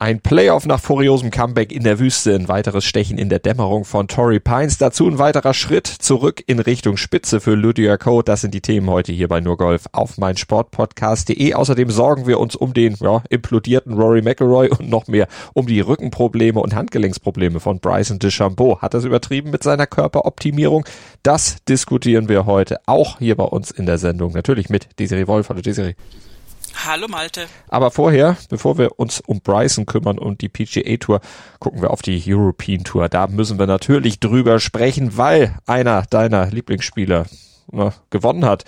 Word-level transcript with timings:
ein 0.00 0.20
Playoff 0.20 0.64
nach 0.64 0.78
furiosem 0.78 1.32
Comeback 1.32 1.72
in 1.72 1.82
der 1.82 1.98
Wüste, 1.98 2.32
ein 2.32 2.46
weiteres 2.46 2.84
Stechen 2.84 3.18
in 3.18 3.28
der 3.28 3.40
Dämmerung 3.40 3.84
von 3.84 4.06
Torrey 4.06 4.38
Pines, 4.38 4.78
dazu 4.78 5.08
ein 5.08 5.18
weiterer 5.18 5.54
Schritt 5.54 5.88
zurück 5.88 6.40
in 6.46 6.60
Richtung 6.60 6.96
Spitze 6.96 7.40
für 7.40 7.56
Lydia 7.56 7.96
Code. 7.96 8.24
Das 8.24 8.42
sind 8.42 8.54
die 8.54 8.60
Themen 8.60 8.88
heute 8.88 9.10
hier 9.10 9.26
bei 9.26 9.40
Nur 9.40 9.56
Golf 9.56 9.86
auf 9.90 10.16
meinsportpodcast.de. 10.16 11.52
Außerdem 11.54 11.90
sorgen 11.90 12.28
wir 12.28 12.38
uns 12.38 12.54
um 12.54 12.74
den 12.74 12.94
ja, 13.00 13.24
implodierten 13.28 13.94
Rory 13.94 14.22
McIlroy 14.22 14.68
und 14.68 14.88
noch 14.88 15.08
mehr 15.08 15.26
um 15.52 15.66
die 15.66 15.80
Rückenprobleme 15.80 16.60
und 16.60 16.76
Handgelenksprobleme 16.76 17.58
von 17.58 17.80
Bryson 17.80 18.20
DeChambeau. 18.20 18.80
Hat 18.80 18.94
das 18.94 19.04
übertrieben 19.04 19.50
mit 19.50 19.64
seiner 19.64 19.88
Körperoptimierung? 19.88 20.84
Das 21.24 21.56
diskutieren 21.64 22.28
wir 22.28 22.46
heute 22.46 22.78
auch 22.86 23.18
hier 23.18 23.34
bei 23.34 23.44
uns 23.44 23.72
in 23.72 23.86
der 23.86 23.98
Sendung. 23.98 24.32
Natürlich 24.32 24.68
mit 24.68 24.88
Desiree 25.00 25.26
Wolf. 25.26 25.48
Hallo 25.48 25.60
Desiree. 25.60 25.94
Hallo 26.86 27.08
Malte. 27.08 27.46
Aber 27.68 27.90
vorher, 27.90 28.36
bevor 28.48 28.78
wir 28.78 28.98
uns 28.98 29.20
um 29.20 29.40
Bryson 29.40 29.84
kümmern 29.84 30.18
und 30.18 30.40
die 30.40 30.48
PGA 30.48 30.96
Tour, 30.96 31.20
gucken 31.58 31.82
wir 31.82 31.90
auf 31.90 32.02
die 32.02 32.22
European 32.26 32.84
Tour. 32.84 33.08
Da 33.08 33.26
müssen 33.26 33.58
wir 33.58 33.66
natürlich 33.66 34.20
drüber 34.20 34.60
sprechen, 34.60 35.16
weil 35.16 35.56
einer 35.66 36.02
deiner 36.02 36.46
Lieblingsspieler 36.46 37.26
ne, 37.72 37.92
gewonnen 38.10 38.44
hat 38.44 38.64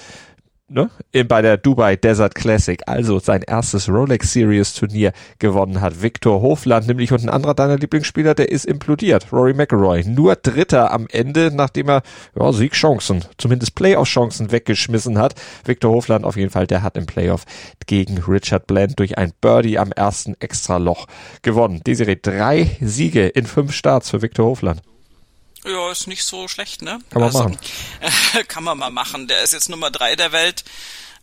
ne, 0.70 0.90
bei 1.24 1.42
der 1.42 1.56
Dubai 1.56 1.96
Desert 1.96 2.34
Classic, 2.34 2.80
also 2.86 3.18
sein 3.18 3.42
erstes 3.42 3.88
Rolex 3.88 4.32
Series 4.32 4.72
Turnier 4.72 5.12
gewonnen 5.38 5.80
hat. 5.80 6.02
Victor 6.02 6.40
Hofland, 6.40 6.86
nämlich 6.86 7.12
und 7.12 7.22
ein 7.22 7.28
anderer 7.28 7.54
deiner 7.54 7.76
Lieblingsspieler, 7.76 8.34
der 8.34 8.50
ist 8.50 8.64
implodiert. 8.64 9.32
Rory 9.32 9.52
McIlroy, 9.52 10.04
nur 10.04 10.36
Dritter 10.36 10.92
am 10.92 11.06
Ende, 11.10 11.50
nachdem 11.52 11.88
er 11.88 12.02
ja, 12.38 12.52
Siegchancen, 12.52 13.24
zumindest 13.36 13.74
Playoff-Chancen 13.74 14.52
weggeschmissen 14.52 15.18
hat. 15.18 15.34
Victor 15.64 15.92
Hofland 15.92 16.24
auf 16.24 16.36
jeden 16.36 16.50
Fall, 16.50 16.66
der 16.66 16.82
hat 16.82 16.96
im 16.96 17.06
Playoff 17.06 17.44
gegen 17.86 18.18
Richard 18.18 18.66
Bland 18.66 18.98
durch 18.98 19.18
ein 19.18 19.32
Birdie 19.40 19.78
am 19.78 19.92
ersten 19.92 20.36
Extraloch 20.40 21.06
gewonnen. 21.42 21.80
Desiree, 21.84 22.16
drei 22.20 22.76
Siege 22.80 23.26
in 23.26 23.46
fünf 23.46 23.72
Starts 23.72 24.10
für 24.10 24.22
Victor 24.22 24.46
Hofland. 24.46 24.82
Ja, 25.64 25.90
ist 25.90 26.06
nicht 26.06 26.24
so 26.24 26.48
schlecht, 26.48 26.82
ne? 26.82 27.00
Kann 27.10 27.20
man 27.20 27.22
also, 27.24 27.38
machen. 27.40 27.58
kann 28.48 28.64
man 28.64 28.78
mal 28.78 28.90
machen. 28.90 29.28
Der 29.28 29.42
ist 29.42 29.52
jetzt 29.52 29.68
Nummer 29.68 29.90
drei 29.90 30.16
der 30.16 30.32
Welt. 30.32 30.64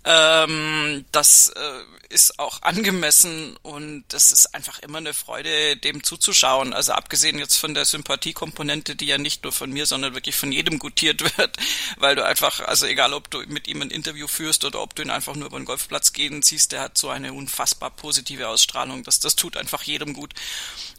Ähm, 0.03 1.05
das 1.11 1.49
äh, 1.49 1.96
ist 2.09 2.39
auch 2.39 2.61
angemessen 2.61 3.57
und 3.63 4.05
das 4.09 4.31
ist 4.31 4.53
einfach 4.55 4.79
immer 4.79 4.99
eine 4.99 5.13
Freude, 5.13 5.77
dem 5.77 6.03
zuzuschauen. 6.03 6.73
Also 6.73 6.93
abgesehen 6.93 7.39
jetzt 7.39 7.57
von 7.57 7.73
der 7.73 7.85
Sympathiekomponente, 7.85 8.95
die 8.95 9.05
ja 9.05 9.17
nicht 9.17 9.43
nur 9.43 9.51
von 9.51 9.71
mir, 9.71 9.85
sondern 9.85 10.13
wirklich 10.13 10.35
von 10.35 10.51
jedem 10.51 10.79
gutiert 10.79 11.21
wird, 11.37 11.57
weil 11.97 12.15
du 12.15 12.25
einfach, 12.25 12.61
also 12.61 12.85
egal 12.85 13.13
ob 13.13 13.29
du 13.29 13.39
mit 13.47 13.67
ihm 13.67 13.81
ein 13.81 13.91
Interview 13.91 14.27
führst 14.27 14.65
oder 14.65 14.81
ob 14.81 14.95
du 14.95 15.03
ihn 15.03 15.09
einfach 15.09 15.35
nur 15.35 15.47
über 15.47 15.59
den 15.59 15.65
Golfplatz 15.65 16.13
gehen 16.13 16.41
siehst, 16.41 16.71
der 16.71 16.81
hat 16.81 16.97
so 16.97 17.09
eine 17.09 17.33
unfassbar 17.33 17.91
positive 17.91 18.47
Ausstrahlung. 18.47 19.03
Das, 19.03 19.19
das 19.19 19.35
tut 19.35 19.57
einfach 19.57 19.83
jedem 19.83 20.13
gut. 20.13 20.33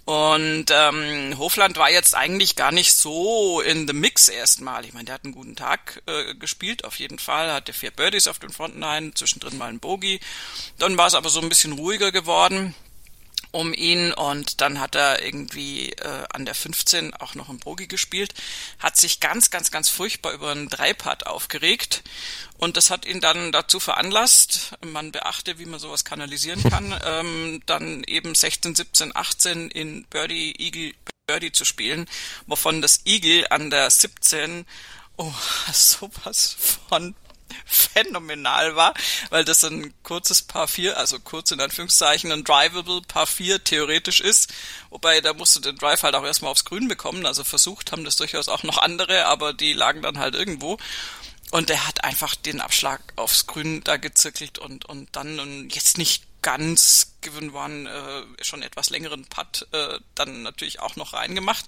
Und 0.04 0.66
ähm, 0.70 1.36
Hofland 1.36 1.76
war 1.76 1.90
jetzt 1.90 2.14
eigentlich 2.14 2.56
gar 2.56 2.72
nicht 2.72 2.94
so 2.94 3.60
in 3.60 3.86
the 3.86 3.92
Mix 3.92 4.28
erstmal. 4.28 4.86
Ich 4.86 4.94
meine, 4.94 5.04
der 5.04 5.14
hat 5.14 5.24
einen 5.24 5.34
guten 5.34 5.54
Tag 5.54 6.02
äh, 6.06 6.34
gespielt, 6.34 6.84
auf 6.84 6.98
jeden 6.98 7.18
Fall. 7.18 7.52
Hatte 7.52 7.74
vier 7.74 7.90
Birdies 7.90 8.26
auf 8.26 8.38
den 8.38 8.50
Front 8.50 8.78
Nine, 8.78 9.12
zwischendrin 9.12 9.58
mal 9.58 9.68
ein 9.68 9.80
Bogey. 9.80 10.18
Dann 10.78 10.96
war 10.98 11.06
es 11.06 11.14
aber 11.14 11.30
so 11.30 11.40
ein 11.40 11.48
bisschen 11.48 11.72
ruhiger 11.72 12.12
geworden 12.12 12.74
um 13.50 13.72
ihn. 13.72 14.12
Und 14.12 14.60
dann 14.60 14.80
hat 14.80 14.94
er 14.94 15.24
irgendwie 15.24 15.92
äh, 15.92 16.24
an 16.32 16.44
der 16.44 16.54
15 16.54 17.14
auch 17.14 17.34
noch 17.34 17.48
ein 17.48 17.58
Bogie 17.58 17.88
gespielt, 17.88 18.34
hat 18.78 18.96
sich 18.96 19.20
ganz, 19.20 19.50
ganz, 19.50 19.70
ganz 19.70 19.88
furchtbar 19.88 20.32
über 20.32 20.50
einen 20.50 20.68
Dreipad 20.68 21.26
aufgeregt. 21.26 22.02
Und 22.58 22.76
das 22.76 22.90
hat 22.90 23.06
ihn 23.06 23.20
dann 23.20 23.52
dazu 23.52 23.80
veranlasst, 23.80 24.74
man 24.84 25.12
beachte, 25.12 25.58
wie 25.58 25.66
man 25.66 25.80
sowas 25.80 26.04
kanalisieren 26.04 26.62
kann, 26.62 26.98
ähm, 27.04 27.62
dann 27.66 28.04
eben 28.04 28.34
16, 28.34 28.74
17, 28.74 29.14
18 29.14 29.70
in 29.70 30.04
Birdie, 30.04 30.54
Eagle, 30.58 30.94
Birdie 31.26 31.52
zu 31.52 31.64
spielen, 31.64 32.06
wovon 32.46 32.82
das 32.82 33.02
Eagle 33.04 33.46
an 33.50 33.70
der 33.70 33.90
17 33.90 34.66
oh, 35.16 35.32
sowas 35.72 36.56
von 36.88 37.14
phänomenal 37.64 38.76
war, 38.76 38.94
weil 39.30 39.44
das 39.44 39.64
ein 39.64 39.94
kurzes 40.02 40.42
Paar 40.42 40.68
4, 40.68 40.96
also 40.96 41.18
kurz 41.20 41.50
in 41.50 41.60
Anführungszeichen, 41.60 42.32
ein 42.32 42.44
drivable 42.44 43.02
Paar 43.02 43.26
4 43.26 43.64
theoretisch 43.64 44.20
ist. 44.20 44.52
Wobei, 44.90 45.20
da 45.20 45.34
musst 45.34 45.56
du 45.56 45.60
den 45.60 45.76
Drive 45.76 46.02
halt 46.02 46.14
auch 46.14 46.24
erstmal 46.24 46.50
aufs 46.50 46.64
Grün 46.64 46.88
bekommen. 46.88 47.26
Also 47.26 47.44
versucht 47.44 47.92
haben 47.92 48.04
das 48.04 48.16
durchaus 48.16 48.48
auch 48.48 48.62
noch 48.62 48.78
andere, 48.78 49.26
aber 49.26 49.52
die 49.52 49.72
lagen 49.72 50.02
dann 50.02 50.18
halt 50.18 50.34
irgendwo. 50.34 50.78
Und 51.50 51.70
er 51.70 51.86
hat 51.86 52.04
einfach 52.04 52.34
den 52.34 52.60
Abschlag 52.60 53.00
aufs 53.16 53.46
Grün 53.46 53.82
da 53.82 53.96
gezirkelt 53.96 54.58
und, 54.58 54.84
und 54.84 55.08
dann 55.16 55.40
und 55.40 55.74
jetzt 55.74 55.96
nicht 55.96 56.24
ganz 56.42 57.14
given 57.20 57.54
one 57.54 57.90
äh, 57.90 58.44
schon 58.44 58.62
etwas 58.62 58.90
längeren 58.90 59.24
Putt 59.24 59.66
äh, 59.72 59.98
dann 60.14 60.42
natürlich 60.42 60.80
auch 60.80 60.96
noch 60.96 61.14
reingemacht. 61.14 61.64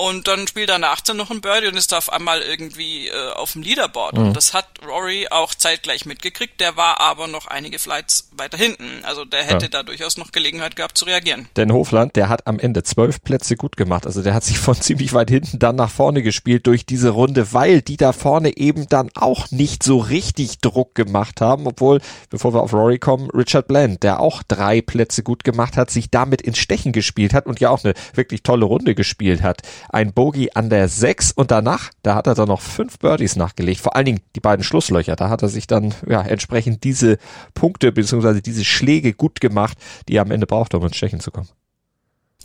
Und 0.00 0.28
dann 0.28 0.48
spielt 0.48 0.70
er 0.70 0.78
nach 0.78 0.92
18 0.92 1.14
noch 1.14 1.30
ein 1.30 1.42
Birdie 1.42 1.66
und 1.66 1.76
ist 1.76 1.92
da 1.92 1.98
auf 1.98 2.10
einmal 2.10 2.40
irgendwie 2.40 3.08
äh, 3.08 3.32
auf 3.34 3.52
dem 3.52 3.60
Leaderboard. 3.60 4.16
Mhm. 4.16 4.28
Und 4.28 4.36
das 4.36 4.54
hat 4.54 4.66
Rory 4.82 5.26
auch 5.30 5.54
zeitgleich 5.54 6.06
mitgekriegt. 6.06 6.58
Der 6.58 6.78
war 6.78 7.00
aber 7.00 7.28
noch 7.28 7.46
einige 7.46 7.78
Flights 7.78 8.30
weiter 8.34 8.56
hinten. 8.56 9.04
Also 9.04 9.26
der 9.26 9.44
hätte 9.44 9.66
ja. 9.66 9.70
da 9.70 9.82
durchaus 9.82 10.16
noch 10.16 10.32
Gelegenheit 10.32 10.74
gehabt 10.74 10.96
zu 10.96 11.04
reagieren. 11.04 11.48
Denn 11.56 11.70
Hofland, 11.70 12.16
der 12.16 12.30
hat 12.30 12.46
am 12.46 12.58
Ende 12.58 12.82
zwölf 12.82 13.22
Plätze 13.22 13.56
gut 13.56 13.76
gemacht. 13.76 14.06
Also 14.06 14.22
der 14.22 14.32
hat 14.32 14.42
sich 14.42 14.58
von 14.58 14.74
ziemlich 14.80 15.12
weit 15.12 15.28
hinten 15.28 15.58
dann 15.58 15.76
nach 15.76 15.90
vorne 15.90 16.22
gespielt 16.22 16.66
durch 16.66 16.86
diese 16.86 17.10
Runde, 17.10 17.52
weil 17.52 17.82
die 17.82 17.98
da 17.98 18.14
vorne 18.14 18.56
eben 18.56 18.88
dann 18.88 19.10
auch 19.14 19.50
nicht 19.50 19.82
so 19.82 19.98
richtig 19.98 20.60
Druck 20.60 20.94
gemacht 20.94 21.42
haben. 21.42 21.66
Obwohl, 21.66 22.00
bevor 22.30 22.54
wir 22.54 22.62
auf 22.62 22.72
Rory 22.72 22.98
kommen, 22.98 23.28
Richard 23.32 23.68
Bland, 23.68 24.02
der 24.02 24.20
auch 24.20 24.42
drei 24.42 24.80
Plätze 24.80 25.22
gut 25.22 25.44
gemacht 25.44 25.76
hat, 25.76 25.90
sich 25.90 26.08
damit 26.08 26.40
ins 26.40 26.56
Stechen 26.56 26.92
gespielt 26.92 27.34
hat 27.34 27.44
und 27.44 27.60
ja 27.60 27.68
auch 27.68 27.84
eine 27.84 27.92
wirklich 28.14 28.42
tolle 28.42 28.64
Runde 28.64 28.94
gespielt 28.94 29.42
hat 29.42 29.60
ein 29.92 30.12
Bogey 30.12 30.50
an 30.54 30.70
der 30.70 30.88
6 30.88 31.32
und 31.32 31.50
danach, 31.50 31.90
da 32.02 32.14
hat 32.14 32.26
er 32.26 32.34
dann 32.34 32.48
noch 32.48 32.60
fünf 32.60 32.98
Birdies 32.98 33.36
nachgelegt. 33.36 33.80
Vor 33.80 33.96
allen 33.96 34.06
Dingen 34.06 34.20
die 34.36 34.40
beiden 34.40 34.64
Schlusslöcher. 34.64 35.16
Da 35.16 35.28
hat 35.28 35.42
er 35.42 35.48
sich 35.48 35.66
dann 35.66 35.94
ja 36.06 36.22
entsprechend 36.22 36.84
diese 36.84 37.18
Punkte 37.54 37.92
bzw. 37.92 38.40
diese 38.40 38.64
Schläge 38.64 39.12
gut 39.12 39.40
gemacht, 39.40 39.76
die 40.08 40.16
er 40.16 40.22
am 40.22 40.30
Ende 40.30 40.46
braucht, 40.46 40.74
um 40.74 40.84
ins 40.84 40.96
Stechen 40.96 41.20
zu 41.20 41.30
kommen. 41.30 41.48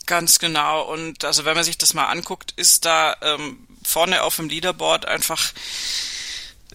Ganz 0.08 0.40
genau. 0.40 0.92
Und 0.92 1.24
also 1.26 1.46
wenn 1.46 1.56
man 1.56 1.64
sich 1.64 1.78
das 1.78 1.94
mal 1.94 2.06
anguckt, 2.06 2.54
ist 2.58 2.86
da 2.86 3.16
ähm, 3.22 3.68
vorne 3.84 4.24
auf 4.24 4.36
dem 4.36 4.50
Leaderboard 4.50 5.06
einfach 5.06 5.54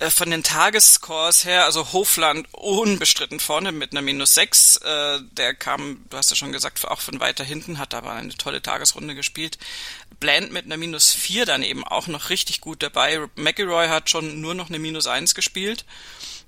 äh, 0.00 0.10
von 0.10 0.30
den 0.30 0.42
Tagesscores 0.42 1.44
her, 1.44 1.64
also 1.64 1.92
Hofland 1.92 2.48
unbestritten 2.52 3.38
vorne 3.38 3.70
mit 3.70 3.92
einer 3.92 4.02
minus 4.02 4.34
6. 4.34 4.78
Äh, 4.78 5.18
der 5.32 5.54
kam, 5.54 6.04
du 6.08 6.16
hast 6.16 6.30
ja 6.30 6.36
schon 6.36 6.52
gesagt, 6.52 6.84
auch 6.88 7.00
von 7.00 7.20
weiter 7.20 7.44
hinten, 7.44 7.78
hat 7.78 7.94
aber 7.94 8.12
eine 8.12 8.34
tolle 8.34 8.62
Tagesrunde 8.62 9.14
gespielt. 9.14 9.58
Bland 10.18 10.52
mit 10.52 10.66
einer 10.66 10.76
minus 10.76 11.12
4 11.12 11.46
dann 11.46 11.62
eben 11.62 11.84
auch 11.84 12.06
noch 12.06 12.30
richtig 12.30 12.60
gut 12.60 12.82
dabei. 12.82 13.20
McElroy 13.36 13.88
hat 13.88 14.10
schon 14.10 14.40
nur 14.40 14.54
noch 14.54 14.68
eine 14.68 14.78
minus 14.78 15.06
1 15.06 15.34
gespielt 15.34 15.84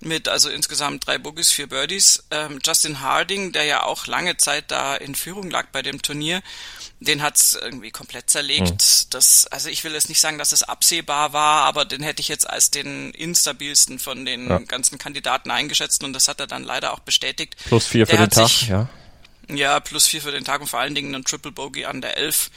mit 0.05 0.29
also 0.29 0.51
insgesamt 0.51 1.07
drei 1.07 1.19
Bogies, 1.19 1.51
vier 1.51 1.69
Birdies. 1.69 2.25
Ähm, 2.31 2.59
Justin 2.65 3.01
Harding, 3.01 3.53
der 3.53 3.65
ja 3.65 3.85
auch 3.85 4.07
lange 4.07 4.37
Zeit 4.37 4.71
da 4.71 4.97
in 4.97 5.15
Führung 5.15 5.51
lag 5.51 5.67
bei 5.73 5.83
dem 5.83 6.03
Turnier, 6.03 6.43
den 7.01 7.23
hat's 7.23 7.55
irgendwie 7.61 7.91
komplett 7.91 8.31
zerlegt. 8.31 8.71
Mhm. 8.71 9.11
Das, 9.11 9.47
also 9.47 9.69
ich 9.69 9.85
will 9.85 9.93
jetzt 9.93 10.09
nicht 10.09 10.21
sagen, 10.21 10.39
dass 10.39 10.53
es 10.53 10.63
absehbar 10.63 11.33
war, 11.33 11.65
aber 11.65 11.85
den 11.85 12.03
hätte 12.03 12.21
ich 12.21 12.29
jetzt 12.29 12.49
als 12.49 12.71
den 12.71 13.13
instabilsten 13.13 13.99
von 13.99 14.25
den 14.25 14.49
ja. 14.49 14.59
ganzen 14.59 14.99
Kandidaten 14.99 15.51
eingeschätzt 15.51 16.05
und 16.05 16.13
das 16.13 16.29
hat 16.29 16.41
er 16.41 16.47
dann 16.47 16.65
leider 16.65 16.93
auch 16.93 17.01
bestätigt. 17.01 17.57
Plus 17.67 17.87
vier 17.87 18.07
für 18.07 18.17
den 18.17 18.31
Tag, 18.31 18.49
sich, 18.49 18.69
ja. 18.69 18.89
Ja, 19.49 19.81
plus 19.81 20.07
vier 20.07 20.23
für 20.23 20.33
den 20.33 20.45
Tag 20.45 20.61
und 20.61 20.69
vor 20.69 20.81
allen 20.81 20.95
Dingen 20.95 21.15
ein 21.15 21.25
Triple 21.25 21.53
Bogey 21.53 21.85
an 21.85 22.01
der 22.01 22.17
Elf. 22.17 22.51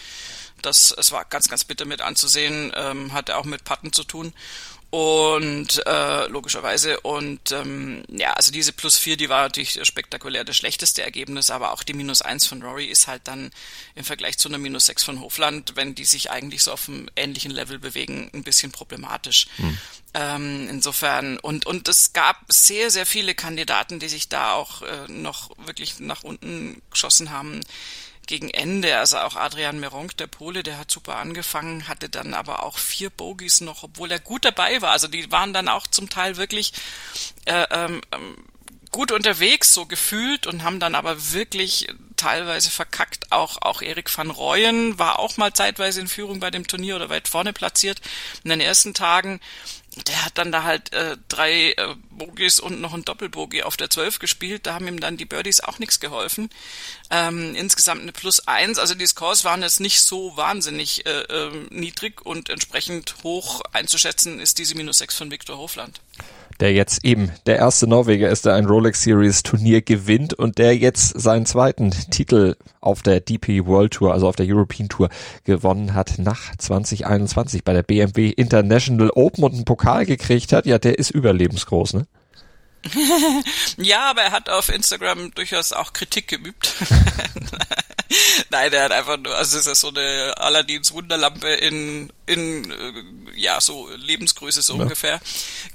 Das, 0.61 0.93
es 0.97 1.11
war 1.11 1.25
ganz, 1.25 1.49
ganz 1.49 1.63
bitter 1.63 1.85
mit 1.85 2.01
anzusehen, 2.01 2.71
ähm, 2.75 3.13
hatte 3.13 3.37
auch 3.37 3.45
mit 3.45 3.63
Patten 3.63 3.93
zu 3.93 4.03
tun. 4.03 4.33
Und 4.95 5.85
äh, 5.85 6.27
logischerweise. 6.27 7.01
Und 7.01 7.51
ähm, 7.51 8.03
ja, 8.07 8.31
also 8.31 8.53
diese 8.53 8.71
plus 8.71 8.97
vier, 8.97 9.17
die 9.17 9.27
war 9.27 9.41
natürlich 9.41 9.77
spektakulär 9.85 10.45
das 10.45 10.55
schlechteste 10.55 11.03
Ergebnis, 11.03 11.49
aber 11.49 11.73
auch 11.73 11.83
die 11.83 11.93
minus 11.93 12.21
eins 12.21 12.45
von 12.45 12.61
Rory 12.61 12.85
ist 12.85 13.07
halt 13.07 13.23
dann 13.25 13.51
im 13.95 14.05
Vergleich 14.05 14.37
zu 14.37 14.47
einer 14.47 14.57
minus 14.57 14.85
sechs 14.85 15.03
von 15.03 15.19
Hofland, 15.19 15.75
wenn 15.75 15.95
die 15.95 16.05
sich 16.05 16.31
eigentlich 16.31 16.63
so 16.63 16.71
auf 16.71 16.87
einem 16.87 17.09
ähnlichen 17.17 17.51
Level 17.51 17.77
bewegen, 17.77 18.31
ein 18.33 18.43
bisschen 18.43 18.71
problematisch. 18.71 19.47
Hm. 19.57 19.77
Ähm, 20.13 20.69
insofern. 20.69 21.39
Und 21.39 21.65
und 21.65 21.89
es 21.89 22.13
gab 22.13 22.37
sehr 22.47 22.89
sehr 22.89 23.05
viele 23.05 23.35
Kandidaten, 23.35 23.99
die 23.99 24.07
sich 24.07 24.29
da 24.29 24.53
auch 24.53 24.81
äh, 24.81 25.11
noch 25.11 25.49
wirklich 25.65 25.99
nach 25.99 26.23
unten 26.23 26.81
geschossen 26.89 27.31
haben 27.31 27.59
gegen 28.27 28.49
Ende, 28.49 28.97
also 28.97 29.17
auch 29.17 29.35
Adrian 29.35 29.79
Meronk, 29.79 30.17
der 30.17 30.27
Pole, 30.27 30.63
der 30.63 30.77
hat 30.77 30.91
super 30.91 31.17
angefangen, 31.17 31.87
hatte 31.87 32.09
dann 32.09 32.33
aber 32.33 32.63
auch 32.63 32.77
vier 32.77 33.09
Bogies 33.09 33.61
noch, 33.61 33.83
obwohl 33.83 34.11
er 34.11 34.19
gut 34.19 34.45
dabei 34.45 34.81
war. 34.81 34.91
Also 34.91 35.07
die 35.07 35.31
waren 35.31 35.53
dann 35.53 35.67
auch 35.67 35.87
zum 35.87 36.09
Teil 36.09 36.37
wirklich 36.37 36.73
äh, 37.45 37.65
ähm, 37.71 38.01
ähm 38.11 38.35
gut 38.95 39.11
unterwegs, 39.11 39.73
so 39.73 39.85
gefühlt 39.85 40.47
und 40.47 40.63
haben 40.63 40.79
dann 40.79 40.95
aber 40.95 41.33
wirklich 41.33 41.87
teilweise 42.15 42.69
verkackt. 42.69 43.29
Auch, 43.29 43.61
auch 43.61 43.81
Erik 43.81 44.15
van 44.17 44.29
Rooyen 44.29 44.97
war 44.97 45.19
auch 45.19 45.35
mal 45.35 45.51
zeitweise 45.51 45.99
in 45.99 46.07
Führung 46.07 46.39
bei 46.39 46.49
dem 46.49 46.65
Turnier 46.65 46.95
oder 46.95 47.09
weit 47.09 47.27
vorne 47.27 47.51
platziert 47.51 47.99
in 48.45 48.51
den 48.51 48.61
ersten 48.61 48.93
Tagen. 48.93 49.41
Der 50.07 50.25
hat 50.25 50.37
dann 50.37 50.51
da 50.51 50.63
halt 50.63 50.93
äh, 50.93 51.17
drei 51.29 51.71
äh, 51.71 51.95
Bogies 52.09 52.59
und 52.59 52.81
noch 52.81 52.93
ein 52.93 53.05
Doppelbogie 53.05 53.63
auf 53.63 53.77
der 53.77 53.89
12 53.89 54.19
gespielt. 54.19 54.65
Da 54.65 54.73
haben 54.73 54.87
ihm 54.87 54.99
dann 54.99 55.17
die 55.17 55.25
Birdies 55.25 55.61
auch 55.61 55.79
nichts 55.79 55.99
geholfen. 55.99 56.49
Ähm, 57.09 57.55
insgesamt 57.55 58.01
eine 58.01 58.11
Plus 58.11 58.47
eins. 58.47 58.77
Also 58.77 58.93
die 58.95 59.07
Scores 59.07 59.45
waren 59.45 59.61
jetzt 59.61 59.79
nicht 59.79 60.01
so 60.01 60.35
wahnsinnig 60.35 61.05
äh, 61.05 61.21
äh, 61.21 61.51
niedrig 61.69 62.25
und 62.25 62.49
entsprechend 62.49 63.15
hoch 63.23 63.61
einzuschätzen 63.71 64.39
ist 64.39 64.57
diese 64.57 64.75
Minus 64.75 64.97
sechs 64.97 65.17
von 65.17 65.31
Viktor 65.31 65.57
Hofland 65.57 66.01
der 66.59 66.73
jetzt 66.73 67.03
eben 67.03 67.31
der 67.45 67.57
erste 67.57 67.87
Norweger 67.87 68.29
ist, 68.29 68.45
der 68.45 68.53
ein 68.53 68.65
Rolex 68.65 69.03
Series 69.03 69.43
Turnier 69.43 69.81
gewinnt 69.81 70.33
und 70.33 70.57
der 70.57 70.75
jetzt 70.77 71.19
seinen 71.19 71.45
zweiten 71.45 71.91
Titel 71.91 72.55
auf 72.81 73.01
der 73.01 73.19
DP 73.19 73.65
World 73.65 73.93
Tour, 73.93 74.13
also 74.13 74.27
auf 74.27 74.35
der 74.35 74.45
European 74.47 74.89
Tour 74.89 75.09
gewonnen 75.43 75.93
hat 75.93 76.17
nach 76.17 76.55
2021 76.55 77.63
bei 77.63 77.73
der 77.73 77.83
BMW 77.83 78.29
International 78.29 79.09
Open 79.11 79.43
und 79.43 79.53
einen 79.53 79.65
Pokal 79.65 80.05
gekriegt 80.05 80.53
hat. 80.53 80.65
Ja, 80.65 80.79
der 80.79 80.97
ist 80.97 81.11
überlebensgroß, 81.11 81.93
ne? 81.93 82.07
ja, 83.77 84.11
aber 84.11 84.21
er 84.21 84.31
hat 84.31 84.49
auf 84.49 84.69
Instagram 84.69 85.31
durchaus 85.33 85.73
auch 85.73 85.93
Kritik 85.93 86.27
geübt. 86.27 86.75
Nein, 88.49 88.71
der 88.71 88.83
hat 88.83 88.91
einfach 88.91 89.17
nur, 89.17 89.35
also 89.35 89.57
es 89.57 89.67
ist 89.67 89.79
so 89.79 89.89
eine 89.89 90.33
Aladins 90.37 90.91
Wunderlampe 90.91 91.47
in, 91.47 92.11
in, 92.25 92.71
äh, 92.71 93.39
ja, 93.39 93.59
so 93.61 93.89
Lebensgröße 93.95 94.61
so 94.61 94.75
ja. 94.75 94.83
ungefähr 94.83 95.19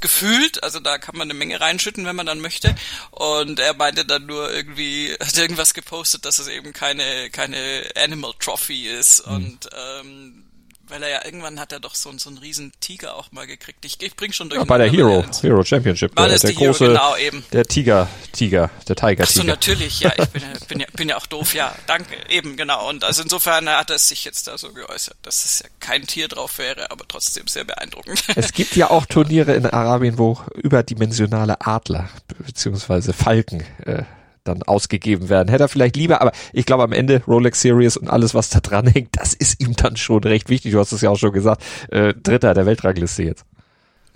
gefühlt. 0.00 0.62
Also 0.62 0.80
da 0.80 0.98
kann 0.98 1.16
man 1.16 1.26
eine 1.26 1.38
Menge 1.38 1.60
reinschütten, 1.60 2.06
wenn 2.06 2.16
man 2.16 2.26
dann 2.26 2.40
möchte. 2.40 2.74
Und 3.10 3.58
er 3.58 3.74
meinte 3.74 4.04
dann 4.04 4.26
nur 4.26 4.52
irgendwie, 4.52 5.14
hat 5.20 5.36
irgendwas 5.36 5.74
gepostet, 5.74 6.24
dass 6.24 6.38
es 6.38 6.48
eben 6.48 6.72
keine, 6.72 7.30
keine 7.30 7.84
Animal 7.96 8.34
Trophy 8.38 8.88
ist. 8.88 9.26
Mhm. 9.26 9.34
Und 9.34 9.70
ähm, 10.00 10.49
weil 10.90 11.02
er 11.02 11.08
ja 11.08 11.24
irgendwann 11.24 11.58
hat 11.60 11.72
er 11.72 11.80
doch 11.80 11.94
so, 11.94 12.12
so 12.18 12.28
einen 12.28 12.38
riesen 12.38 12.72
Tiger 12.80 13.16
auch 13.16 13.32
mal 13.32 13.46
gekriegt. 13.46 13.84
Ich, 13.84 14.00
ich 14.02 14.16
bring 14.16 14.32
schon 14.32 14.48
durch. 14.48 14.60
Ja, 14.60 14.64
bei 14.64 14.78
der 14.78 14.90
Hero, 14.90 15.24
Hero 15.40 15.64
Championship. 15.64 16.16
War 16.16 16.28
der, 16.28 16.38
der 16.38 16.52
große, 16.52 16.84
Hero, 16.84 16.92
genau, 16.92 17.16
eben. 17.16 17.44
Der 17.52 17.64
Tiger, 17.64 18.08
Tiger, 18.32 18.70
der 18.88 18.96
Tiger, 18.96 19.24
Ach 19.26 19.30
so, 19.30 19.42
natürlich, 19.42 20.00
ja, 20.00 20.12
ich 20.16 20.28
bin, 20.28 20.42
bin, 20.68 20.80
ja, 20.80 20.86
bin 20.94 21.08
ja 21.08 21.16
auch 21.16 21.26
doof, 21.26 21.54
ja, 21.54 21.74
danke, 21.86 22.14
eben, 22.28 22.56
genau. 22.56 22.88
Und 22.88 23.04
also 23.04 23.22
insofern 23.22 23.68
hat 23.68 23.90
er 23.90 23.98
sich 23.98 24.24
jetzt 24.24 24.48
da 24.48 24.58
so 24.58 24.72
geäußert, 24.72 25.16
dass 25.22 25.44
es 25.44 25.60
ja 25.60 25.68
kein 25.80 26.06
Tier 26.06 26.28
drauf 26.28 26.58
wäre, 26.58 26.90
aber 26.90 27.06
trotzdem 27.06 27.46
sehr 27.46 27.64
beeindruckend. 27.64 28.22
Es 28.36 28.52
gibt 28.52 28.76
ja 28.76 28.90
auch 28.90 29.06
Turniere 29.06 29.54
in 29.54 29.66
Arabien, 29.66 30.18
wo 30.18 30.38
überdimensionale 30.54 31.60
Adler, 31.60 32.08
beziehungsweise 32.38 33.12
Falken, 33.12 33.64
äh, 33.84 34.04
dann 34.44 34.62
ausgegeben 34.62 35.28
werden. 35.28 35.48
Hätte 35.48 35.64
er 35.64 35.68
vielleicht 35.68 35.96
lieber, 35.96 36.20
aber 36.20 36.32
ich 36.52 36.66
glaube 36.66 36.82
am 36.84 36.92
Ende 36.92 37.22
Rolex 37.26 37.60
Series 37.60 37.96
und 37.96 38.08
alles, 38.08 38.34
was 38.34 38.50
da 38.50 38.60
dran 38.60 38.86
hängt, 38.86 39.10
das 39.12 39.34
ist 39.34 39.60
ihm 39.60 39.74
dann 39.76 39.96
schon 39.96 40.22
recht 40.24 40.48
wichtig. 40.48 40.72
Du 40.72 40.78
hast 40.78 40.92
es 40.92 41.00
ja 41.00 41.10
auch 41.10 41.18
schon 41.18 41.32
gesagt. 41.32 41.62
Äh, 41.88 42.14
Dritter 42.14 42.54
der 42.54 42.66
Weltrangliste 42.66 43.22
jetzt. 43.22 43.44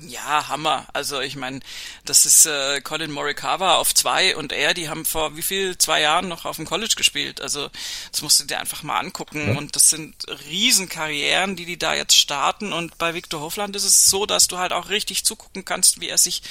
Ja, 0.08 0.48
Hammer. 0.48 0.86
Also 0.92 1.20
ich 1.20 1.36
meine, 1.36 1.60
das 2.04 2.26
ist 2.26 2.46
äh, 2.46 2.80
Colin 2.80 3.10
Morikawa 3.10 3.76
auf 3.76 3.94
zwei 3.94 4.36
und 4.36 4.52
er, 4.52 4.74
die 4.74 4.88
haben 4.88 5.04
vor 5.04 5.36
wie 5.36 5.42
viel, 5.42 5.76
zwei 5.78 6.00
Jahren 6.00 6.28
noch 6.28 6.44
auf 6.44 6.56
dem 6.56 6.66
College 6.66 6.94
gespielt. 6.96 7.40
Also 7.40 7.70
das 8.10 8.22
musst 8.22 8.40
du 8.40 8.44
dir 8.44 8.60
einfach 8.60 8.82
mal 8.82 8.98
angucken. 8.98 9.52
Ja. 9.52 9.58
Und 9.58 9.76
das 9.76 9.90
sind 9.90 10.14
Riesenkarrieren, 10.48 11.56
die 11.56 11.66
die 11.66 11.78
da 11.78 11.94
jetzt 11.94 12.16
starten. 12.16 12.72
Und 12.72 12.98
bei 12.98 13.14
Victor 13.14 13.40
Hofland 13.40 13.76
ist 13.76 13.84
es 13.84 14.06
so, 14.06 14.26
dass 14.26 14.48
du 14.48 14.58
halt 14.58 14.72
auch 14.72 14.88
richtig 14.88 15.24
zugucken 15.24 15.64
kannst, 15.64 16.00
wie 16.00 16.08
er 16.08 16.18
sich 16.18 16.42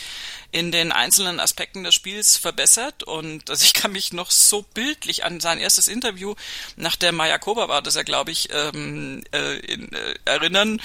in 0.52 0.72
den 0.72 0.92
einzelnen 0.92 1.40
Aspekten 1.40 1.84
des 1.84 1.96
Spiels 1.96 2.38
verbessert. 2.38 3.04
Und 3.04 3.50
also 3.50 3.64
ich 3.64 3.74
kann 3.74 3.92
mich 3.92 4.14
noch 4.14 4.32
so 4.32 4.64
bildlich 4.74 5.26
an 5.26 5.40
sein 5.40 5.60
erstes 5.60 5.88
Interview 5.88 6.36
nach 6.76 6.96
der 6.96 7.12
Mayakoba 7.12 7.70
war 7.70 7.82
das 7.82 7.96
ja, 7.96 8.04
glaube 8.04 8.32
ich, 8.32 8.50
ähm, 8.52 9.24
äh, 9.32 9.60
in, 9.60 9.92
äh, 9.92 10.16
erinnern, 10.26 10.82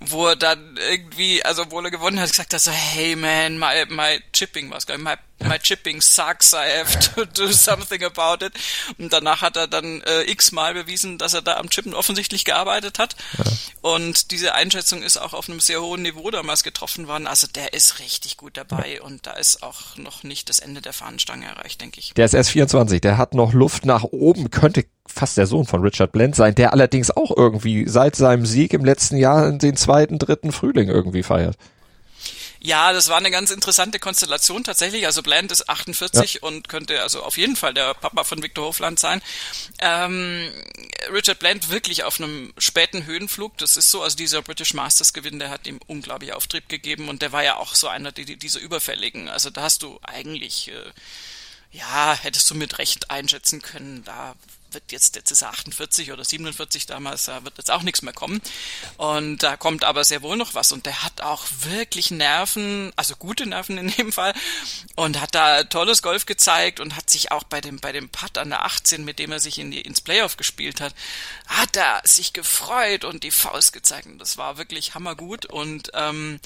wo 0.00 0.28
er 0.28 0.36
dann 0.36 0.76
irgendwie, 0.76 1.44
also 1.44 1.62
obwohl 1.62 1.84
er 1.84 1.90
gewonnen 1.90 2.18
hat, 2.20 2.30
gesagt 2.30 2.54
hat 2.54 2.60
so, 2.60 2.70
hey 2.70 3.16
man, 3.16 3.58
my, 3.58 3.84
my 3.88 4.20
chipping 4.32 4.70
was, 4.70 4.86
my 4.88 5.16
my 5.44 5.58
chipping 5.58 6.00
sucks, 6.00 6.52
I 6.52 6.78
have 6.78 6.98
to 7.14 7.24
do 7.34 7.52
something 7.52 8.02
about 8.02 8.44
it. 8.44 8.52
Und 8.98 9.12
danach 9.12 9.42
hat 9.42 9.56
er 9.56 9.66
dann 9.66 10.02
äh, 10.02 10.30
x-mal 10.30 10.74
bewiesen, 10.74 11.18
dass 11.18 11.34
er 11.34 11.42
da 11.42 11.56
am 11.56 11.70
Chippen 11.70 11.94
offensichtlich 11.94 12.44
gearbeitet 12.44 12.98
hat. 12.98 13.16
Ja. 13.38 13.44
Und 13.82 14.30
diese 14.30 14.54
Einschätzung 14.54 15.02
ist 15.02 15.16
auch 15.16 15.32
auf 15.32 15.48
einem 15.48 15.60
sehr 15.60 15.80
hohen 15.80 16.02
Niveau 16.02 16.30
damals 16.30 16.62
getroffen 16.62 17.08
worden. 17.08 17.26
Also 17.26 17.46
der 17.46 17.72
ist 17.72 17.98
richtig 17.98 18.36
gut 18.36 18.56
dabei 18.56 18.96
ja. 18.96 19.02
und 19.02 19.26
da 19.26 19.32
ist 19.32 19.62
auch 19.62 19.96
noch 19.96 20.22
nicht 20.22 20.48
das 20.48 20.58
Ende 20.58 20.80
der 20.80 20.92
Fahnenstange 20.92 21.46
erreicht, 21.46 21.80
denke 21.80 22.00
ich. 22.00 22.12
Der 22.14 22.24
ist 22.24 22.34
erst 22.34 22.50
24, 22.50 23.00
der 23.00 23.18
hat 23.18 23.34
noch 23.34 23.52
Luft 23.52 23.86
nach 23.86 24.04
oben, 24.04 24.50
könnte 24.50 24.84
fast 25.06 25.36
der 25.36 25.46
Sohn 25.46 25.66
von 25.66 25.82
Richard 25.82 26.12
Blend 26.12 26.36
sein, 26.36 26.54
der 26.54 26.72
allerdings 26.72 27.10
auch 27.10 27.36
irgendwie 27.36 27.88
seit 27.88 28.16
seinem 28.16 28.46
Sieg 28.46 28.72
im 28.72 28.84
letzten 28.84 29.16
Jahr 29.16 29.50
den 29.52 29.76
zweiten, 29.76 30.18
dritten 30.18 30.52
Frühling 30.52 30.88
irgendwie 30.88 31.22
feiert. 31.22 31.56
Ja, 32.62 32.92
das 32.92 33.08
war 33.08 33.16
eine 33.16 33.30
ganz 33.30 33.50
interessante 33.50 33.98
Konstellation 33.98 34.64
tatsächlich. 34.64 35.06
Also 35.06 35.22
Bland 35.22 35.50
ist 35.50 35.68
48 35.68 36.34
ja. 36.34 36.40
und 36.42 36.68
könnte 36.68 37.00
also 37.00 37.22
auf 37.22 37.38
jeden 37.38 37.56
Fall 37.56 37.72
der 37.72 37.94
Papa 37.94 38.22
von 38.24 38.42
Victor 38.42 38.66
Hofland 38.66 38.98
sein. 38.98 39.22
Ähm, 39.78 40.52
Richard 41.10 41.38
Bland 41.38 41.70
wirklich 41.70 42.04
auf 42.04 42.20
einem 42.20 42.52
späten 42.58 43.06
Höhenflug. 43.06 43.56
Das 43.56 43.78
ist 43.78 43.90
so, 43.90 44.02
also 44.02 44.14
dieser 44.14 44.42
British 44.42 44.74
Masters 44.74 45.14
Gewinn, 45.14 45.38
der 45.38 45.48
hat 45.48 45.66
ihm 45.66 45.80
unglaublich 45.86 46.34
Auftrieb 46.34 46.68
gegeben 46.68 47.08
und 47.08 47.22
der 47.22 47.32
war 47.32 47.42
ja 47.42 47.56
auch 47.56 47.74
so 47.74 47.88
einer 47.88 48.12
die, 48.12 48.36
dieser 48.36 48.60
überfälligen. 48.60 49.30
Also 49.30 49.48
da 49.48 49.62
hast 49.62 49.82
du 49.82 49.98
eigentlich 50.02 50.68
äh, 50.68 50.92
ja, 51.72 52.14
hättest 52.20 52.50
du 52.50 52.54
mit 52.54 52.78
Recht 52.78 53.10
einschätzen 53.10 53.62
können, 53.62 54.02
da 54.04 54.34
wird 54.72 54.92
jetzt, 54.92 55.16
jetzt 55.16 55.30
ist 55.30 55.42
er 55.42 55.50
48 55.50 56.12
oder 56.12 56.24
47 56.24 56.86
damals, 56.86 57.26
da 57.26 57.44
wird 57.44 57.58
jetzt 57.58 57.70
auch 57.70 57.82
nichts 57.82 58.02
mehr 58.02 58.12
kommen. 58.12 58.40
Und 58.96 59.42
da 59.42 59.56
kommt 59.56 59.84
aber 59.84 60.04
sehr 60.04 60.22
wohl 60.22 60.36
noch 60.36 60.54
was. 60.54 60.72
Und 60.72 60.86
der 60.86 61.02
hat 61.02 61.20
auch 61.20 61.46
wirklich 61.60 62.10
Nerven, 62.10 62.92
also 62.96 63.16
gute 63.16 63.46
Nerven 63.46 63.78
in 63.78 63.90
dem 63.90 64.12
Fall. 64.12 64.34
Und 64.96 65.20
hat 65.20 65.34
da 65.34 65.64
tolles 65.64 66.02
Golf 66.02 66.26
gezeigt 66.26 66.80
und 66.80 66.96
hat 66.96 67.10
sich 67.10 67.32
auch 67.32 67.44
bei 67.44 67.60
dem, 67.60 67.78
bei 67.80 67.92
dem 67.92 68.08
Putt 68.08 68.38
an 68.38 68.50
der 68.50 68.64
18, 68.64 69.04
mit 69.04 69.18
dem 69.18 69.32
er 69.32 69.40
sich 69.40 69.58
in 69.58 69.70
die, 69.70 69.80
ins 69.80 70.00
Playoff 70.00 70.36
gespielt 70.36 70.80
hat, 70.80 70.94
hat 71.46 71.76
er 71.76 72.02
sich 72.04 72.32
gefreut 72.32 73.04
und 73.04 73.22
die 73.22 73.30
Faust 73.30 73.72
gezeigt. 73.72 74.06
Und 74.06 74.18
das 74.18 74.36
war 74.36 74.58
wirklich 74.58 74.94
hammergut. 74.94 75.46
Und 75.46 75.90
ähm, 75.94 76.40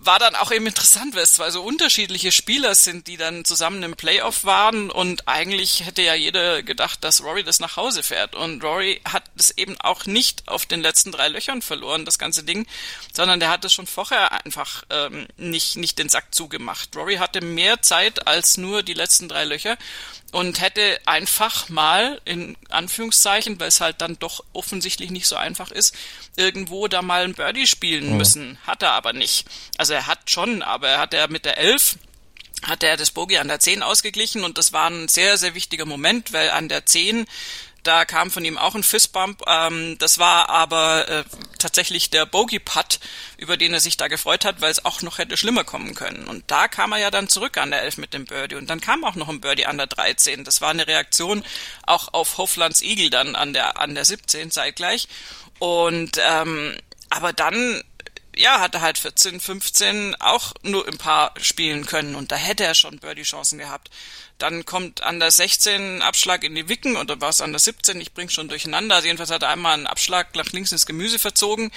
war 0.00 0.18
dann 0.18 0.36
auch 0.36 0.52
eben 0.52 0.66
interessant, 0.66 1.14
weil 1.14 1.24
es 1.24 1.32
zwei 1.32 1.50
so 1.50 1.62
unterschiedliche 1.62 2.30
Spieler 2.30 2.74
sind, 2.74 3.08
die 3.08 3.16
dann 3.16 3.44
zusammen 3.44 3.82
im 3.82 3.96
Playoff 3.96 4.44
waren. 4.44 4.90
Und 4.90 5.26
eigentlich 5.26 5.84
hätte 5.84 6.02
ja 6.02 6.14
jeder 6.14 6.62
gedacht, 6.62 7.02
dass 7.02 7.22
Rory 7.22 7.42
das 7.42 7.58
nach 7.58 7.76
Hause 7.76 8.02
fährt. 8.02 8.36
Und 8.36 8.62
Rory 8.62 9.00
hat 9.04 9.24
es 9.36 9.50
eben 9.50 9.76
auch 9.80 10.06
nicht 10.06 10.46
auf 10.46 10.66
den 10.66 10.80
letzten 10.80 11.10
drei 11.10 11.28
Löchern 11.28 11.62
verloren, 11.62 12.04
das 12.04 12.18
ganze 12.18 12.44
Ding, 12.44 12.66
sondern 13.12 13.40
der 13.40 13.50
hat 13.50 13.64
es 13.64 13.72
schon 13.72 13.88
vorher 13.88 14.44
einfach 14.44 14.84
ähm, 14.90 15.26
nicht, 15.36 15.76
nicht 15.76 15.98
den 15.98 16.08
Sack 16.08 16.32
zugemacht. 16.34 16.94
Rory 16.94 17.16
hatte 17.16 17.40
mehr 17.40 17.82
Zeit 17.82 18.26
als 18.26 18.56
nur 18.56 18.84
die 18.84 18.94
letzten 18.94 19.28
drei 19.28 19.44
Löcher 19.44 19.76
und 20.30 20.60
hätte 20.60 21.00
einfach 21.06 21.68
mal, 21.68 22.20
in 22.24 22.56
Anführungszeichen, 22.68 23.58
weil 23.58 23.68
es 23.68 23.80
halt 23.80 24.00
dann 24.00 24.18
doch 24.18 24.44
offensichtlich 24.52 25.10
nicht 25.10 25.26
so 25.26 25.36
einfach 25.36 25.70
ist, 25.70 25.94
irgendwo 26.36 26.86
da 26.86 27.02
mal 27.02 27.24
ein 27.24 27.34
Birdie 27.34 27.66
spielen 27.66 28.10
mhm. 28.10 28.16
müssen. 28.18 28.58
Hat 28.66 28.82
er 28.82 28.92
aber 28.92 29.12
nicht. 29.12 29.46
Also 29.78 29.94
er 29.94 30.06
hat 30.06 30.30
schon, 30.30 30.62
aber 30.62 30.88
er 30.88 30.98
hat 30.98 31.14
er 31.14 31.28
mit 31.28 31.44
der 31.44 31.58
11 31.58 31.98
hat 32.64 32.82
er 32.82 32.96
das 32.96 33.12
Bogey 33.12 33.38
an 33.38 33.46
der 33.46 33.60
10 33.60 33.84
ausgeglichen 33.84 34.42
und 34.42 34.58
das 34.58 34.72
war 34.72 34.90
ein 34.90 35.06
sehr, 35.06 35.38
sehr 35.38 35.54
wichtiger 35.54 35.84
Moment, 35.84 36.32
weil 36.32 36.50
an 36.50 36.68
der 36.68 36.86
10 36.86 37.26
da 37.82 38.04
kam 38.04 38.30
von 38.30 38.44
ihm 38.44 38.58
auch 38.58 38.74
ein 38.74 38.82
Fistbump. 38.82 39.42
Ähm, 39.46 39.96
das 39.98 40.18
war 40.18 40.48
aber 40.50 41.08
äh, 41.08 41.24
tatsächlich 41.58 42.10
der 42.10 42.26
Bogey-Putt, 42.26 43.00
über 43.36 43.56
den 43.56 43.72
er 43.72 43.80
sich 43.80 43.96
da 43.96 44.08
gefreut 44.08 44.44
hat, 44.44 44.60
weil 44.60 44.70
es 44.70 44.84
auch 44.84 45.02
noch 45.02 45.18
hätte 45.18 45.36
schlimmer 45.36 45.64
kommen 45.64 45.94
können. 45.94 46.26
Und 46.26 46.50
da 46.50 46.68
kam 46.68 46.92
er 46.92 46.98
ja 46.98 47.10
dann 47.10 47.28
zurück 47.28 47.56
an 47.56 47.70
der 47.70 47.82
11 47.82 47.98
mit 47.98 48.14
dem 48.14 48.24
Birdie. 48.26 48.56
Und 48.56 48.68
dann 48.68 48.80
kam 48.80 49.04
auch 49.04 49.14
noch 49.14 49.28
ein 49.28 49.40
Birdie 49.40 49.66
an 49.66 49.78
der 49.78 49.86
13. 49.86 50.44
Das 50.44 50.60
war 50.60 50.70
eine 50.70 50.86
Reaktion 50.86 51.44
auch 51.86 52.12
auf 52.12 52.38
Hoflands 52.38 52.82
Eagle 52.82 53.10
dann 53.10 53.36
an 53.36 53.52
der, 53.52 53.78
an 53.78 53.94
der 53.94 54.04
17 54.04 54.50
zeitgleich. 54.50 55.08
Und 55.58 56.20
ähm, 56.22 56.76
aber 57.10 57.32
dann 57.32 57.82
ja, 58.38 58.60
hat 58.60 58.74
er 58.74 58.82
halt 58.82 58.98
14, 58.98 59.40
15 59.40 60.14
auch 60.20 60.52
nur 60.62 60.86
ein 60.86 60.96
paar 60.96 61.34
spielen 61.40 61.86
können 61.86 62.14
und 62.14 62.30
da 62.30 62.36
hätte 62.36 62.64
er 62.64 62.74
schon 62.74 62.98
Birdie-Chancen 62.98 63.58
gehabt. 63.58 63.90
Dann 64.38 64.64
kommt 64.64 65.02
an 65.02 65.20
der 65.20 65.30
16 65.30 65.98
ein 65.98 66.02
Abschlag 66.02 66.44
in 66.44 66.54
die 66.54 66.68
Wicken 66.68 66.96
oder 66.96 67.20
war 67.20 67.30
es 67.30 67.40
an 67.40 67.52
der 67.52 67.58
17, 67.58 68.00
ich 68.00 68.14
bring's 68.14 68.32
schon 68.32 68.48
durcheinander. 68.48 68.96
Also 68.96 69.06
jedenfalls 69.06 69.30
hat 69.30 69.42
er 69.42 69.50
einmal 69.50 69.74
einen 69.74 69.86
Abschlag 69.86 70.34
nach 70.34 70.52
links 70.52 70.72
ins 70.72 70.86
Gemüse 70.86 71.18
verzogen 71.18 71.70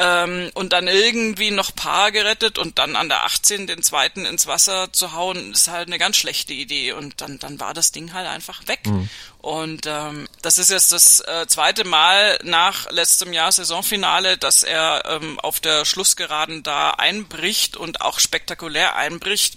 ähm, 0.00 0.50
und 0.54 0.72
dann 0.72 0.88
irgendwie 0.88 1.50
noch 1.50 1.74
Paar 1.74 2.10
gerettet 2.10 2.58
und 2.58 2.78
dann 2.78 2.96
an 2.96 3.10
der 3.10 3.24
18 3.24 3.66
den 3.66 3.82
zweiten 3.82 4.24
ins 4.24 4.46
Wasser 4.46 4.90
zu 4.92 5.12
hauen, 5.12 5.52
ist 5.52 5.68
halt 5.68 5.88
eine 5.88 5.98
ganz 5.98 6.16
schlechte 6.16 6.54
Idee. 6.54 6.92
Und 6.92 7.20
dann, 7.20 7.38
dann 7.38 7.60
war 7.60 7.74
das 7.74 7.92
Ding 7.92 8.14
halt 8.14 8.26
einfach 8.26 8.66
weg. 8.66 8.80
Mhm. 8.86 9.10
Und 9.38 9.86
ähm, 9.86 10.26
das 10.40 10.56
ist 10.56 10.70
jetzt 10.70 10.92
das 10.92 11.20
äh, 11.20 11.46
zweite 11.46 11.84
Mal 11.84 12.38
nach 12.44 12.90
letztem 12.90 13.34
Jahr 13.34 13.52
Saisonfinale, 13.52 14.38
dass 14.38 14.62
er 14.62 15.02
ähm, 15.06 15.38
auf 15.38 15.60
der 15.60 15.84
Schlussgeraden 15.84 16.62
da 16.62 16.92
einbricht 16.92 17.76
und 17.76 18.00
auch 18.00 18.20
spektakulär 18.20 18.96
einbricht. 18.96 19.56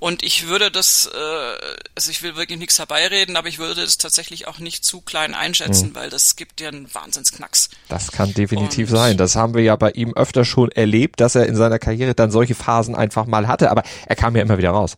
Und 0.00 0.22
ich 0.22 0.46
würde 0.46 0.70
das, 0.70 1.10
äh, 1.12 1.76
also 1.96 2.10
ich 2.10 2.22
will 2.22 2.36
wirklich 2.36 2.58
nichts 2.58 2.78
herbeireden, 2.78 3.36
aber 3.36 3.48
ich 3.48 3.58
würde 3.58 3.82
das 3.82 3.98
tatsächlich 3.98 4.46
auch 4.46 4.58
nicht 4.58 4.84
zu 4.84 5.00
klein 5.00 5.34
einschätzen, 5.34 5.90
mhm. 5.90 5.94
weil 5.96 6.10
das 6.10 6.36
gibt 6.36 6.60
dir 6.60 6.68
einen 6.68 6.92
Wahnsinnsknacks. 6.94 7.70
Das 7.88 8.12
kann 8.12 8.32
definitiv 8.32 8.90
und 8.90 8.96
sein. 8.96 9.16
Das 9.16 9.34
haben 9.34 9.54
wir 9.54 9.62
ja 9.62 9.74
bei 9.74 9.90
ihm 9.90 10.14
öfter 10.14 10.44
schon 10.44 10.70
erlebt, 10.70 11.20
dass 11.20 11.34
er 11.34 11.46
in 11.46 11.56
seiner 11.56 11.80
Karriere 11.80 12.14
dann 12.14 12.30
solche 12.30 12.54
Phasen 12.54 12.94
einfach 12.94 13.26
mal 13.26 13.48
hatte, 13.48 13.70
aber 13.70 13.82
er 14.06 14.14
kam 14.16 14.36
ja 14.36 14.42
immer 14.42 14.58
wieder 14.58 14.70
raus. 14.70 14.96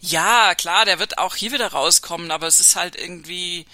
Ja, 0.00 0.54
klar, 0.54 0.84
der 0.84 0.98
wird 0.98 1.18
auch 1.18 1.34
hier 1.34 1.52
wieder 1.52 1.68
rauskommen, 1.68 2.30
aber 2.30 2.46
es 2.46 2.60
ist 2.60 2.76
halt 2.76 2.96
irgendwie, 2.96 3.66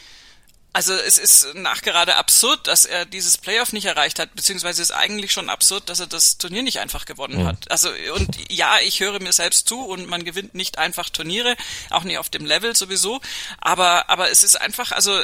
also 0.74 0.92
es 0.92 1.18
ist 1.18 1.54
nachgerade 1.54 2.16
absurd, 2.16 2.66
dass 2.66 2.84
er 2.84 3.06
dieses 3.06 3.38
Playoff 3.38 3.72
nicht 3.72 3.84
erreicht 3.84 4.18
hat, 4.18 4.34
beziehungsweise 4.34 4.82
es 4.82 4.90
ist 4.90 4.96
eigentlich 4.96 5.32
schon 5.32 5.48
absurd, 5.48 5.88
dass 5.88 6.00
er 6.00 6.08
das 6.08 6.36
Turnier 6.36 6.64
nicht 6.64 6.80
einfach 6.80 7.04
gewonnen 7.06 7.42
mhm. 7.42 7.46
hat. 7.46 7.70
Also 7.70 7.90
und 8.16 8.50
ja, 8.50 8.78
ich 8.84 8.98
höre 8.98 9.20
mir 9.20 9.32
selbst 9.32 9.68
zu 9.68 9.80
und 9.86 10.08
man 10.08 10.24
gewinnt 10.24 10.56
nicht 10.56 10.78
einfach 10.78 11.10
Turniere, 11.10 11.56
auch 11.90 12.02
nicht 12.02 12.18
auf 12.18 12.28
dem 12.28 12.44
Level 12.44 12.74
sowieso, 12.74 13.20
aber 13.60 14.10
aber 14.10 14.32
es 14.32 14.42
ist 14.42 14.60
einfach, 14.60 14.90
also 14.90 15.22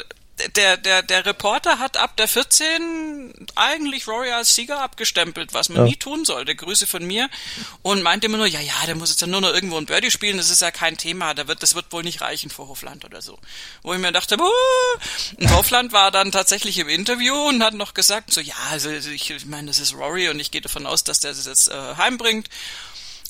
der, 0.55 0.77
der, 0.77 1.03
der 1.03 1.25
Reporter 1.25 1.79
hat 1.79 1.97
ab 1.97 2.17
der 2.17 2.27
14 2.27 3.33
eigentlich 3.55 4.07
Rory 4.07 4.31
als 4.31 4.55
Sieger 4.55 4.81
abgestempelt, 4.81 5.53
was 5.53 5.69
man 5.69 5.79
ja. 5.79 5.83
nie 5.83 5.95
tun 5.95 6.25
sollte. 6.25 6.55
Grüße 6.55 6.87
von 6.87 7.05
mir. 7.05 7.29
Und 7.81 8.01
meinte 8.01 8.27
immer 8.27 8.37
nur, 8.37 8.47
ja, 8.47 8.59
ja, 8.59 8.73
der 8.85 8.95
muss 8.95 9.09
jetzt 9.09 9.21
ja 9.21 9.27
nur 9.27 9.41
noch 9.41 9.53
irgendwo 9.53 9.77
ein 9.77 9.85
Birdie 9.85 10.11
spielen, 10.11 10.37
das 10.37 10.49
ist 10.49 10.61
ja 10.61 10.71
kein 10.71 10.97
Thema, 10.97 11.33
da 11.33 11.47
wird, 11.47 11.61
das 11.63 11.75
wird 11.75 11.91
wohl 11.91 12.03
nicht 12.03 12.21
reichen 12.21 12.49
vor 12.49 12.67
Hofland 12.67 13.05
oder 13.05 13.21
so. 13.21 13.37
Wo 13.83 13.93
ich 13.93 13.99
mir 13.99 14.11
dachte, 14.11 14.37
und 14.37 15.51
Hofland 15.51 15.91
war 15.91 16.11
dann 16.11 16.31
tatsächlich 16.31 16.77
im 16.79 16.89
Interview 16.89 17.35
und 17.49 17.63
hat 17.63 17.73
noch 17.73 17.93
gesagt, 17.93 18.33
so, 18.33 18.41
ja, 18.41 18.55
also 18.71 18.89
ich, 18.89 19.29
ich 19.29 19.45
meine, 19.45 19.67
das 19.67 19.79
ist 19.79 19.93
Rory 19.93 20.29
und 20.29 20.39
ich 20.39 20.51
gehe 20.51 20.61
davon 20.61 20.85
aus, 20.85 21.03
dass 21.03 21.19
der 21.19 21.31
das 21.31 21.45
jetzt 21.45 21.69
äh, 21.69 21.95
heimbringt. 21.95 22.49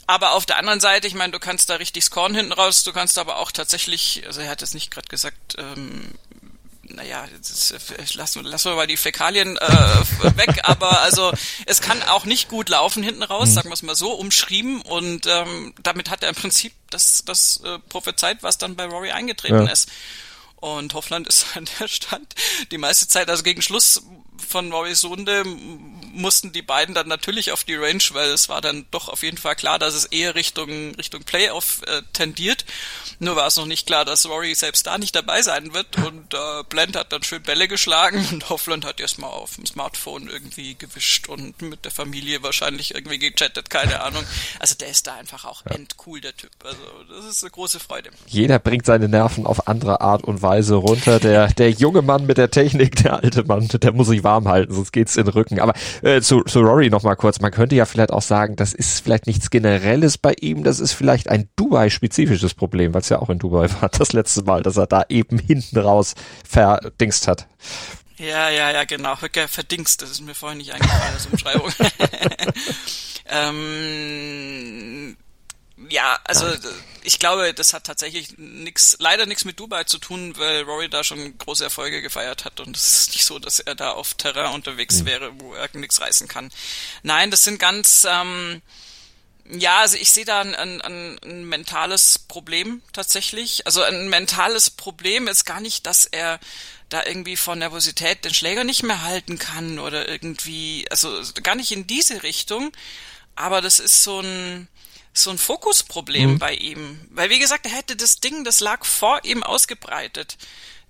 Aber 0.08 0.34
auf 0.34 0.46
der 0.46 0.58
anderen 0.58 0.80
Seite, 0.80 1.08
ich 1.08 1.14
meine, 1.14 1.32
du 1.32 1.40
kannst 1.40 1.70
da 1.70 1.76
richtig 1.76 2.04
scoren 2.04 2.36
hinten 2.36 2.52
raus, 2.52 2.84
du 2.84 2.92
kannst 2.92 3.18
aber 3.18 3.38
auch 3.38 3.52
tatsächlich, 3.52 4.24
also 4.26 4.42
er 4.42 4.50
hat 4.50 4.62
es 4.62 4.74
nicht 4.74 4.92
gerade 4.92 5.08
gesagt, 5.08 5.56
ähm, 5.58 6.12
naja, 6.96 7.28
lassen, 8.14 8.44
lassen 8.44 8.72
wir 8.72 8.76
mal 8.76 8.88
die 8.88 8.98
Fäkalien 8.98 9.58
äh, 9.58 10.38
weg, 10.38 10.60
aber 10.64 11.02
also 11.02 11.32
es 11.66 11.82
kann 11.82 12.02
auch 12.04 12.26
nicht 12.26 12.50
gut 12.50 12.70
laufen 12.70 13.04
hinten 13.04 13.24
raus, 13.24 13.50
mhm. 13.50 13.54
sagen 13.54 13.70
wir 13.70 13.74
es 13.74 13.84
mal 13.84 13.96
so, 13.96 14.14
umschrieben 14.14 14.82
und 14.82 15.28
ähm, 15.28 15.74
damit 15.82 16.10
hat 16.10 16.24
er 16.24 16.30
im 16.30 16.36
Prinzip 16.36 16.74
das, 16.90 17.24
das 17.26 17.62
äh, 17.64 17.80
prophezeit, 17.90 18.44
was 18.44 18.58
dann 18.58 18.76
bei 18.76 18.86
Rory 18.86 19.12
eingetreten 19.12 19.66
ja. 19.66 19.72
ist. 19.72 19.90
Und 20.56 20.94
Hoffland 20.94 21.28
ist 21.30 21.46
an 21.56 21.68
der 21.80 21.88
Stand 21.88 22.36
die 22.72 22.78
meiste 22.78 23.08
Zeit, 23.08 23.30
also 23.30 23.44
gegen 23.44 23.62
Schluss 23.62 24.04
von 24.48 24.72
Rory's 24.72 25.04
Runde 25.04 25.44
mussten 25.46 26.52
die 26.52 26.62
beiden 26.62 26.94
dann 26.94 27.08
natürlich 27.08 27.52
auf 27.52 27.64
die 27.64 27.76
Range, 27.76 28.04
weil 28.12 28.30
es 28.32 28.50
war 28.50 28.62
dann 28.62 28.86
doch 28.92 29.08
auf 29.08 29.24
jeden 29.24 29.38
Fall 29.38 29.56
klar, 29.56 29.80
dass 29.80 29.94
es 29.94 30.06
eher 30.06 30.36
Richtung, 30.36 30.94
Richtung 30.96 31.24
Playoff 31.24 31.82
äh, 31.88 32.02
tendiert. 32.14 32.66
Nur 33.24 33.36
war 33.36 33.46
es 33.46 33.56
noch 33.56 33.68
nicht 33.68 33.86
klar, 33.86 34.04
dass 34.04 34.28
Rory 34.28 34.56
selbst 34.56 34.88
da 34.88 34.98
nicht 34.98 35.16
dabei 35.16 35.44
sein 35.44 35.76
wird 35.76 35.96
und 35.98 36.34
äh, 36.34 36.64
Blend 36.70 36.96
hat 36.96 37.14
dann 37.14 37.22
schön 37.22 37.44
Bälle 37.44 37.68
geschlagen 37.68 38.26
und 38.32 38.50
Hoffland 38.50 38.84
hat 38.84 39.00
erstmal 39.00 39.30
auf 39.30 39.58
dem 39.58 39.68
Smartphone 39.68 40.28
irgendwie 40.28 40.74
gewischt 40.74 41.30
und 41.30 41.62
mit 41.62 41.86
der 41.86 41.92
Familie 41.92 42.42
wahrscheinlich 42.42 42.96
irgendwie 42.96 43.20
gechattet, 43.20 43.70
keine 43.70 44.02
Ahnung. 44.02 44.24
Also 44.58 44.74
der 44.74 44.90
ist 44.90 45.06
da 45.06 45.14
einfach 45.14 45.46
auch 45.46 45.62
ja. 45.70 45.76
endcool, 45.76 46.20
der 46.20 46.36
Typ. 46.36 46.50
Also 46.64 46.80
das 47.16 47.32
ist 47.32 47.44
eine 47.44 47.52
große 47.52 47.80
Freude. 47.80 48.10
Jeder 48.26 48.58
bringt 48.58 48.88
seine 48.88 49.08
Nerven 49.08 49.46
auf 49.46 49.68
andere 49.68 50.02
Art 50.02 50.24
und 50.24 50.42
Weise 50.42 50.74
runter. 50.74 51.20
Der, 51.20 51.46
der 51.54 51.70
junge 51.70 52.02
Mann 52.02 52.26
mit 52.26 52.40
der 52.40 52.50
Technik, 52.50 52.96
der 53.04 53.22
alte 53.22 53.44
Mann, 53.44 53.68
der 53.68 53.94
muss 53.94 54.08
sich 54.08 54.24
warm 54.24 54.48
halten, 54.48 54.74
sonst 54.74 54.94
geht's 54.94 55.16
in 55.16 55.26
den 55.26 55.34
Rücken. 55.34 55.60
Aber 55.60 55.76
äh, 56.02 56.22
zu, 56.22 56.42
zu 56.42 56.62
Rory 56.62 56.90
noch 56.90 57.04
mal 57.04 57.14
kurz. 57.14 57.40
Man 57.40 57.52
könnte 57.52 57.76
ja 57.76 57.86
vielleicht 57.86 58.12
auch 58.12 58.24
sagen, 58.24 58.56
das 58.56 58.74
ist 58.74 59.04
vielleicht 59.04 59.28
nichts 59.28 59.52
Generelles 59.52 60.18
bei 60.18 60.34
ihm, 60.42 60.64
das 60.64 60.80
ist 60.80 60.94
vielleicht 60.94 61.30
ein 61.30 61.50
Dubai-spezifisches 61.56 62.56
Problem, 62.56 62.96
weil 62.96 63.02
es 63.02 63.11
ja 63.12 63.20
auch 63.20 63.30
in 63.30 63.40
Dubai 63.40 63.70
war, 63.80 63.90
das 63.98 64.14
letzte 64.14 64.44
Mal, 64.44 64.64
dass 64.64 64.78
er 64.78 64.88
da 64.88 65.04
eben 65.10 65.38
hinten 65.38 65.78
raus 65.80 66.16
verdingst 66.48 67.28
hat. 67.28 67.48
Ja, 68.18 68.50
ja, 68.50 68.72
ja, 68.72 68.84
genau. 68.84 69.16
Verdingst, 69.16 70.02
das 70.02 70.12
ist 70.12 70.22
mir 70.22 70.36
vorhin 70.36 70.60
nicht 70.60 70.74
eingefallen, 70.74 71.14
als 71.14 71.26
Umschreibung. 71.26 71.74
ähm, 73.26 75.18
ja, 75.90 76.20
also 76.24 76.46
ich 77.04 77.18
glaube, 77.18 77.54
das 77.54 77.74
hat 77.74 77.86
tatsächlich 77.86 78.38
nix, 78.38 78.98
leider 79.00 79.26
nichts 79.26 79.46
mit 79.46 79.60
Dubai 79.60 79.86
zu 79.86 79.98
tun, 79.98 80.34
weil 80.38 80.62
Rory 80.64 80.90
da 80.90 81.04
schon 81.04 81.38
große 81.38 81.64
Erfolge 81.64 82.02
gefeiert 82.02 82.46
hat 82.46 82.60
und 82.60 82.78
es 82.78 83.02
ist 83.02 83.12
nicht 83.14 83.26
so, 83.26 83.40
dass 83.40 83.60
er 83.60 83.74
da 83.76 83.92
auf 83.92 84.14
Terrain 84.14 84.54
unterwegs 84.54 85.02
mhm. 85.02 85.06
wäre, 85.08 85.32
wo 85.40 85.54
er 85.54 85.70
nichts 85.74 86.00
reißen 86.00 86.28
kann. 86.28 86.52
Nein, 87.02 87.32
das 87.32 87.44
sind 87.44 87.60
ganz 87.60 88.06
ähm, 88.10 88.62
ja, 89.54 89.80
also 89.80 89.98
ich 89.98 90.12
sehe 90.12 90.24
da 90.24 90.42
ein, 90.42 90.56
ein, 90.56 91.20
ein 91.24 91.46
mentales 91.46 92.20
Problem 92.20 92.82
tatsächlich. 92.94 93.66
Also 93.66 93.84
ein 93.84 94.08
mentales 94.08 94.70
Problem 94.70 95.28
ist 95.28 95.46
gar 95.46 95.60
nicht, 95.60 95.86
dass 95.86 96.06
er 96.06 96.40
da 96.88 97.06
irgendwie 97.06 97.36
von 97.36 97.60
Nervosität 97.60 98.24
den 98.24 98.34
Schläger 98.34 98.64
nicht 98.64 98.84
mehr 98.84 99.02
halten 99.02 99.38
kann 99.38 99.78
oder 99.80 100.08
irgendwie, 100.08 100.86
also 100.90 101.22
gar 101.44 101.56
nicht 101.56 101.72
in 101.74 101.86
diese 101.86 102.24
Richtung. 102.24 102.72
Aber 103.36 103.62
das 103.62 103.80
ist 103.80 104.04
so 104.04 104.22
ein, 104.22 104.70
so 105.14 105.32
ein 105.32 105.38
Fokusproblem 105.38 106.34
mhm. 106.34 106.40
bei 106.40 106.54
ihm. 106.54 107.02
Weil 107.10 107.30
wie 107.30 107.40
gesagt, 107.40 107.66
er 107.66 107.74
hätte 107.74 107.98
das 107.98 108.22
Ding, 108.22 108.46
das 108.46 108.62
lag 108.62 108.86
vor 108.86 109.20
ihm 109.26 109.44
ausgebreitet. 109.44 110.38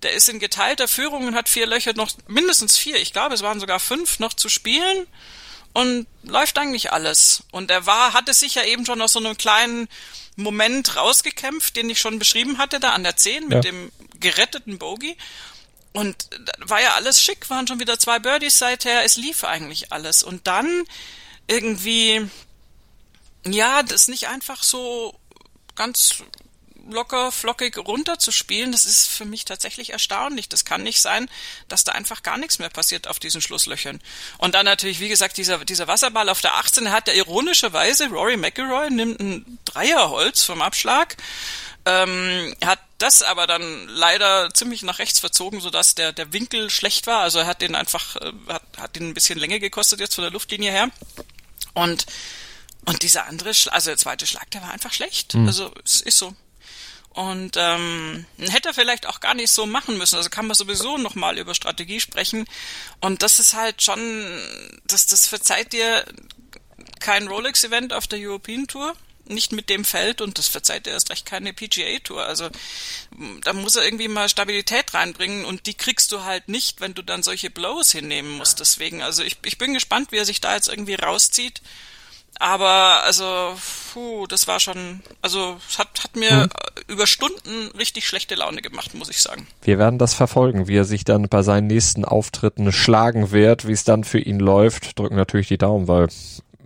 Der 0.04 0.14
ist 0.14 0.30
in 0.30 0.40
geteilter 0.40 0.88
Führung 0.88 1.26
und 1.26 1.36
hat 1.36 1.50
vier 1.50 1.66
Löcher 1.66 1.94
noch, 1.94 2.12
mindestens 2.28 2.78
vier, 2.78 2.98
ich 2.98 3.12
glaube, 3.12 3.34
es 3.34 3.42
waren 3.42 3.60
sogar 3.60 3.80
fünf 3.80 4.20
noch 4.20 4.34
zu 4.34 4.50
spielen 4.50 5.08
und 5.74 6.08
läuft 6.24 6.58
eigentlich 6.58 6.92
alles. 6.92 7.44
Und 7.52 7.72
er 7.72 7.86
war, 7.86 8.14
hatte 8.14 8.34
sich 8.34 8.56
ja 8.56 8.64
eben 8.64 8.86
schon 8.86 9.02
aus 9.02 9.14
so 9.14 9.20
einem 9.20 9.38
kleinen 9.38 9.88
Moment 10.36 10.96
rausgekämpft, 10.96 11.76
den 11.76 11.90
ich 11.90 12.00
schon 12.00 12.20
beschrieben 12.20 12.58
hatte, 12.58 12.80
da 12.80 12.92
an 12.92 13.04
der 13.04 13.16
10 13.16 13.44
mit 13.44 13.54
ja. 13.66 13.72
dem 13.72 13.92
geretteten 14.20 14.78
Bogey. 14.78 15.18
Und 15.94 16.30
war 16.60 16.82
ja 16.82 16.94
alles 16.94 17.22
schick, 17.22 17.50
waren 17.50 17.68
schon 17.68 17.80
wieder 17.80 18.00
zwei 18.00 18.20
Birdies 18.20 18.58
seither, 18.58 19.04
es 19.04 19.18
lief 19.18 19.44
eigentlich 19.44 19.92
alles. 19.92 20.24
Und 20.24 20.48
dann 20.48 20.84
irgendwie, 21.48 22.30
ja, 23.46 23.84
das 23.84 24.08
nicht 24.08 24.28
einfach 24.28 24.64
so 24.64 25.20
ganz 25.76 26.24
locker 26.92 27.32
flockig 27.32 27.78
runterzuspielen, 27.78 28.72
das 28.72 28.86
ist 28.86 29.08
für 29.08 29.26
mich 29.26 29.46
tatsächlich 29.46 29.92
erstaunlich. 29.92 30.50
Das 30.50 30.66
kann 30.66 30.84
nicht 30.84 31.02
sein, 31.02 31.30
dass 31.68 31.84
da 31.84 31.92
einfach 31.94 32.24
gar 32.24 32.38
nichts 32.38 32.60
mehr 32.60 32.70
passiert 32.70 33.08
auf 33.08 33.20
diesen 33.20 33.42
Schlusslöchern. 33.42 34.02
Und 34.38 34.56
dann 34.56 34.66
natürlich, 34.66 35.00
wie 35.00 35.10
gesagt, 35.10 35.38
dieser, 35.38 35.64
dieser 35.66 35.88
Wasserball 35.88 36.30
auf 36.30 36.42
der 36.42 36.56
18 36.56 36.92
hat 36.92 37.08
der 37.08 37.16
ironischerweise, 37.16 38.08
Rory 38.10 38.38
McIlroy 38.38 38.90
nimmt 38.90 39.20
ein 39.20 39.60
Dreierholz 39.66 40.44
vom 40.44 40.62
Abschlag, 40.62 41.18
ähm, 41.86 42.56
hat 42.64 42.80
das 42.98 43.24
aber 43.24 43.48
dann 43.48 43.88
leider 43.88 44.54
ziemlich 44.54 44.84
nach 44.84 45.00
rechts 45.00 45.20
verzogen, 45.20 45.62
sodass 45.62 45.96
der, 45.96 46.14
der 46.14 46.32
Winkel 46.32 46.70
schlecht 46.70 47.08
war. 47.08 47.22
Also 47.22 47.40
er 47.40 47.48
hat 47.48 47.62
den 47.62 47.76
einfach, 47.76 48.16
äh, 48.18 48.32
hat, 48.48 48.64
hat 48.78 48.96
den 48.96 49.10
ein 49.10 49.14
bisschen 49.14 49.40
Länge 49.40 49.60
gekostet 49.60 50.00
jetzt 50.00 50.16
von 50.16 50.24
der 50.24 50.32
Luftlinie 50.32 50.72
her. 50.72 50.90
Und 51.74 52.06
und 52.86 53.04
dieser 53.04 53.28
andere, 53.28 53.50
also 53.50 53.90
der 53.90 53.98
zweite 53.98 54.26
Schlag, 54.26 54.50
der 54.52 54.62
war 54.62 54.72
einfach 54.72 54.94
schlecht. 54.94 55.36
Mhm. 55.36 55.48
Also 55.48 55.72
es 55.84 56.02
ist 56.02 56.18
so. 56.18 56.34
Und 57.14 57.58
ähm, 57.58 58.26
hätte 58.38 58.70
er 58.70 58.74
vielleicht 58.74 59.06
auch 59.06 59.20
gar 59.20 59.34
nicht 59.34 59.52
so 59.52 59.66
machen 59.66 59.98
müssen. 59.98 60.16
Also 60.16 60.30
kann 60.30 60.48
man 60.48 60.56
sowieso 60.56 60.98
nochmal 60.98 61.38
über 61.38 61.54
Strategie 61.54 62.00
sprechen. 62.00 62.46
Und 63.02 63.22
das 63.22 63.40
ist 63.40 63.54
halt 63.54 63.82
schon, 63.82 64.00
das, 64.86 65.08
das 65.08 65.28
verzeiht 65.28 65.74
dir 65.74 66.06
kein 67.02 67.28
Rolex-Event 67.28 67.92
auf 67.92 68.08
der 68.08 68.20
European 68.20 68.68
Tour. 68.68 68.96
Nicht 69.26 69.52
mit 69.52 69.70
dem 69.70 69.86
Feld 69.86 70.22
und 70.22 70.38
das 70.38 70.48
verzeiht 70.48 70.86
dir 70.86 70.92
erst 70.92 71.10
recht 71.10 71.26
keine 71.26 71.54
PGA-Tour. 71.54 72.24
Also 72.26 72.50
da 73.44 73.54
muss 73.54 73.76
er 73.76 73.84
irgendwie 73.84 74.08
mal 74.08 74.30
Stabilität 74.30 74.94
reinbringen 74.94 75.46
und 75.46 75.68
die 75.68 75.74
kriegst 75.74 76.12
du 76.12 76.24
halt 76.24 76.48
nicht, 76.48 76.82
wenn 76.82 76.94
du 76.94 77.02
dann 77.02 77.24
solche 77.24 77.50
Blows 77.50 77.92
hinnehmen 77.92 78.32
musst. 78.32 78.60
Deswegen, 78.60 79.02
also 79.02 79.22
ich, 79.24 79.38
ich 79.46 79.58
bin 79.58 79.74
gespannt, 79.74 80.12
wie 80.12 80.18
er 80.18 80.26
sich 80.26 80.42
da 80.42 80.56
jetzt 80.56 80.70
irgendwie 80.70 80.96
rauszieht. 80.96 81.62
Aber 82.42 83.04
also, 83.06 83.54
puh, 83.94 84.26
das 84.26 84.48
war 84.48 84.60
schon, 84.60 85.02
also 85.22 85.58
es 85.70 85.78
hat, 85.78 86.04
hat 86.04 86.16
mir 86.16 86.32
mhm. 86.32 86.50
über 86.88 87.06
Stunden 87.06 87.70
richtig 87.78 88.08
schlechte 88.08 88.34
Laune 88.34 88.64
gemacht, 88.64 88.96
muss 88.96 89.12
ich 89.12 89.22
sagen. 89.22 89.46
Wir 89.62 89.78
werden 89.78 90.00
das 90.00 90.16
verfolgen, 90.16 90.68
wie 90.68 90.76
er 90.76 90.84
sich 90.84 91.04
dann 91.04 91.30
bei 91.30 91.44
seinen 91.44 91.68
nächsten 91.68 92.04
Auftritten 92.04 92.72
schlagen 92.72 93.30
wird, 93.30 93.68
wie 93.68 93.74
es 93.74 93.84
dann 93.84 94.04
für 94.04 94.18
ihn 94.18 94.40
läuft. 94.40 94.98
Drücken 94.98 95.18
natürlich 95.18 95.50
die 95.50 95.60
Daumen, 95.60 95.88
weil 95.88 96.08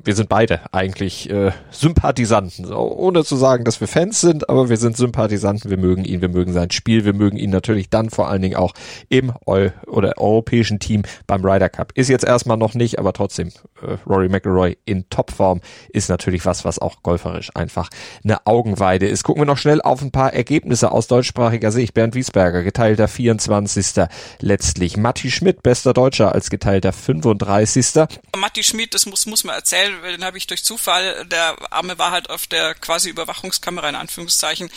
wir 0.06 0.16
sind 0.16 0.30
beide 0.30 0.62
eigentlich 0.72 1.30
äh, 1.30 1.52
Sympathisanten. 1.72 2.72
Ohne 2.72 3.24
zu 3.24 3.36
sagen, 3.36 3.66
dass 3.66 3.82
wir 3.82 3.88
Fans 3.88 4.22
sind, 4.22 4.50
aber 4.50 4.70
wir 4.70 4.78
sind 4.78 4.96
Sympathisanten. 4.96 5.70
Wir 5.72 5.78
mögen 5.78 6.06
ihn, 6.06 6.22
wir 6.22 6.30
mögen 6.30 6.54
sein 6.54 6.70
Spiel, 6.72 7.06
wir 7.06 7.14
mögen 7.14 7.38
ihn 7.38 7.50
natürlich 7.50 7.90
dann 7.90 8.12
vor 8.12 8.30
allen 8.30 8.44
Dingen 8.44 8.56
auch 8.56 8.74
im 9.10 9.34
Eu 9.48 9.70
oder 9.88 10.18
europäischen 10.18 10.80
Team 10.80 11.04
beim 11.26 11.44
Ryder 11.44 11.70
Cup. 11.70 11.92
Ist 11.96 12.10
jetzt 12.10 12.24
erstmal 12.24 12.58
noch 12.58 12.76
nicht, 12.76 13.00
aber 13.00 13.14
trotzdem, 13.14 13.50
äh, 13.82 13.98
Rory 14.08 14.30
McIlroy 14.30 14.78
in 14.86 15.10
Topform 15.10 15.62
ist 15.90 16.10
natürlich 16.10 16.46
was, 16.46 16.66
was 16.66 16.78
auch 16.78 17.02
golferisch 17.02 17.50
einfach 17.56 17.90
eine 18.24 18.46
Augenweide 18.46 19.08
ist. 19.08 19.24
Gucken 19.24 19.42
wir 19.42 19.48
noch 19.48 19.58
schnell 19.58 19.82
auf 19.82 20.02
ein 20.02 20.12
paar 20.12 20.34
Ergebnisse 20.34 20.92
aus 20.92 21.08
deutschsprachiger 21.08 21.72
Sicht. 21.72 21.96
Bernd 21.96 22.14
Wiesberger, 22.14 22.62
geteilter 22.62 23.08
24. 23.08 24.06
letztlich. 24.40 24.98
Matti 24.98 25.32
Schmidt, 25.32 25.64
bester 25.64 25.94
Deutscher 25.94 26.34
als 26.34 26.52
geteilter 26.52 26.94
35. 26.94 28.08
Matti 28.38 28.64
Schmidt, 28.64 28.94
das 28.94 29.08
muss, 29.08 29.26
muss 29.26 29.44
man 29.44 29.56
erzählen, 29.56 29.95
den 30.02 30.24
habe 30.24 30.38
ich 30.38 30.48
durch 30.48 30.64
Zufall, 30.64 31.26
der 31.26 31.56
Arme 31.72 31.98
war 31.98 32.12
halt 32.12 32.30
auf 32.30 32.48
der 32.48 32.76
quasi 32.76 33.10
Überwachungskamera 33.10 33.90
in 33.90 33.96
Anführungszeichen 33.96 34.70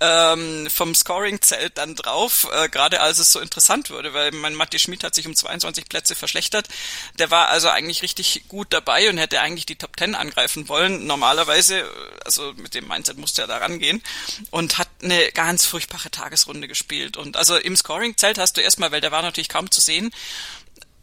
ähm, 0.00 0.68
vom 0.70 0.94
Scoring-Zelt 0.94 1.78
dann 1.78 1.94
drauf, 1.94 2.48
äh, 2.52 2.68
gerade 2.68 3.00
als 3.00 3.18
es 3.18 3.32
so 3.32 3.40
interessant 3.40 3.90
wurde, 3.90 4.14
weil 4.14 4.32
mein 4.32 4.54
Matti 4.54 4.78
Schmid 4.78 5.04
hat 5.04 5.14
sich 5.14 5.26
um 5.26 5.34
22 5.34 5.88
Plätze 5.88 6.14
verschlechtert. 6.14 6.68
Der 7.18 7.30
war 7.30 7.48
also 7.48 7.68
eigentlich 7.68 8.02
richtig 8.02 8.44
gut 8.48 8.68
dabei 8.70 9.08
und 9.08 9.18
hätte 9.18 9.40
eigentlich 9.40 9.66
die 9.66 9.76
Top 9.76 9.98
10 9.98 10.14
angreifen 10.14 10.68
wollen. 10.68 11.06
Normalerweise, 11.06 11.88
also 12.24 12.52
mit 12.54 12.74
dem 12.74 12.88
Mindset 12.88 13.18
musste 13.18 13.42
er 13.42 13.48
da 13.48 13.58
rangehen 13.58 14.02
und 14.50 14.78
hat 14.78 14.88
eine 15.02 15.32
ganz 15.32 15.66
furchtbare 15.66 16.10
Tagesrunde 16.10 16.68
gespielt. 16.68 17.16
Und 17.16 17.36
also 17.36 17.56
im 17.56 17.76
Scoring-Zelt 17.76 18.38
hast 18.38 18.56
du 18.56 18.60
erstmal, 18.60 18.92
weil 18.92 19.00
der 19.00 19.12
war 19.12 19.22
natürlich 19.22 19.48
kaum 19.48 19.70
zu 19.70 19.80
sehen, 19.80 20.10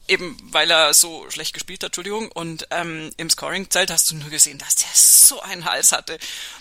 eben 0.07 0.37
weil 0.51 0.69
er 0.69 0.93
so 0.93 1.29
schlecht 1.29 1.53
gespielt 1.53 1.83
hat, 1.83 1.89
Entschuldigung, 1.89 2.31
und 2.31 2.67
ähm, 2.71 3.11
im 3.17 3.29
Scoring-Zelt 3.29 3.89
hast 3.89 4.11
du 4.11 4.15
nur 4.15 4.29
gesehen, 4.29 4.57
dass 4.57 4.75
der 4.75 4.87
so 4.93 5.41
einen 5.41 5.65
Hals 5.65 5.91
hatte. 5.91 6.17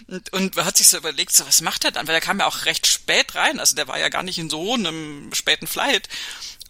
Und, 0.06 0.32
und 0.32 0.56
hat 0.56 0.76
sich 0.76 0.88
so 0.88 0.96
überlegt, 0.96 1.34
so 1.34 1.46
was 1.46 1.60
macht 1.60 1.84
er 1.84 1.90
dann? 1.90 2.06
Weil 2.06 2.14
er 2.14 2.20
kam 2.20 2.38
ja 2.38 2.46
auch 2.46 2.66
recht 2.66 2.86
spät 2.86 3.34
rein, 3.34 3.58
also 3.58 3.74
der 3.74 3.88
war 3.88 3.98
ja 3.98 4.08
gar 4.08 4.22
nicht 4.22 4.38
in 4.38 4.50
so 4.50 4.74
einem 4.74 5.32
späten 5.34 5.66
Flight. 5.66 6.08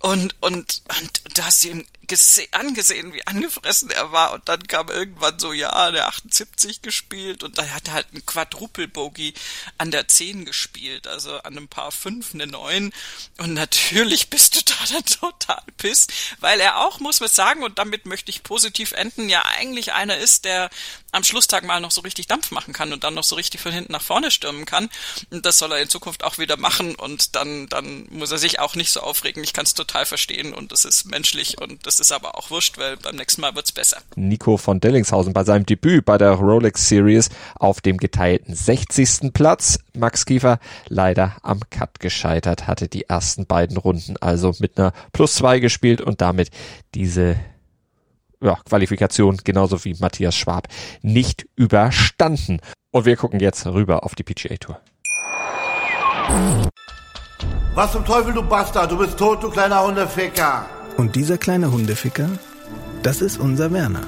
Und, 0.03 0.35
und, 0.41 0.83
und 0.99 1.39
du 1.39 1.45
hast 1.45 1.65
ihm 1.65 1.87
angesehen, 2.51 3.15
wie 3.15 3.27
angefressen 3.27 3.91
er 3.91 4.11
war. 4.13 4.33
Und 4.33 4.49
dann 4.49 4.67
kam 4.67 4.89
irgendwann 4.89 5.39
so, 5.39 5.53
ja, 5.53 5.91
der 5.93 6.09
78 6.09 6.83
gespielt 6.83 7.43
und 7.43 7.57
dann 7.57 7.73
hat 7.73 7.87
er 7.87 7.95
halt 7.95 8.13
ein 8.13 8.27
Quadruple-Bogey 8.27 9.33
an 9.79 9.93
der 9.93 10.09
10 10.09 10.45
gespielt, 10.45 11.07
also 11.07 11.39
an 11.39 11.57
einem 11.57 11.69
Paar 11.69 11.93
5 11.93 12.35
eine 12.35 12.49
9. 12.49 12.93
Und 13.39 13.55
natürlich 13.55 14.29
bist 14.29 14.57
du 14.57 14.61
da 14.65 14.75
dann 14.93 15.05
total 15.05 15.63
piss, 15.79 16.09
weil 16.41 16.61
er 16.61 16.79
auch, 16.79 16.99
muss 16.99 17.21
man 17.21 17.29
sagen, 17.29 17.63
und 17.63 17.79
damit 17.79 18.05
möchte 18.05 18.31
ich 18.31 18.43
positiv 18.43 18.93
enden, 18.93 19.29
ja 19.29 19.45
eigentlich 19.57 19.93
einer 19.93 20.19
ist, 20.19 20.45
der 20.45 20.69
am 21.13 21.23
Schlusstag 21.25 21.65
mal 21.65 21.81
noch 21.81 21.91
so 21.91 22.01
richtig 22.01 22.27
Dampf 22.27 22.51
machen 22.51 22.73
kann 22.73 22.93
und 22.93 23.05
dann 23.05 23.15
noch 23.15 23.23
so 23.23 23.37
richtig 23.37 23.61
von 23.61 23.71
hinten 23.71 23.93
nach 23.93 24.03
vorne 24.03 24.31
stürmen 24.31 24.65
kann. 24.65 24.89
Und 25.31 25.45
das 25.45 25.59
soll 25.59 25.71
er 25.73 25.81
in 25.81 25.89
Zukunft 25.89 26.25
auch 26.25 26.39
wieder 26.39 26.57
machen 26.57 26.95
und 26.95 27.37
dann, 27.37 27.69
dann 27.69 28.07
muss 28.11 28.33
er 28.33 28.39
sich 28.39 28.59
auch 28.59 28.75
nicht 28.75 28.91
so 28.91 29.01
aufregen. 29.01 29.45
Ich 29.45 29.53
kann 29.53 29.65
es 29.65 29.75
total 29.75 30.07
verstehen 30.07 30.55
und 30.55 30.73
das 30.73 30.85
ist 30.85 31.05
menschlich 31.05 31.61
und 31.61 31.87
das 31.87 32.01
ist 32.01 32.13
aber 32.13 32.37
auch 32.39 32.51
wurscht, 32.51 32.79
weil 32.79 32.97
beim 32.97 33.17
nächsten 33.17 33.43
Mal 33.43 33.55
wird's 33.55 33.73
besser. 33.73 33.99
Nico 34.17 34.57
von 34.57 34.81
Dellingshausen 34.81 35.35
bei 35.35 35.45
seinem 35.45 35.67
Debüt 35.67 36.07
bei 36.07 36.17
der 36.17 36.33
Rolex 36.33 36.89
Series 36.89 37.29
auf 37.57 37.81
dem 37.83 37.99
geteilten 37.99 38.55
60. 38.55 39.33
Platz. 39.35 39.79
Max 39.95 40.25
Kiefer 40.25 40.59
leider 40.89 41.37
am 41.43 41.61
Cut 41.69 42.01
gescheitert, 42.01 42.67
hatte 42.67 42.89
die 42.89 43.05
ersten 43.05 43.47
beiden 43.47 43.77
Runden 43.77 44.17
also 44.17 44.55
mit 44.59 44.79
einer 44.79 44.93
Plus 45.13 45.35
2 45.35 45.59
gespielt 45.59 46.01
und 46.01 46.23
damit 46.23 46.51
diese 46.95 47.39
ja, 48.43 48.59
Qualifikation 48.69 49.39
genauso 49.43 49.85
wie 49.85 49.97
Matthias 50.01 50.37
Schwab 50.37 50.69
nicht 51.03 51.47
überstanden. 51.57 52.61
Und 52.91 53.07
wir 53.07 53.17
gucken 53.17 53.41
jetzt 53.41 53.67
rüber 53.67 54.05
auf 54.05 54.15
die 54.15 54.23
PGA 54.23 54.57
Tour. 54.57 54.81
Was 57.75 57.93
zum 57.93 58.05
Teufel, 58.05 58.35
du 58.35 58.43
Bastard? 58.43 58.91
Du 58.91 58.99
bist 58.99 59.17
tot, 59.17 59.43
du 59.43 59.51
kleiner 59.51 59.83
Hundeficker. 59.83 60.67
Und 60.97 61.17
dieser 61.17 61.39
kleine 61.39 61.73
Hundeficker, 61.73 62.29
das 63.03 63.23
ist 63.23 63.39
unser 63.39 63.73
Werner. 63.73 64.03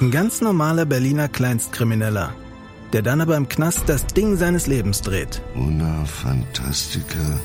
Ein 0.00 0.10
ganz 0.10 0.40
normaler 0.40 0.84
Berliner 0.84 1.28
Kleinstkrimineller, 1.28 2.34
der 2.92 3.02
dann 3.02 3.20
aber 3.20 3.36
im 3.36 3.48
Knast 3.48 3.84
das 3.86 4.06
Ding 4.06 4.36
seines 4.36 4.66
Lebens 4.66 5.00
dreht. 5.00 5.42
Una 5.54 6.04
Fantastica 6.04 7.40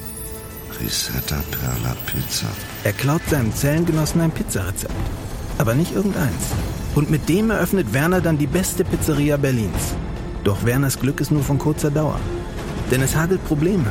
Risetta 0.79 1.41
Perla 1.51 1.95
Pizza. 2.05 2.47
Er 2.83 2.93
klaut 2.93 3.21
seinem 3.29 3.53
Zellengenossen 3.53 4.21
ein 4.21 4.31
Pizzarezept. 4.31 4.93
Aber 5.57 5.73
nicht 5.73 5.95
irgendeins. 5.95 6.51
Und 6.95 7.09
mit 7.09 7.27
dem 7.29 7.49
eröffnet 7.51 7.93
Werner 7.93 8.21
dann 8.21 8.37
die 8.37 8.47
beste 8.47 8.83
Pizzeria 8.83 9.37
Berlins. 9.37 9.95
Doch 10.43 10.63
Werners 10.65 10.99
Glück 10.99 11.19
ist 11.21 11.31
nur 11.31 11.43
von 11.43 11.57
kurzer 11.57 11.91
Dauer. 11.91 12.19
Denn 12.91 13.01
es 13.01 13.15
hagelt 13.15 13.43
Probleme. 13.45 13.85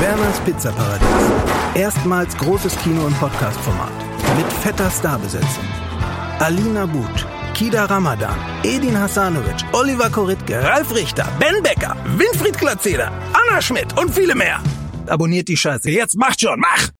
Werners 0.00 0.40
Pizzaparadies. 0.44 1.06
Erstmals 1.74 2.36
großes 2.36 2.76
Kino- 2.78 3.06
und 3.06 3.18
Podcast-Format. 3.18 3.92
Mit 4.36 4.52
fetter 4.62 4.90
Starbesetzung. 4.90 5.64
Alina 6.38 6.86
But, 6.86 7.26
Kida 7.54 7.86
Ramadan, 7.86 8.36
Edin 8.62 8.98
Hasanovic, 8.98 9.64
Oliver 9.72 10.10
Koritke, 10.10 10.62
Ralf 10.62 10.94
Richter, 10.94 11.26
Ben 11.40 11.62
Becker, 11.62 11.96
Winfried 12.16 12.58
Glatzeder, 12.58 13.10
Anna 13.32 13.62
Schmidt 13.62 13.98
und 13.98 14.14
viele 14.14 14.34
mehr. 14.34 14.60
Abonniert 15.06 15.48
die 15.48 15.56
Scheiße. 15.56 15.90
Jetzt 15.90 16.16
macht 16.16 16.40
schon, 16.40 16.60
mach! 16.60 16.90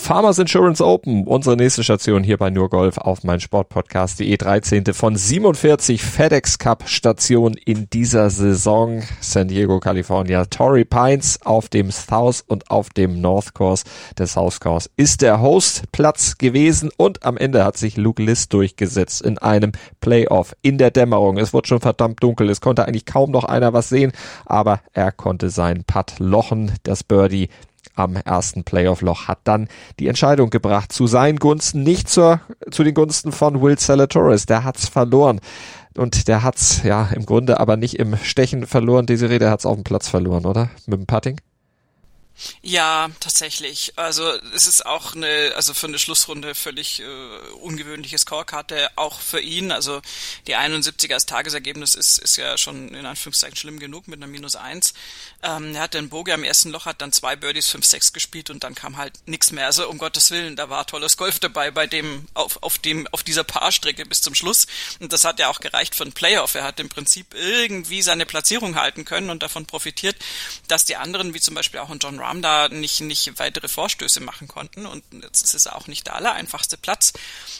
Farmers 0.00 0.38
Insurance 0.38 0.82
Open, 0.82 1.24
unsere 1.26 1.56
nächste 1.56 1.84
Station 1.84 2.22
hier 2.22 2.38
bei 2.38 2.48
Nur 2.48 2.70
Golf 2.70 2.96
auf 2.96 3.24
mein 3.24 3.40
Sportpodcast.de 3.40 4.34
13. 4.34 4.94
von 4.94 5.16
47 5.16 6.00
FedEx 6.00 6.58
Cup 6.58 6.88
Stationen 6.88 7.56
in 7.62 7.90
dieser 7.90 8.30
Saison. 8.30 9.02
San 9.20 9.48
Diego, 9.48 9.80
California. 9.80 10.46
Torrey 10.46 10.86
Pines 10.86 11.40
auf 11.44 11.68
dem 11.68 11.90
South 11.90 12.42
und 12.46 12.70
auf 12.70 12.88
dem 12.90 13.20
North 13.20 13.52
Course. 13.52 13.84
Der 14.16 14.28
South 14.28 14.60
Course 14.60 14.88
ist 14.96 15.20
der 15.20 15.42
Hostplatz 15.42 16.38
gewesen 16.38 16.90
und 16.96 17.24
am 17.24 17.36
Ende 17.36 17.64
hat 17.64 17.76
sich 17.76 17.98
Luke 17.98 18.22
List 18.22 18.54
durchgesetzt 18.54 19.20
in 19.20 19.36
einem 19.36 19.72
Playoff 20.00 20.54
in 20.62 20.78
der 20.78 20.90
Dämmerung. 20.90 21.36
Es 21.36 21.52
wurde 21.52 21.68
schon 21.68 21.80
verdammt 21.80 22.22
dunkel. 22.22 22.48
Es 22.48 22.62
konnte 22.62 22.86
eigentlich 22.86 23.04
kaum 23.04 23.30
noch 23.30 23.44
einer 23.44 23.74
was 23.74 23.90
sehen, 23.90 24.12
aber 24.46 24.80
er 24.94 25.12
konnte 25.12 25.50
seinen 25.50 25.84
Putt 25.84 26.14
lochen. 26.18 26.72
Das 26.84 27.04
Birdie 27.04 27.50
am 27.98 28.16
ersten 28.16 28.64
Playoff-Loch 28.64 29.28
hat 29.28 29.40
dann 29.44 29.68
die 29.98 30.08
Entscheidung 30.08 30.50
gebracht 30.50 30.92
zu 30.92 31.06
seinen 31.06 31.38
Gunsten, 31.38 31.82
nicht 31.82 32.08
zur, 32.08 32.40
zu 32.70 32.84
den 32.84 32.94
Gunsten 32.94 33.32
von 33.32 33.60
Will 33.62 33.78
Salatoris. 33.78 34.46
Der 34.46 34.64
hat's 34.64 34.88
verloren. 34.88 35.40
Und 35.96 36.28
der 36.28 36.42
hat's 36.42 36.82
ja 36.84 37.08
im 37.14 37.26
Grunde 37.26 37.58
aber 37.58 37.76
nicht 37.76 37.98
im 37.98 38.16
Stechen 38.16 38.66
verloren. 38.66 39.06
Desiree, 39.06 39.38
der 39.38 39.50
hat's 39.50 39.66
auf 39.66 39.74
dem 39.74 39.84
Platz 39.84 40.08
verloren, 40.08 40.46
oder? 40.46 40.70
Mit 40.86 41.00
dem 41.00 41.06
Putting? 41.06 41.40
Ja, 42.62 43.10
tatsächlich. 43.20 43.92
Also 43.96 44.32
es 44.54 44.66
ist 44.66 44.86
auch 44.86 45.14
eine, 45.14 45.52
also 45.56 45.74
für 45.74 45.86
eine 45.86 45.98
Schlussrunde 45.98 46.54
völlig 46.54 47.00
äh, 47.00 47.04
ungewöhnliche 47.60 48.18
Scorekarte, 48.18 48.90
auch 48.96 49.20
für 49.20 49.40
ihn. 49.40 49.72
Also 49.72 50.00
die 50.46 50.56
71er 50.56 51.14
als 51.14 51.26
Tagesergebnis 51.26 51.94
ist, 51.94 52.18
ist 52.18 52.36
ja 52.36 52.56
schon 52.56 52.94
in 52.94 53.06
Anführungszeichen 53.06 53.56
schlimm 53.56 53.78
genug 53.78 54.08
mit 54.08 54.18
einer 54.18 54.26
Minus 54.26 54.56
1. 54.56 54.94
Ähm, 55.42 55.74
er 55.74 55.82
hat 55.82 55.94
den 55.94 56.08
Bogie 56.08 56.32
am 56.32 56.44
ersten 56.44 56.70
Loch, 56.70 56.86
hat 56.86 57.00
dann 57.02 57.12
zwei 57.12 57.36
Birdies, 57.36 57.74
5-6 57.74 58.12
gespielt 58.12 58.50
und 58.50 58.62
dann 58.62 58.74
kam 58.74 58.96
halt 58.96 59.14
nichts 59.26 59.50
mehr. 59.50 59.66
Also 59.66 59.88
um 59.88 59.98
Gottes 59.98 60.30
Willen, 60.30 60.56
da 60.56 60.70
war 60.70 60.86
tolles 60.86 61.16
Golf 61.16 61.40
dabei 61.40 61.70
bei 61.70 61.86
dem, 61.86 62.26
auf, 62.34 62.62
auf 62.62 62.78
dem, 62.78 63.06
auf 63.08 63.22
dieser 63.22 63.44
Paarstrecke 63.44 64.06
bis 64.06 64.22
zum 64.22 64.34
Schluss. 64.34 64.66
Und 65.00 65.12
das 65.12 65.24
hat 65.24 65.40
ja 65.40 65.48
auch 65.48 65.60
gereicht 65.60 65.94
für 65.94 66.04
einen 66.04 66.12
Playoff. 66.12 66.54
Er 66.54 66.64
hat 66.64 66.78
im 66.80 66.88
Prinzip 66.88 67.34
irgendwie 67.34 68.02
seine 68.02 68.26
Platzierung 68.26 68.76
halten 68.76 69.04
können 69.04 69.30
und 69.30 69.42
davon 69.42 69.66
profitiert, 69.66 70.16
dass 70.68 70.84
die 70.84 70.96
anderen, 70.96 71.34
wie 71.34 71.40
zum 71.40 71.54
Beispiel 71.54 71.80
auch 71.80 71.90
ein 71.90 71.98
John 71.98 72.18
Rahm 72.28 72.42
da 72.42 72.68
nicht, 72.68 73.00
nicht 73.00 73.38
weitere 73.38 73.68
Vorstöße 73.68 74.20
machen 74.20 74.48
konnten. 74.48 74.86
Und 74.86 75.02
jetzt 75.22 75.42
ist 75.42 75.54
es 75.54 75.66
auch 75.66 75.86
nicht 75.86 76.06
der 76.06 76.16
allereinfachste 76.16 76.76
Platz. 76.76 77.12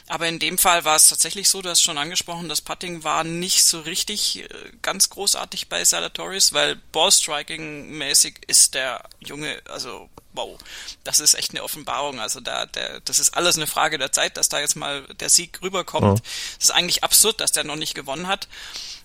Aber 0.08 0.28
in 0.28 0.38
dem 0.38 0.58
Fall 0.58 0.84
war 0.84 0.96
es 0.96 1.08
tatsächlich 1.08 1.48
so, 1.48 1.62
du 1.62 1.70
hast 1.70 1.82
schon 1.82 1.98
angesprochen, 1.98 2.48
das 2.48 2.60
Putting 2.60 3.02
war 3.04 3.24
nicht 3.24 3.64
so 3.64 3.80
richtig 3.80 4.44
äh, 4.44 4.48
ganz 4.82 5.10
großartig 5.10 5.68
bei 5.68 5.84
Salatoris, 5.84 6.52
weil 6.52 6.76
Ballstriking-mäßig 6.92 8.34
ist 8.46 8.74
der 8.74 9.02
Junge, 9.20 9.60
also 9.70 10.08
wow, 10.34 10.58
das 11.04 11.20
ist 11.20 11.34
echt 11.34 11.50
eine 11.50 11.62
Offenbarung. 11.62 12.20
Also 12.20 12.40
da, 12.40 12.66
der, 12.66 13.00
das 13.00 13.18
ist 13.18 13.34
alles 13.36 13.56
eine 13.56 13.66
Frage 13.66 13.98
der 13.98 14.12
Zeit, 14.12 14.36
dass 14.36 14.48
da 14.48 14.60
jetzt 14.60 14.76
mal 14.76 15.02
der 15.18 15.30
Sieg 15.30 15.60
rüberkommt. 15.62 16.22
Es 16.58 16.66
ist 16.66 16.70
eigentlich 16.70 17.04
absurd, 17.04 17.40
dass 17.40 17.52
der 17.52 17.64
noch 17.64 17.76
nicht 17.76 17.94
gewonnen 17.94 18.28
hat. 18.28 18.48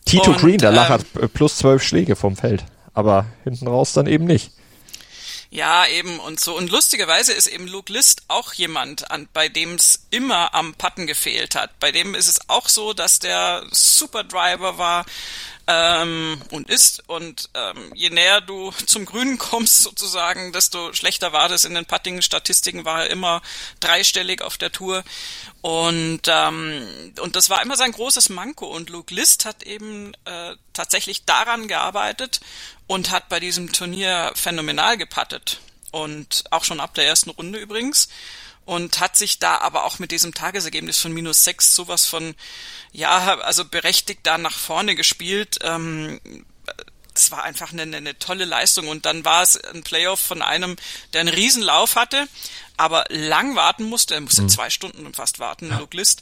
Tito 0.05 0.31
Und, 0.31 0.39
Green, 0.39 0.57
der 0.57 0.69
ähm, 0.69 0.75
Lach 0.75 0.89
hat 0.89 1.05
plus 1.33 1.57
zwölf 1.57 1.81
Schläge 1.81 2.15
vom 2.15 2.35
Feld. 2.35 2.65
Aber 2.93 3.25
hinten 3.43 3.67
raus 3.67 3.93
dann 3.93 4.05
eben 4.05 4.25
nicht. 4.25 4.51
Ja, 5.53 5.85
eben 5.85 6.19
und 6.19 6.39
so. 6.39 6.57
Und 6.57 6.71
lustigerweise 6.71 7.31
ist 7.31 7.45
eben 7.45 7.67
Luke 7.67 7.93
List 7.93 8.23
auch 8.27 8.53
jemand, 8.53 9.11
an, 9.11 9.27
bei 9.33 9.49
dem 9.49 9.75
es 9.75 9.99
immer 10.09 10.55
am 10.55 10.73
Putten 10.73 11.05
gefehlt 11.05 11.53
hat. 11.53 11.79
Bei 11.79 11.91
dem 11.91 12.15
ist 12.15 12.27
es 12.27 12.49
auch 12.49 12.67
so, 12.67 12.93
dass 12.93 13.19
der 13.19 13.63
Super 13.69 14.23
Driver 14.23 14.79
war 14.79 15.05
ähm, 15.67 16.41
und 16.51 16.69
ist. 16.69 17.03
Und 17.07 17.49
ähm, 17.53 17.91
je 17.95 18.09
näher 18.09 18.41
du 18.41 18.71
zum 18.85 19.05
Grünen 19.05 19.37
kommst 19.37 19.81
sozusagen, 19.81 20.51
desto 20.51 20.93
schlechter 20.93 21.33
war 21.33 21.49
das 21.49 21.65
in 21.65 21.73
den 21.73 21.85
Putting-Statistiken, 21.85 22.85
war 22.85 23.03
er 23.03 23.09
immer 23.09 23.41
dreistellig 23.79 24.41
auf 24.41 24.57
der 24.57 24.71
Tour. 24.71 25.03
Und, 25.61 26.21
ähm, 26.27 27.13
und 27.19 27.35
das 27.35 27.49
war 27.49 27.61
immer 27.61 27.77
sein 27.77 27.91
großes 27.91 28.29
Manko. 28.29 28.67
Und 28.67 28.89
Luke 28.89 29.13
List 29.13 29.45
hat 29.45 29.63
eben 29.63 30.13
äh, 30.25 30.55
tatsächlich 30.73 31.25
daran 31.25 31.67
gearbeitet 31.67 32.41
und 32.87 33.11
hat 33.11 33.29
bei 33.29 33.39
diesem 33.39 33.71
Turnier 33.71 34.31
phänomenal 34.35 34.97
gepattet. 34.97 35.59
Und 35.91 36.43
auch 36.49 36.63
schon 36.63 36.79
ab 36.79 36.95
der 36.95 37.05
ersten 37.05 37.29
Runde 37.29 37.59
übrigens. 37.59 38.09
Und 38.65 39.01
hat 39.01 39.17
sich 39.17 39.39
da 39.39 39.57
aber 39.57 39.83
auch 39.83 39.99
mit 39.99 40.11
diesem 40.11 40.33
Tagesergebnis 40.33 40.99
von 40.99 41.11
minus 41.11 41.43
sechs 41.43 41.75
sowas 41.75 42.05
von, 42.05 42.33
ja, 42.93 43.39
also 43.39 43.65
berechtigt 43.65 44.21
da 44.23 44.37
nach 44.37 44.57
vorne 44.57 44.95
gespielt. 44.95 45.59
Ähm, 45.63 46.21
das 47.13 47.31
war 47.31 47.43
einfach 47.43 47.71
eine, 47.71 47.83
eine 47.83 48.17
tolle 48.17 48.45
Leistung. 48.45 48.87
Und 48.87 49.05
dann 49.05 49.25
war 49.25 49.43
es 49.43 49.57
ein 49.57 49.83
Playoff 49.83 50.19
von 50.19 50.41
einem, 50.41 50.77
der 51.11 51.21
einen 51.21 51.33
Riesenlauf 51.33 51.95
hatte, 51.95 52.27
aber 52.77 53.05
lang 53.09 53.55
warten 53.55 53.83
musste. 53.83 54.15
Er 54.15 54.21
musste 54.21 54.43
mhm. 54.43 54.49
zwei 54.49 54.69
Stunden 54.69 55.13
fast 55.13 55.39
warten, 55.39 55.69
ja. 55.69 55.79
Luke 55.79 55.95
List. 55.95 56.21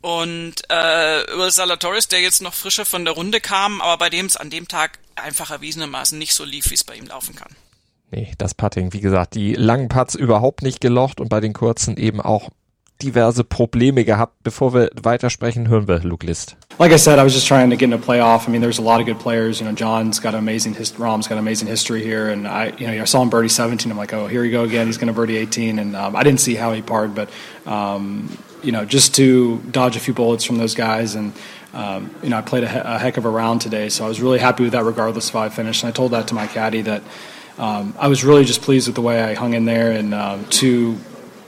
Und 0.00 0.54
äh, 0.70 1.22
über 1.32 1.50
Salatoris, 1.50 2.08
der 2.08 2.20
jetzt 2.20 2.40
noch 2.40 2.54
frischer 2.54 2.84
von 2.84 3.04
der 3.04 3.14
Runde 3.14 3.40
kam, 3.40 3.80
aber 3.80 3.98
bei 3.98 4.10
dem 4.10 4.26
es 4.26 4.36
an 4.36 4.50
dem 4.50 4.68
Tag 4.68 4.98
einfach 5.16 5.50
erwiesenermaßen 5.50 6.16
nicht 6.18 6.34
so 6.34 6.44
lief, 6.44 6.70
wie 6.70 6.74
es 6.74 6.84
bei 6.84 6.94
ihm 6.94 7.06
laufen 7.06 7.34
kann. 7.34 7.54
Nee, 8.10 8.32
das 8.38 8.54
Putting, 8.54 8.92
wie 8.92 9.00
gesagt, 9.00 9.34
die 9.34 9.54
langen 9.54 9.88
Putts 9.88 10.14
überhaupt 10.14 10.62
nicht 10.62 10.80
gelocht 10.80 11.20
und 11.20 11.28
bei 11.28 11.40
den 11.40 11.52
kurzen 11.52 11.96
eben 11.96 12.20
auch 12.20 12.48
diverse 13.02 13.44
Probleme 13.44 14.04
gehabt. 14.04 14.42
Bevor 14.42 14.74
wir 14.74 14.90
weitersprechen, 15.00 15.68
hören 15.68 15.86
wir 15.86 16.00
Luke 16.00 16.26
List. 16.26 16.56
Like 16.78 16.92
I 16.92 16.98
said, 16.98 17.18
I 17.18 17.24
was 17.24 17.34
just 17.34 17.46
trying 17.46 17.70
to 17.70 17.76
get 17.76 17.84
in 17.84 17.92
a 17.92 17.98
playoff. 17.98 18.48
I 18.48 18.50
mean, 18.50 18.60
there's 18.60 18.78
a 18.78 18.82
lot 18.82 19.00
of 19.00 19.06
good 19.06 19.18
players. 19.18 19.60
You 19.60 19.66
know, 19.66 19.74
John's 19.74 20.20
got 20.20 20.34
an 20.34 20.40
amazing 20.40 20.74
history. 20.74 21.02
Rom's 21.02 21.28
got 21.28 21.38
amazing 21.38 21.68
history 21.68 22.02
here, 22.02 22.28
and 22.28 22.46
I, 22.48 22.72
you 22.78 22.86
know, 22.86 23.02
I 23.02 23.04
saw 23.04 23.22
him 23.22 23.30
birdie 23.30 23.48
17. 23.48 23.90
I'm 23.90 23.98
like, 23.98 24.12
oh, 24.12 24.26
here 24.26 24.42
we 24.42 24.50
go 24.50 24.64
again. 24.64 24.86
He's 24.86 24.98
going 24.98 25.08
to 25.08 25.12
birdie 25.12 25.36
18, 25.36 25.78
and 25.78 25.94
um, 25.94 26.16
I 26.16 26.22
didn't 26.22 26.40
see 26.40 26.54
how 26.54 26.72
he 26.72 26.82
parred, 26.82 27.14
but 27.14 27.30
um, 27.66 28.36
you 28.62 28.72
know, 28.72 28.84
just 28.84 29.14
to 29.16 29.58
dodge 29.70 29.96
a 29.96 30.00
few 30.00 30.14
bullets 30.14 30.44
from 30.44 30.58
those 30.58 30.74
guys 30.74 31.14
and. 31.14 31.32
Um, 31.74 32.10
you 32.22 32.30
know, 32.30 32.38
I 32.38 32.40
played 32.40 32.64
a, 32.64 32.68
he 32.68 32.78
a, 32.78 32.98
heck 32.98 33.18
of 33.18 33.26
a 33.26 33.28
round 33.28 33.60
today, 33.60 33.90
so 33.90 34.06
I 34.06 34.08
was 34.08 34.22
really 34.22 34.38
happy 34.38 34.62
with 34.62 34.72
that, 34.72 34.84
regardless 34.84 35.28
of 35.28 35.34
how 35.34 35.40
I 35.40 35.50
finished. 35.50 35.84
And 35.84 35.90
I 35.90 35.92
told 35.92 36.12
that 36.12 36.26
to 36.28 36.34
my 36.34 36.46
caddy 36.46 36.80
that 36.80 37.02
um, 37.58 37.94
I 37.98 38.08
was 38.08 38.24
really 38.24 38.44
just 38.44 38.62
pleased 38.62 38.86
with 38.86 38.94
the 38.94 39.02
way 39.02 39.22
I 39.22 39.34
hung 39.34 39.54
in 39.54 39.64
there, 39.64 39.92
and 39.92 40.14
um, 40.14 40.44
to 40.60 40.96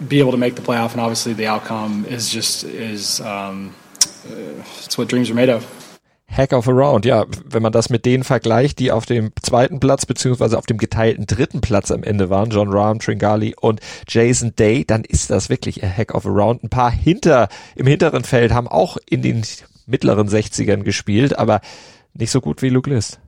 be 0.06 0.18
able 0.18 0.32
to 0.32 0.38
make 0.38 0.56
the 0.56 0.62
playoff, 0.62 0.92
and 0.92 1.00
obviously 1.00 1.34
the 1.34 1.46
outcome 1.46 2.04
is 2.06 2.30
just 2.30 2.64
is 2.64 3.20
um, 3.20 3.74
it's 4.84 4.98
what 4.98 5.08
dreams 5.08 5.30
are 5.30 5.34
made 5.34 5.48
of. 5.48 5.66
Hack 6.30 6.52
of 6.52 6.68
a 6.68 6.72
Round, 6.72 7.04
ja, 7.04 7.26
wenn 7.44 7.62
man 7.62 7.72
das 7.72 7.90
mit 7.90 8.06
denen 8.06 8.22
vergleicht, 8.22 8.78
die 8.78 8.92
auf 8.92 9.04
dem 9.04 9.32
zweiten 9.42 9.80
Platz 9.80 10.06
beziehungsweise 10.06 10.56
auf 10.58 10.66
dem 10.66 10.78
geteilten 10.78 11.26
dritten 11.26 11.60
Platz 11.60 11.90
am 11.90 12.04
Ende 12.04 12.30
waren, 12.30 12.50
John 12.50 12.72
Rahm, 12.72 13.00
Tringali 13.00 13.56
und 13.60 13.80
Jason 14.06 14.54
Day, 14.54 14.84
dann 14.84 15.02
ist 15.02 15.30
das 15.30 15.48
wirklich 15.48 15.82
ein 15.82 15.94
Hack 15.94 16.14
of 16.14 16.26
a 16.26 16.28
Round. 16.28 16.62
Ein 16.62 16.70
paar 16.70 16.92
hinter 16.92 17.48
im 17.74 17.88
hinteren 17.88 18.22
Feld 18.22 18.52
haben 18.52 18.68
auch 18.68 18.96
in 19.08 19.22
den 19.22 19.42
mittleren 19.86 20.28
60ern 20.28 20.84
gespielt, 20.84 21.36
aber 21.36 21.60
nicht 22.14 22.30
so 22.30 22.40
gut 22.40 22.62
wie 22.62 22.68
Luke 22.68 22.88
List. 22.88 23.18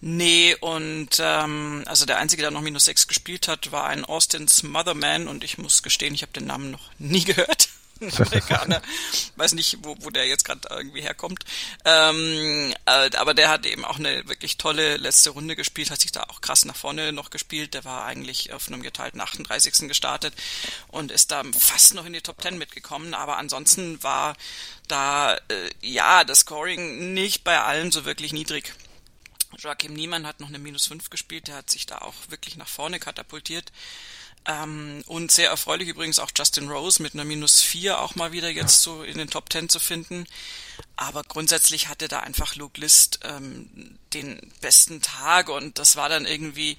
Nee, 0.00 0.56
und 0.60 1.18
ähm, 1.20 1.84
also 1.86 2.06
der 2.06 2.18
Einzige, 2.18 2.42
der 2.42 2.50
noch 2.50 2.62
minus 2.62 2.86
sechs 2.86 3.06
gespielt 3.06 3.48
hat, 3.48 3.70
war 3.70 3.86
ein 3.86 4.04
Austins 4.04 4.62
Motherman 4.62 5.28
und 5.28 5.44
ich 5.44 5.58
muss 5.58 5.82
gestehen, 5.82 6.14
ich 6.14 6.22
habe 6.22 6.32
den 6.32 6.46
Namen 6.46 6.70
noch 6.70 6.90
nie 6.98 7.24
gehört. 7.24 7.68
Amerikaner. 8.00 8.80
Weiß 9.36 9.52
nicht, 9.52 9.78
wo, 9.82 9.96
wo 10.00 10.10
der 10.10 10.26
jetzt 10.26 10.44
gerade 10.44 10.66
irgendwie 10.70 11.02
herkommt. 11.02 11.44
Ähm, 11.84 12.74
äh, 12.86 13.14
aber 13.16 13.34
der 13.34 13.50
hat 13.50 13.66
eben 13.66 13.84
auch 13.84 13.98
eine 13.98 14.26
wirklich 14.26 14.56
tolle 14.56 14.96
letzte 14.96 15.30
Runde 15.30 15.56
gespielt, 15.56 15.90
hat 15.90 16.00
sich 16.00 16.12
da 16.12 16.22
auch 16.24 16.40
krass 16.40 16.64
nach 16.64 16.76
vorne 16.76 17.12
noch 17.12 17.30
gespielt. 17.30 17.74
Der 17.74 17.84
war 17.84 18.04
eigentlich 18.04 18.52
auf 18.52 18.68
einem 18.68 18.82
geteilten 18.82 19.20
38. 19.20 19.88
gestartet 19.88 20.34
und 20.88 21.10
ist 21.10 21.30
da 21.30 21.42
fast 21.58 21.94
noch 21.94 22.06
in 22.06 22.14
die 22.14 22.22
Top 22.22 22.40
10 22.40 22.56
mitgekommen. 22.56 23.14
Aber 23.14 23.36
ansonsten 23.36 24.02
war 24.02 24.34
da 24.88 25.34
äh, 25.34 25.70
ja 25.82 26.24
das 26.24 26.40
Scoring 26.40 27.12
nicht 27.12 27.44
bei 27.44 27.60
allen 27.60 27.92
so 27.92 28.04
wirklich 28.04 28.32
niedrig. 28.32 28.72
Joachim 29.58 29.92
Niemann 29.92 30.26
hat 30.26 30.40
noch 30.40 30.48
eine 30.48 30.58
Minus 30.58 30.86
5 30.86 31.10
gespielt, 31.10 31.48
der 31.48 31.56
hat 31.56 31.70
sich 31.70 31.86
da 31.86 31.98
auch 31.98 32.14
wirklich 32.28 32.56
nach 32.56 32.68
vorne 32.68 32.98
katapultiert. 32.98 33.72
Ähm, 34.46 35.02
und 35.06 35.30
sehr 35.30 35.50
erfreulich 35.50 35.88
übrigens 35.88 36.18
auch 36.18 36.30
Justin 36.34 36.68
Rose 36.68 37.02
mit 37.02 37.12
einer 37.12 37.24
Minus 37.24 37.60
4 37.60 38.00
auch 38.00 38.14
mal 38.14 38.32
wieder 38.32 38.48
jetzt 38.48 38.82
so 38.82 39.02
in 39.02 39.18
den 39.18 39.28
Top 39.28 39.52
10 39.52 39.68
zu 39.68 39.78
finden. 39.78 40.26
Aber 40.96 41.22
grundsätzlich 41.24 41.88
hatte 41.88 42.08
da 42.08 42.20
einfach 42.20 42.56
Luke 42.56 42.80
List 42.80 43.20
ähm, 43.22 43.98
den 44.14 44.40
besten 44.60 45.02
Tag 45.02 45.50
und 45.50 45.78
das 45.78 45.96
war 45.96 46.08
dann 46.08 46.24
irgendwie 46.24 46.78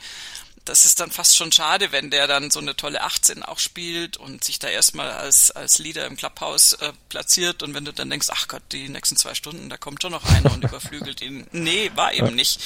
das 0.66 0.86
ist 0.86 1.00
dann 1.00 1.12
fast 1.12 1.36
schon 1.36 1.52
schade, 1.52 1.92
wenn 1.92 2.12
der 2.12 2.28
dann 2.28 2.52
so 2.52 2.60
eine 2.60 2.76
tolle 2.76 3.02
18 3.02 3.44
auch 3.44 3.60
spielt 3.60 4.18
und 4.18 4.44
sich 4.44 4.60
da 4.60 4.68
erstmal 4.68 5.12
als, 5.12 5.52
als 5.52 5.80
Leader 5.80 6.06
im 6.06 6.18
Clubhouse 6.18 6.74
äh, 6.74 6.94
platziert 7.10 7.64
und 7.64 7.74
wenn 7.74 7.86
du 7.86 7.94
dann 7.94 8.10
denkst, 8.10 8.28
ach 8.32 8.48
Gott, 8.48 8.62
die 8.72 8.88
nächsten 8.90 9.16
zwei 9.16 9.34
Stunden, 9.34 9.70
da 9.70 9.78
kommt 9.78 10.02
schon 10.02 10.12
noch 10.12 10.24
einer 10.26 10.52
und 10.52 10.64
überflügelt 10.64 11.22
ihn. 11.22 11.48
Nee, 11.52 11.92
war 11.96 12.14
eben 12.14 12.36
nicht. 12.36 12.60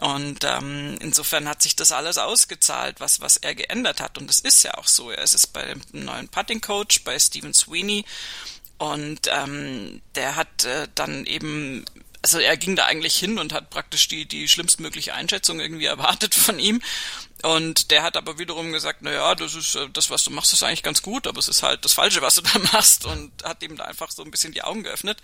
Und 0.00 0.44
ähm, 0.44 0.96
insofern 1.00 1.48
hat 1.48 1.62
sich 1.62 1.74
das 1.74 1.92
alles 1.92 2.18
ausgezahlt, 2.18 3.00
was, 3.00 3.20
was 3.20 3.36
er 3.36 3.54
geändert 3.54 4.00
hat. 4.00 4.18
Und 4.18 4.30
es 4.30 4.40
ist 4.40 4.62
ja 4.62 4.74
auch 4.74 4.86
so. 4.86 5.10
Er 5.10 5.22
ist 5.22 5.52
bei 5.52 5.64
dem 5.64 5.80
neuen 5.92 6.28
Putting 6.28 6.60
Coach, 6.60 7.02
bei 7.02 7.18
Steven 7.18 7.54
Sweeney. 7.54 8.04
Und 8.78 9.20
ähm, 9.28 10.02
der 10.14 10.36
hat 10.36 10.64
äh, 10.64 10.86
dann 10.94 11.24
eben 11.24 11.84
also 12.26 12.40
er 12.40 12.56
ging 12.56 12.74
da 12.74 12.86
eigentlich 12.86 13.16
hin 13.16 13.38
und 13.38 13.52
hat 13.52 13.70
praktisch 13.70 14.08
die, 14.08 14.26
die 14.26 14.48
schlimmstmögliche 14.48 15.14
Einschätzung 15.14 15.60
irgendwie 15.60 15.84
erwartet 15.84 16.34
von 16.34 16.58
ihm. 16.58 16.82
Und 17.44 17.92
der 17.92 18.02
hat 18.02 18.16
aber 18.16 18.40
wiederum 18.40 18.72
gesagt, 18.72 18.98
na 19.02 19.12
ja, 19.12 19.36
das 19.36 19.54
ist, 19.54 19.76
äh, 19.76 19.88
das, 19.92 20.10
was 20.10 20.24
du 20.24 20.32
machst, 20.32 20.52
ist 20.52 20.64
eigentlich 20.64 20.82
ganz 20.82 21.02
gut, 21.02 21.28
aber 21.28 21.38
es 21.38 21.46
ist 21.46 21.62
halt 21.62 21.84
das 21.84 21.92
Falsche, 21.92 22.22
was 22.22 22.34
du 22.34 22.40
da 22.40 22.58
machst 22.72 23.04
und 23.04 23.30
hat 23.44 23.62
ihm 23.62 23.76
da 23.76 23.84
einfach 23.84 24.10
so 24.10 24.24
ein 24.24 24.32
bisschen 24.32 24.52
die 24.52 24.64
Augen 24.64 24.82
geöffnet. 24.82 25.22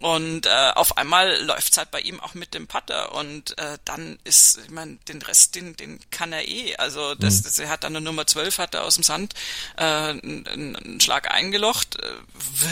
Und 0.00 0.44
äh, 0.44 0.72
auf 0.74 0.98
einmal 0.98 1.42
läuft's 1.44 1.78
halt 1.78 1.90
bei 1.90 2.00
ihm 2.02 2.20
auch 2.20 2.34
mit 2.34 2.52
dem 2.52 2.66
Putter 2.66 3.14
und 3.14 3.56
äh, 3.56 3.78
dann 3.86 4.18
ist, 4.24 4.58
ich 4.58 4.70
meine, 4.70 4.96
den 5.08 5.22
Rest, 5.22 5.54
den, 5.54 5.76
den 5.76 5.98
kann 6.10 6.34
er 6.34 6.46
eh. 6.46 6.76
Also 6.76 7.14
das, 7.14 7.38
mhm. 7.38 7.44
das, 7.44 7.58
er 7.58 7.70
hat 7.70 7.84
dann 7.84 7.96
eine 7.96 8.04
Nummer 8.04 8.26
12, 8.26 8.58
hat 8.58 8.74
er 8.74 8.84
aus 8.84 8.96
dem 8.96 9.02
Sand 9.02 9.32
äh, 9.78 9.82
einen, 9.82 10.76
einen 10.76 11.00
Schlag 11.00 11.32
eingelocht. 11.32 11.96
Äh, 11.96 12.12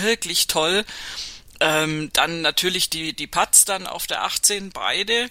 wirklich 0.02 0.46
toll. 0.46 0.84
Ähm, 1.60 2.10
dann 2.12 2.42
natürlich 2.42 2.90
die, 2.90 3.14
die 3.14 3.26
Putts 3.26 3.64
dann 3.64 3.86
auf 3.86 4.06
der 4.06 4.24
18, 4.24 4.70
beide, 4.70 5.28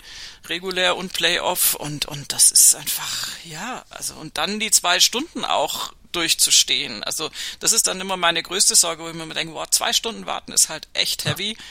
regulär 0.48 0.96
und 0.96 1.14
Playoff 1.14 1.76
und, 1.76 2.06
und 2.06 2.32
das 2.32 2.52
ist 2.52 2.76
einfach, 2.76 3.30
ja, 3.44 3.86
also 3.90 4.16
und 4.16 4.38
dann 4.38 4.60
die 4.60 4.72
zwei 4.72 5.00
Stunden 5.00 5.46
auch 5.46 5.94
durchzustehen. 6.12 7.04
Also 7.04 7.30
das 7.60 7.74
ist 7.74 7.88
dann 7.88 8.02
immer 8.02 8.18
meine 8.18 8.42
größte 8.42 8.76
Sorge, 8.76 9.04
wo 9.04 9.10
ich 9.10 9.16
mir 9.16 9.28
denke, 9.34 9.54
wow, 9.54 9.70
zwei 9.70 9.94
Stunden 9.94 10.26
warten 10.26 10.52
ist 10.52 10.70
halt 10.70 10.88
echt 10.94 11.26
heavy. 11.26 11.52
Ja. 11.52 11.64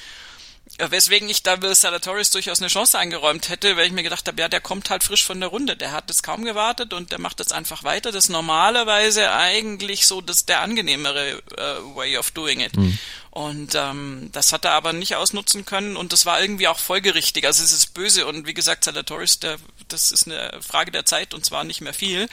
Äh, 0.79 0.91
weswegen 0.91 1.29
ich 1.29 1.43
da 1.43 1.61
Will 1.63 1.75
Salatoris 1.75 2.31
durchaus 2.31 2.59
eine 2.61 2.69
Chance 2.69 2.99
eingeräumt 2.99 3.49
hätte, 3.49 3.77
weil 3.77 3.87
ich 3.87 3.93
mir 3.93 4.03
gedacht 4.03 4.27
habe, 4.27 4.41
ja, 4.41 4.49
der 4.49 4.61
kommt 4.61 4.91
halt 4.91 5.05
frisch 5.05 5.25
von 5.25 5.39
der 5.39 5.51
Runde. 5.51 5.77
Der 5.77 5.93
hat 5.93 6.11
es 6.11 6.23
kaum 6.23 6.45
gewartet 6.45 6.93
und 6.93 7.13
der 7.13 7.21
macht 7.21 7.41
es 7.41 7.53
einfach 7.53 7.85
weiter. 7.85 8.11
Das 8.11 8.25
ist 8.25 8.31
normalerweise 8.31 9.31
eigentlich 9.33 10.07
so 10.07 10.21
das 10.21 10.47
der 10.47 10.63
angenehmere 10.63 11.43
uh, 11.53 11.95
way 11.95 12.17
of 12.17 12.31
doing 12.33 12.61
it. 12.61 12.77
Mhm. 12.77 12.99
Und 13.31 13.75
ähm, 13.75 14.31
das 14.33 14.53
hat 14.53 14.65
er 14.65 14.73
aber 14.73 14.93
nicht 14.93 15.17
ausnutzen 15.17 15.65
können 15.65 15.97
und 15.97 16.13
das 16.13 16.25
war 16.25 16.41
irgendwie 16.41 16.69
auch 16.69 16.79
folgerichtig. 16.79 17.47
Also 17.47 17.63
es 17.63 17.73
ist 17.73 17.95
böse 17.95 18.27
und 18.27 18.47
wie 18.47 18.55
gesagt, 18.55 18.85
Salatoris, 18.85 19.41
der, 19.41 19.59
das 19.89 20.13
ist 20.13 20.27
eine 20.27 20.61
Frage 20.63 20.93
der 20.93 21.05
Zeit 21.05 21.35
und 21.35 21.45
zwar 21.45 21.65
nicht 21.65 21.81
mehr 21.81 21.95
viel 21.95 22.29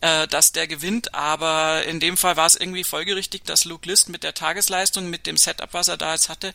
äh, 0.00 0.26
dass 0.28 0.52
der 0.52 0.66
gewinnt, 0.66 1.14
aber 1.14 1.84
in 1.84 2.00
dem 2.00 2.16
Fall 2.16 2.36
war 2.36 2.46
es 2.46 2.56
irgendwie 2.56 2.84
folgerichtig, 2.84 3.44
dass 3.44 3.64
Luke 3.64 3.88
List 3.88 4.08
mit 4.08 4.22
der 4.22 4.34
Tagesleistung, 4.34 5.10
mit 5.10 5.26
dem 5.26 5.36
Setup, 5.36 5.72
was 5.72 5.88
er 5.88 5.96
da 5.96 6.12
jetzt 6.12 6.28
hatte, 6.28 6.52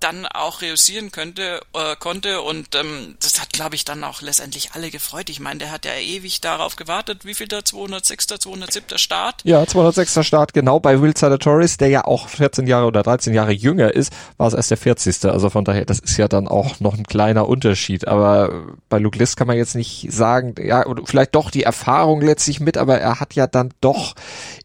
dann 0.00 0.26
auch 0.26 0.62
reüssieren 0.62 1.10
könnte, 1.10 1.60
äh, 1.72 1.96
konnte 1.96 2.42
und 2.42 2.74
ähm, 2.74 3.16
das 3.20 3.40
hat, 3.40 3.50
glaube 3.50 3.74
ich, 3.74 3.84
dann 3.84 4.04
auch 4.04 4.22
letztendlich 4.22 4.72
alle 4.72 4.90
gefreut. 4.90 5.30
Ich 5.30 5.40
meine, 5.40 5.58
der 5.58 5.72
hat 5.72 5.84
ja 5.84 5.94
ewig 5.94 6.40
darauf 6.40 6.76
gewartet. 6.76 7.24
Wie 7.24 7.34
viel 7.34 7.48
der 7.48 7.64
206. 7.64 8.26
207. 8.26 8.98
Start? 8.98 9.42
Ja, 9.44 9.66
206. 9.66 10.26
Start, 10.26 10.52
genau. 10.52 10.80
Bei 10.80 11.00
Will 11.00 11.16
Salatoris, 11.16 11.76
der 11.76 11.88
ja 11.88 12.04
auch 12.04 12.28
14 12.28 12.66
Jahre 12.66 12.86
oder 12.86 13.02
13 13.02 13.32
Jahre 13.34 13.52
jünger 13.52 13.92
ist, 13.92 14.12
war 14.36 14.48
es 14.48 14.54
erst 14.54 14.70
der 14.70 14.78
40. 14.78 15.24
Also 15.26 15.50
von 15.50 15.64
daher, 15.64 15.84
das 15.84 15.98
ist 15.98 16.16
ja 16.16 16.28
dann 16.28 16.48
auch 16.48 16.80
noch 16.80 16.94
ein 16.94 17.04
kleiner 17.04 17.48
Unterschied. 17.48 18.06
Aber 18.06 18.66
bei 18.88 18.98
Luke 18.98 19.18
List 19.18 19.36
kann 19.36 19.46
man 19.46 19.56
jetzt 19.56 19.74
nicht 19.74 20.08
sagen, 20.10 20.54
ja, 20.62 20.84
vielleicht 21.04 21.34
doch 21.34 21.50
die 21.50 21.62
Erfahrung 21.62 22.20
letztlich 22.20 22.60
mit, 22.60 22.76
aber 22.76 22.98
er 22.98 23.20
hat 23.20 23.34
ja 23.34 23.46
dann 23.46 23.72
doch 23.80 24.14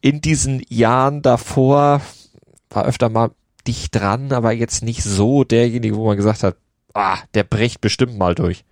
in 0.02 0.22
diesen 0.22 0.64
Jahren 0.70 1.22
davor 1.22 2.02
war 2.70 2.86
öfter 2.86 3.10
mal 3.10 3.32
dicht 3.68 3.96
dran, 3.96 4.32
aber 4.32 4.52
jetzt 4.52 4.84
nicht 4.84 5.04
so 5.04 5.44
derjenige, 5.44 5.96
wo 5.96 6.06
man 6.08 6.18
gesagt 6.18 6.44
hat, 6.44 6.58
ah, 6.94 7.18
der 7.34 7.44
bricht 7.44 7.82
bestimmt 7.82 8.18
mal 8.18 8.36
durch. 8.36 8.64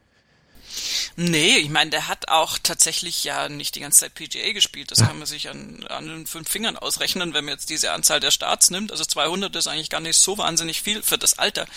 Nee, 1.15 1.57
ich 1.57 1.69
meine, 1.69 1.91
der 1.91 2.07
hat 2.07 2.29
auch 2.29 2.57
tatsächlich 2.61 3.23
ja 3.23 3.49
nicht 3.49 3.75
die 3.75 3.79
ganze 3.79 3.99
Zeit 3.99 4.13
PGA 4.15 4.53
gespielt. 4.53 4.91
Das 4.91 4.99
kann 4.99 5.17
man 5.17 5.27
sich 5.27 5.49
an, 5.49 5.85
an 5.89 6.07
den 6.07 6.27
fünf 6.27 6.49
Fingern 6.49 6.77
ausrechnen, 6.77 7.33
wenn 7.33 7.45
man 7.45 7.53
jetzt 7.53 7.69
diese 7.69 7.91
Anzahl 7.91 8.19
der 8.19 8.31
Starts 8.31 8.71
nimmt. 8.71 8.91
Also 8.91 9.05
200 9.05 9.55
ist 9.55 9.67
eigentlich 9.67 9.89
gar 9.89 10.01
nicht 10.01 10.17
so 10.17 10.37
wahnsinnig 10.37 10.81
viel 10.81 11.01
für 11.01 11.17
das 11.17 11.37
Alter. 11.39 11.67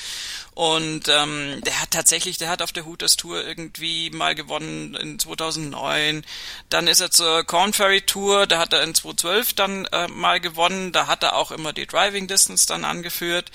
Und 0.54 1.08
ähm, 1.08 1.60
der 1.64 1.80
hat 1.80 1.90
tatsächlich, 1.90 2.38
der 2.38 2.50
hat 2.50 2.62
auf 2.62 2.72
der 2.72 2.86
Hooters 2.86 3.16
Tour 3.16 3.44
irgendwie 3.44 4.10
mal 4.10 4.34
gewonnen 4.34 4.94
in 4.94 5.18
2009. 5.18 6.24
Dann 6.68 6.86
ist 6.86 7.00
er 7.00 7.10
zur 7.10 7.44
Corn 7.44 7.72
Ferry 7.72 8.02
Tour, 8.02 8.46
da 8.46 8.58
hat 8.58 8.72
er 8.72 8.82
in 8.82 8.94
2012 8.94 9.54
dann 9.54 9.86
äh, 9.86 10.08
mal 10.08 10.40
gewonnen. 10.40 10.92
Da 10.92 11.06
hat 11.06 11.22
er 11.22 11.36
auch 11.36 11.50
immer 11.50 11.72
die 11.72 11.86
Driving 11.86 12.28
Distance 12.28 12.66
dann 12.66 12.84
angeführt. 12.84 13.50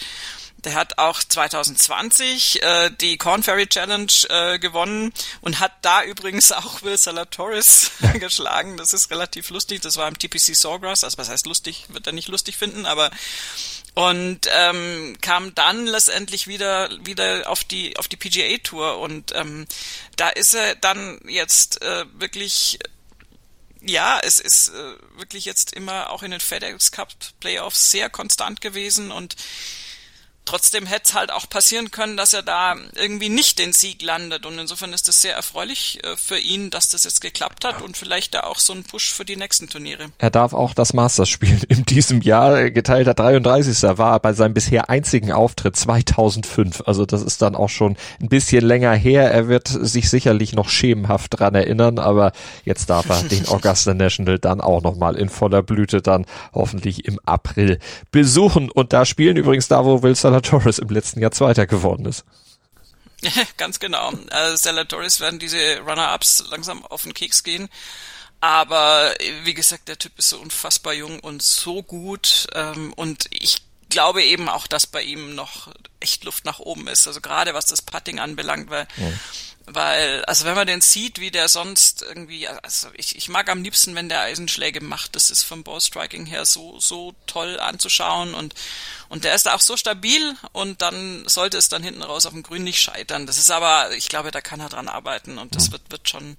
Der 0.64 0.74
hat 0.74 0.98
auch 0.98 1.22
2020 1.22 2.64
äh, 2.64 2.90
die 2.90 3.18
Corn 3.18 3.44
Ferry 3.44 3.68
Challenge 3.68 4.12
äh, 4.30 4.60
gewonnen 4.60 5.14
und 5.42 5.60
hat 5.60 5.74
da 5.82 6.04
übrigens 6.04 6.52
auch 6.52 6.82
Will 6.84 6.98
Salatoris 6.98 7.92
geschlagen. 8.20 8.78
Das 8.78 8.94
ist 8.94 9.12
relativ 9.12 9.50
lustig. 9.50 9.82
Das 9.82 9.98
war 9.98 10.08
im 10.08 10.18
TPC 10.18 10.56
Sawgrass. 10.56 11.04
Also 11.04 11.18
was 11.18 11.30
heißt 11.30 11.46
lustig? 11.46 11.86
Wird 11.90 12.08
er 12.08 12.14
nicht 12.14 12.28
lustig 12.28 12.58
finden, 12.58 12.86
aber 12.86 13.12
und 13.94 14.42
ähm, 14.56 15.18
kam 15.22 15.56
dann 15.56 15.88
letztendlich 15.88 16.46
wieder 16.46 16.90
wieder 17.04 17.50
auf 17.50 17.64
die 17.64 17.98
auf 17.98 18.08
die 18.08 18.16
PGA 18.16 18.58
Tour 18.60 19.00
und 19.00 19.34
ähm, 19.34 19.66
da 20.18 20.30
ist 20.30 20.54
er 20.54 20.76
dann 20.76 21.20
jetzt 21.28 21.82
äh, 21.82 22.06
wirklich 22.14 22.78
ja, 23.82 24.20
es 24.22 24.40
ist 24.40 24.70
äh, 24.70 25.18
wirklich 25.18 25.46
jetzt 25.46 25.74
immer 25.74 26.12
auch 26.12 26.22
in 26.22 26.32
den 26.32 26.40
FedEx 26.40 26.92
Cup 26.92 27.10
Playoffs 27.40 27.90
sehr 27.92 28.10
konstant 28.10 28.62
gewesen 28.62 29.12
und 29.12 29.36
trotzdem 30.48 30.86
hätte 30.86 31.04
es 31.06 31.14
halt 31.14 31.32
auch 31.32 31.50
passieren 31.50 31.92
können, 31.92 32.18
dass 32.18 32.34
er 32.34 32.42
da 32.42 32.76
irgendwie 32.96 33.30
nicht 33.30 33.60
den 33.60 33.74
Sieg 33.74 34.02
landet. 34.02 34.46
Und 34.46 34.58
insofern 34.58 34.94
ist 34.94 35.08
es 35.10 35.22
sehr 35.22 35.36
erfreulich 35.36 36.00
äh, 36.04 36.16
für 36.16 36.40
ihn, 36.40 36.70
dass 36.70 36.88
das 36.90 37.04
jetzt 37.04 37.22
geklappt 37.22 37.66
hat 37.66 37.82
und 37.82 37.98
vielleicht 37.98 38.34
da 38.34 38.42
auch 38.42 38.60
so 38.60 38.74
ein 38.74 38.84
Push 38.84 39.14
für 39.14 39.26
die 39.26 39.36
nächsten 39.36 39.68
Turniere. 39.68 40.06
Er 40.18 40.30
darf 40.30 40.54
auch 40.54 40.74
das 40.74 40.94
Masters 40.94 41.30
spielen 41.30 41.62
in 41.68 41.84
diesem 41.84 42.22
Jahr. 42.22 42.72
Geteilter 42.72 43.14
33. 43.14 43.98
war 43.98 44.20
bei 44.20 44.34
seinem 44.34 44.54
bisher 44.54 44.90
einzigen 44.90 45.32
Auftritt 45.32 45.76
2005. 45.76 46.84
Also 46.86 47.06
das 47.06 47.22
ist 47.22 47.42
dann 47.42 47.56
auch 47.56 47.70
schon 47.70 47.98
ein 48.22 48.30
bisschen 48.30 48.66
länger 48.66 48.94
her. 48.94 49.30
Er 49.32 49.48
wird 49.48 49.68
sich 49.68 50.10
sicherlich 50.10 50.54
noch 50.54 50.70
schemenhaft 50.70 51.40
dran 51.40 51.56
erinnern, 51.56 52.00
aber 52.00 52.32
jetzt 52.64 52.90
darf 52.90 53.10
er 53.10 53.24
den 53.24 53.48
Augusta 53.50 53.94
National 53.94 54.40
dann 54.40 54.62
auch 54.62 54.82
nochmal 54.82 55.18
in 55.18 55.30
voller 55.30 55.62
Blüte 55.62 56.02
dann 56.02 56.26
hoffentlich 56.54 57.06
im 57.06 57.20
April 57.26 57.80
besuchen. 58.12 58.72
Und 58.72 58.94
da 58.94 59.06
spielen 59.06 59.36
übrigens 59.36 59.68
da, 59.68 59.84
wo 59.84 60.04
Torres 60.42 60.80
im 60.80 60.90
letzten 60.90 61.20
Jahr 61.20 61.32
Zweiter 61.32 61.68
geworden 61.68 62.06
ist. 62.06 62.26
Ganz 63.58 63.80
genau. 63.80 64.14
Also 64.30 64.84
Torres 64.86 65.20
werden 65.20 65.40
diese 65.40 65.80
Runner-Ups 65.80 66.46
langsam 66.50 66.86
auf 66.86 67.04
den 67.04 67.14
Keks 67.14 67.44
gehen. 67.44 67.70
Aber 68.40 69.14
wie 69.44 69.56
gesagt, 69.56 69.88
der 69.88 69.98
Typ 69.98 70.18
ist 70.20 70.30
so 70.30 70.38
unfassbar 70.38 70.94
jung 70.94 71.20
und 71.20 71.42
so 71.42 71.82
gut. 71.82 72.48
Ähm, 72.54 72.94
und 72.94 73.26
ich 73.32 73.64
glaube 73.90 74.24
eben 74.24 74.48
auch, 74.50 74.68
dass 74.68 74.86
bei 74.86 75.02
ihm 75.02 75.34
noch 75.34 75.72
echt 76.00 76.24
Luft 76.24 76.46
nach 76.46 76.60
oben 76.60 76.88
ist. 76.88 77.08
Also 77.08 77.22
gerade 77.22 77.54
was 77.54 77.66
das 77.66 77.82
Putting 77.82 78.20
anbelangt, 78.20 78.70
weil 78.70 78.88
ja. 78.98 79.12
Weil, 79.70 80.24
also 80.24 80.46
wenn 80.46 80.56
man 80.56 80.66
den 80.66 80.80
sieht, 80.80 81.20
wie 81.20 81.30
der 81.30 81.50
sonst 81.50 82.02
irgendwie, 82.02 82.48
also 82.48 82.88
ich, 82.94 83.18
ich 83.18 83.28
mag 83.28 83.50
am 83.50 83.64
liebsten, 83.64 83.96
wenn 83.96 84.08
der 84.08 84.22
Eisenschläge 84.22 84.80
macht. 84.80 85.14
Das 85.18 85.30
ist 85.30 85.44
vom 85.44 85.64
Ballstriking 85.64 86.26
her 86.26 86.46
so, 86.46 86.80
so 86.80 87.14
toll 87.26 87.60
anzuschauen 87.60 88.34
und, 88.34 88.56
und 89.10 89.26
der 89.26 89.36
ist 89.36 89.46
da 89.46 89.54
auch 89.54 89.60
so 89.60 89.76
stabil 89.76 90.38
und 90.54 90.82
dann 90.82 91.28
sollte 91.28 91.58
es 91.58 91.68
dann 91.68 91.84
hinten 91.84 92.02
raus 92.02 92.26
auf 92.26 92.32
dem 92.32 92.44
Grün 92.44 92.64
nicht 92.64 92.80
scheitern. 92.80 93.28
Das 93.28 93.38
ist 93.38 93.52
aber, 93.52 93.94
ich 93.94 94.08
glaube, 94.08 94.32
da 94.32 94.40
kann 94.40 94.62
er 94.62 94.70
dran 94.70 94.88
arbeiten 94.88 95.38
und 95.38 95.54
das 95.54 95.70
wird, 95.74 95.82
wird 95.90 96.08
schon, 96.08 96.38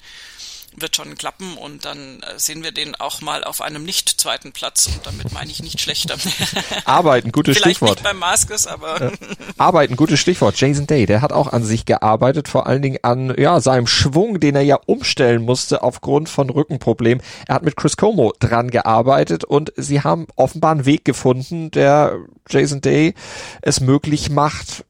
wird 0.77 0.97
schon 0.97 1.17
klappen 1.17 1.57
und 1.57 1.85
dann 1.85 2.21
äh, 2.23 2.39
sehen 2.39 2.63
wir 2.63 2.73
den 2.73 2.95
auch 2.95 3.21
mal 3.21 3.45
auf 3.45 3.61
einem 3.61 3.85
nicht 3.85 4.09
zweiten 4.21 4.53
Platz 4.53 4.87
und 4.87 5.07
damit 5.07 5.33
meine 5.33 5.51
ich 5.51 5.63
nicht 5.63 5.81
schlechter. 5.81 6.17
Arbeiten, 6.85 7.33
gutes 7.33 7.57
Vielleicht 7.57 7.79
Stichwort. 7.79 7.99
Nicht 7.99 8.05
beim 8.05 8.19
Maskus, 8.19 8.67
aber 8.67 9.03
ja. 9.03 9.13
Arbeiten, 9.57 9.97
gutes 9.97 10.21
Stichwort. 10.21 10.59
Jason 10.59 10.87
Day, 10.87 11.07
der 11.07 11.23
hat 11.23 11.33
auch 11.33 11.53
an 11.53 11.65
sich 11.65 11.85
gearbeitet, 11.85 12.49
vor 12.49 12.67
allen 12.67 12.83
Dingen 12.83 12.99
an 13.03 13.35
ja 13.37 13.61
seinem 13.61 13.87
Schwung, 13.87 14.41
den 14.41 14.57
er 14.57 14.63
ja 14.63 14.79
umstellen 14.87 15.43
musste 15.43 15.83
aufgrund 15.83 16.29
von 16.29 16.51
Rückenproblemen. 16.51 17.23
Er 17.47 17.57
hat 17.57 17.63
mit 17.63 17.77
Chris 17.77 17.97
Como 17.97 18.33
dran 18.39 18.71
gearbeitet 18.71 19.45
und 19.45 19.73
sie 19.77 20.03
haben 20.03 20.27
offenbar 20.37 20.73
einen 20.73 20.85
Weg 20.85 21.05
gefunden, 21.05 21.71
der 21.71 22.19
Jason 22.49 22.81
Day 22.81 23.15
es 23.63 23.81
möglich 23.81 24.31
macht, 24.31 24.85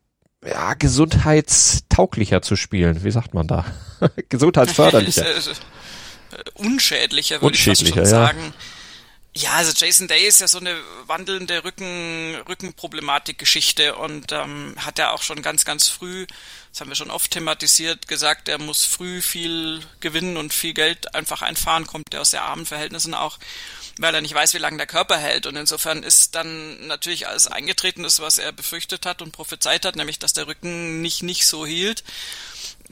ja, 0.49 0.75
gesundheitstauglicher 0.75 2.43
zu 2.43 2.57
spielen. 2.57 3.05
Wie 3.05 3.11
sagt 3.11 3.35
man 3.35 3.47
da? 3.47 3.65
Gesundheitsförderlicher. 4.29 5.25
unschädlicher, 6.55 7.43
würde 7.43 7.57
ich 7.57 7.65
fast 7.65 7.87
schon 7.87 8.07
sagen. 8.07 8.55
Ja, 9.35 9.53
also 9.53 9.73
Jason 9.73 10.09
Day 10.09 10.27
ist 10.27 10.41
ja 10.41 10.49
so 10.49 10.59
eine 10.59 10.75
wandelnde 11.07 11.63
Rücken, 11.63 12.35
Rückenproblematik-Geschichte 12.49 13.95
und 13.95 14.33
ähm, 14.33 14.75
hat 14.79 14.99
ja 14.99 15.13
auch 15.13 15.23
schon 15.23 15.43
ganz, 15.43 15.65
ganz 15.65 15.87
früh, 15.87 16.27
das 16.73 16.81
haben 16.81 16.89
wir 16.89 16.97
schon 16.97 17.11
oft 17.11 17.31
thematisiert, 17.31 18.09
gesagt, 18.09 18.49
er 18.49 18.59
muss 18.59 18.85
früh 18.85 19.23
viel 19.23 19.81
gewinnen 20.01 20.37
und 20.39 20.53
viel 20.53 20.75
Geld 20.75 21.15
einfach 21.15 21.43
einfahren, 21.43 21.87
kommt 21.87 22.15
er 22.15 22.23
aus 22.23 22.31
sehr 22.33 22.43
armen 22.43 22.67
Verhältnissen 22.67 23.15
auch, 23.15 23.39
weil 23.99 24.15
er 24.15 24.21
nicht 24.21 24.35
weiß, 24.35 24.55
wie 24.55 24.59
lange 24.59 24.79
der 24.79 24.87
Körper 24.87 25.19
hält. 25.19 25.47
Und 25.47 25.57
insofern 25.57 26.03
ist 26.03 26.35
dann 26.35 26.87
natürlich 26.87 27.29
alles 27.29 27.47
eingetreten, 27.47 28.03
das, 28.03 28.21
was 28.21 28.39
er 28.39 28.53
befürchtet 28.53 29.07
hat 29.07 29.23
und 29.23 29.33
prophezeit 29.33 29.85
hat, 29.85 29.97
nämlich 29.97 30.19
dass 30.19 30.33
der 30.33 30.47
Rücken 30.47 31.01
nicht, 31.01 31.23
nicht 31.23 31.47
so 31.47 31.67
hielt 31.67 32.05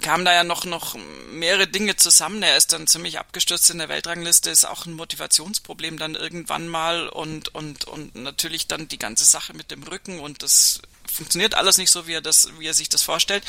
kamen 0.00 0.24
da 0.24 0.34
ja 0.34 0.44
noch, 0.44 0.64
noch 0.64 0.96
mehrere 1.32 1.66
Dinge 1.66 1.96
zusammen. 1.96 2.42
Er 2.42 2.56
ist 2.56 2.72
dann 2.72 2.86
ziemlich 2.86 3.18
abgestürzt 3.18 3.70
in 3.70 3.78
der 3.78 3.88
Weltrangliste, 3.88 4.50
ist 4.50 4.64
auch 4.64 4.86
ein 4.86 4.92
Motivationsproblem 4.92 5.98
dann 5.98 6.14
irgendwann 6.14 6.68
mal 6.68 7.08
und, 7.08 7.54
und, 7.54 7.84
und 7.84 8.14
natürlich 8.14 8.66
dann 8.66 8.88
die 8.88 8.98
ganze 8.98 9.24
Sache 9.24 9.54
mit 9.54 9.70
dem 9.70 9.82
Rücken 9.82 10.20
und 10.20 10.42
das 10.42 10.82
funktioniert 11.16 11.54
alles 11.54 11.78
nicht 11.78 11.90
so, 11.90 12.06
wie 12.06 12.14
er 12.14 12.20
das, 12.20 12.48
wie 12.58 12.66
er 12.66 12.74
sich 12.74 12.88
das 12.88 13.02
vorstellt. 13.02 13.44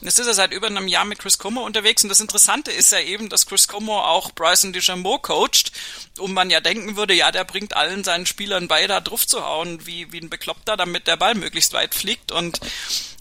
Und 0.00 0.06
jetzt 0.06 0.18
ist 0.18 0.26
er 0.26 0.34
seit 0.34 0.52
über 0.52 0.66
einem 0.66 0.88
Jahr 0.88 1.04
mit 1.04 1.18
Chris 1.18 1.38
Como 1.38 1.64
unterwegs 1.64 2.02
und 2.02 2.08
das 2.08 2.20
Interessante 2.20 2.70
ist 2.70 2.92
ja 2.92 3.00
eben, 3.00 3.28
dass 3.28 3.46
Chris 3.46 3.68
Como 3.68 3.98
auch 3.98 4.32
Bryson 4.32 4.72
DeChambeau 4.72 5.18
coacht 5.18 5.72
und 6.18 6.32
man 6.32 6.50
ja 6.50 6.60
denken 6.60 6.96
würde, 6.96 7.14
ja, 7.14 7.32
der 7.32 7.44
bringt 7.44 7.74
allen 7.74 8.04
seinen 8.04 8.26
Spielern 8.26 8.68
bei, 8.68 8.86
da 8.86 9.00
drauf 9.00 9.26
zu 9.26 9.44
hauen, 9.44 9.86
wie, 9.86 10.12
wie 10.12 10.20
ein 10.20 10.30
Bekloppter, 10.30 10.76
damit 10.76 11.06
der 11.06 11.16
Ball 11.16 11.34
möglichst 11.34 11.72
weit 11.72 11.94
fliegt 11.94 12.32
und 12.32 12.60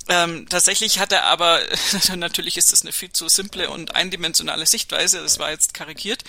ähm, 0.10 0.48
tatsächlich 0.50 1.00
hat 1.00 1.12
er 1.12 1.26
aber, 1.26 1.62
natürlich 2.16 2.58
ist 2.58 2.72
das 2.72 2.82
eine 2.82 2.92
viel 2.92 3.12
zu 3.12 3.30
simple 3.30 3.70
und 3.70 3.96
eindimensionale 3.96 4.66
Sichtweise, 4.66 5.22
das 5.22 5.40
war 5.40 5.52
jetzt 5.52 5.74
karikiert. 5.74 6.24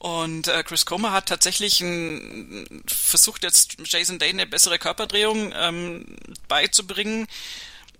Und 0.00 0.48
äh, 0.48 0.62
Chris 0.62 0.86
Comer 0.86 1.12
hat 1.12 1.26
tatsächlich 1.26 1.82
ein, 1.82 2.82
versucht 2.86 3.42
jetzt 3.42 3.76
Jason 3.84 4.18
Day 4.18 4.30
eine 4.30 4.46
bessere 4.46 4.78
Körperdrehung 4.78 5.52
ähm, 5.54 6.16
beizubringen, 6.48 7.28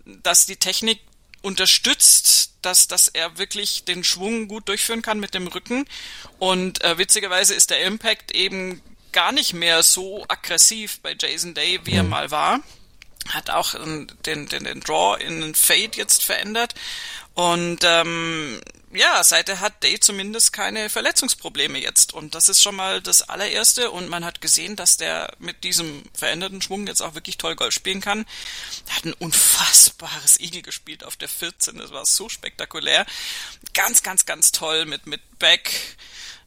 dass 0.07 0.47
die 0.47 0.57
Technik 0.57 1.01
unterstützt, 1.43 2.55
dass, 2.63 2.89
dass 2.89 3.09
er 3.09 3.37
wirklich 3.37 3.85
den 3.85 4.03
Schwung 4.03 4.49
gut 4.49 4.67
durchführen 4.71 5.03
kann 5.03 5.21
mit 5.21 5.35
dem 5.35 5.47
Rücken. 5.47 5.85
Und 6.39 6.83
äh, 6.83 6.97
witzigerweise 6.97 7.53
ist 7.53 7.69
der 7.69 7.83
Impact 7.83 8.33
eben 8.33 8.81
gar 9.13 9.33
nicht 9.33 9.53
mehr 9.53 9.83
so 9.83 10.25
aggressiv 10.27 11.01
bei 11.01 11.15
Jason 11.21 11.53
Day, 11.53 11.81
wie 11.85 11.93
er 11.93 12.03
mhm. 12.03 12.09
mal 12.09 12.31
war 12.31 12.61
hat 13.29 13.51
auch 13.51 13.75
den, 13.75 14.09
den, 14.25 14.65
den 14.65 14.81
Draw 14.81 15.23
in 15.23 15.43
den 15.43 15.55
Fade 15.55 15.97
jetzt 15.97 16.25
verändert. 16.25 16.75
Und 17.35 17.81
ähm, 17.85 18.61
ja, 18.93 19.23
seither 19.23 19.61
hat 19.61 19.83
Day 19.83 20.01
zumindest 20.01 20.53
keine 20.53 20.91
Verletzungsprobleme 20.91 21.79
jetzt. 21.79 22.13
Und 22.13 22.35
das 22.35 22.49
ist 22.49 22.61
schon 22.61 22.75
mal 22.75 23.01
das 23.01 23.23
allererste. 23.23 23.91
Und 23.91 24.09
man 24.09 24.25
hat 24.25 24.41
gesehen, 24.41 24.77
dass 24.77 24.97
der 24.97 25.33
mit 25.39 25.63
diesem 25.65 26.03
veränderten 26.13 26.61
Schwung 26.61 26.87
jetzt 26.87 27.01
auch 27.01 27.15
wirklich 27.15 27.39
toll 27.39 27.55
Golf 27.55 27.73
spielen 27.73 28.01
kann. 28.01 28.27
Er 28.89 28.97
hat 28.97 29.05
ein 29.05 29.13
unfassbares 29.15 30.41
Igel 30.41 30.63
gespielt 30.63 31.05
auf 31.05 31.17
der 31.17 31.29
14. 31.29 31.79
Das 31.79 31.93
war 31.93 32.05
so 32.05 32.29
spektakulär. 32.29 33.07
Ganz, 33.75 34.03
ganz, 34.03 34.27
ganz 34.27 34.53
toll 34.53 34.87
mit, 34.87 35.07
mit 35.07 35.21
Back 35.39 35.97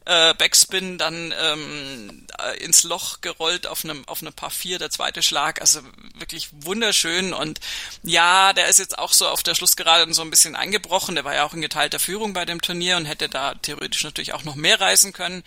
äh, 0.06 0.34
Backspin 0.34 0.98
dann 0.98 1.32
ähm, 1.40 2.26
äh, 2.38 2.58
ins 2.62 2.82
Loch 2.82 3.20
gerollt 3.20 3.66
auf 3.66 3.84
einem 3.84 4.06
auf 4.06 4.22
einem 4.22 4.32
Paar 4.32 4.50
4, 4.50 4.78
der 4.78 4.90
zweite 4.90 5.22
Schlag, 5.22 5.60
also 5.60 5.80
wirklich 6.14 6.48
wunderschön. 6.52 7.32
Und 7.32 7.60
ja, 8.02 8.52
der 8.52 8.68
ist 8.68 8.78
jetzt 8.78 8.98
auch 8.98 9.12
so 9.12 9.28
auf 9.28 9.42
der 9.42 9.54
Schlussgerade 9.54 10.12
so 10.12 10.22
ein 10.22 10.30
bisschen 10.30 10.56
eingebrochen, 10.56 11.14
der 11.14 11.24
war 11.24 11.34
ja 11.34 11.44
auch 11.44 11.54
in 11.54 11.62
geteilter 11.62 11.98
Führung 11.98 12.34
bei 12.34 12.44
dem 12.44 12.60
Turnier 12.60 12.96
und 12.96 13.06
hätte 13.06 13.28
da 13.28 13.54
theoretisch 13.54 14.04
natürlich 14.04 14.34
auch 14.34 14.44
noch 14.44 14.56
mehr 14.56 14.80
reißen 14.80 15.12
können, 15.12 15.42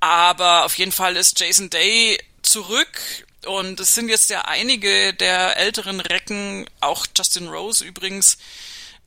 aber 0.00 0.64
auf 0.64 0.78
jeden 0.78 0.92
Fall 0.92 1.16
ist 1.16 1.38
Jason 1.38 1.70
Day 1.70 2.18
zurück. 2.42 3.26
Und 3.44 3.80
es 3.80 3.94
sind 3.94 4.08
jetzt 4.08 4.30
ja 4.30 4.42
einige 4.42 5.14
der 5.14 5.56
älteren 5.56 6.00
Recken, 6.00 6.68
auch 6.80 7.06
Justin 7.16 7.48
Rose 7.48 7.84
übrigens, 7.84 8.38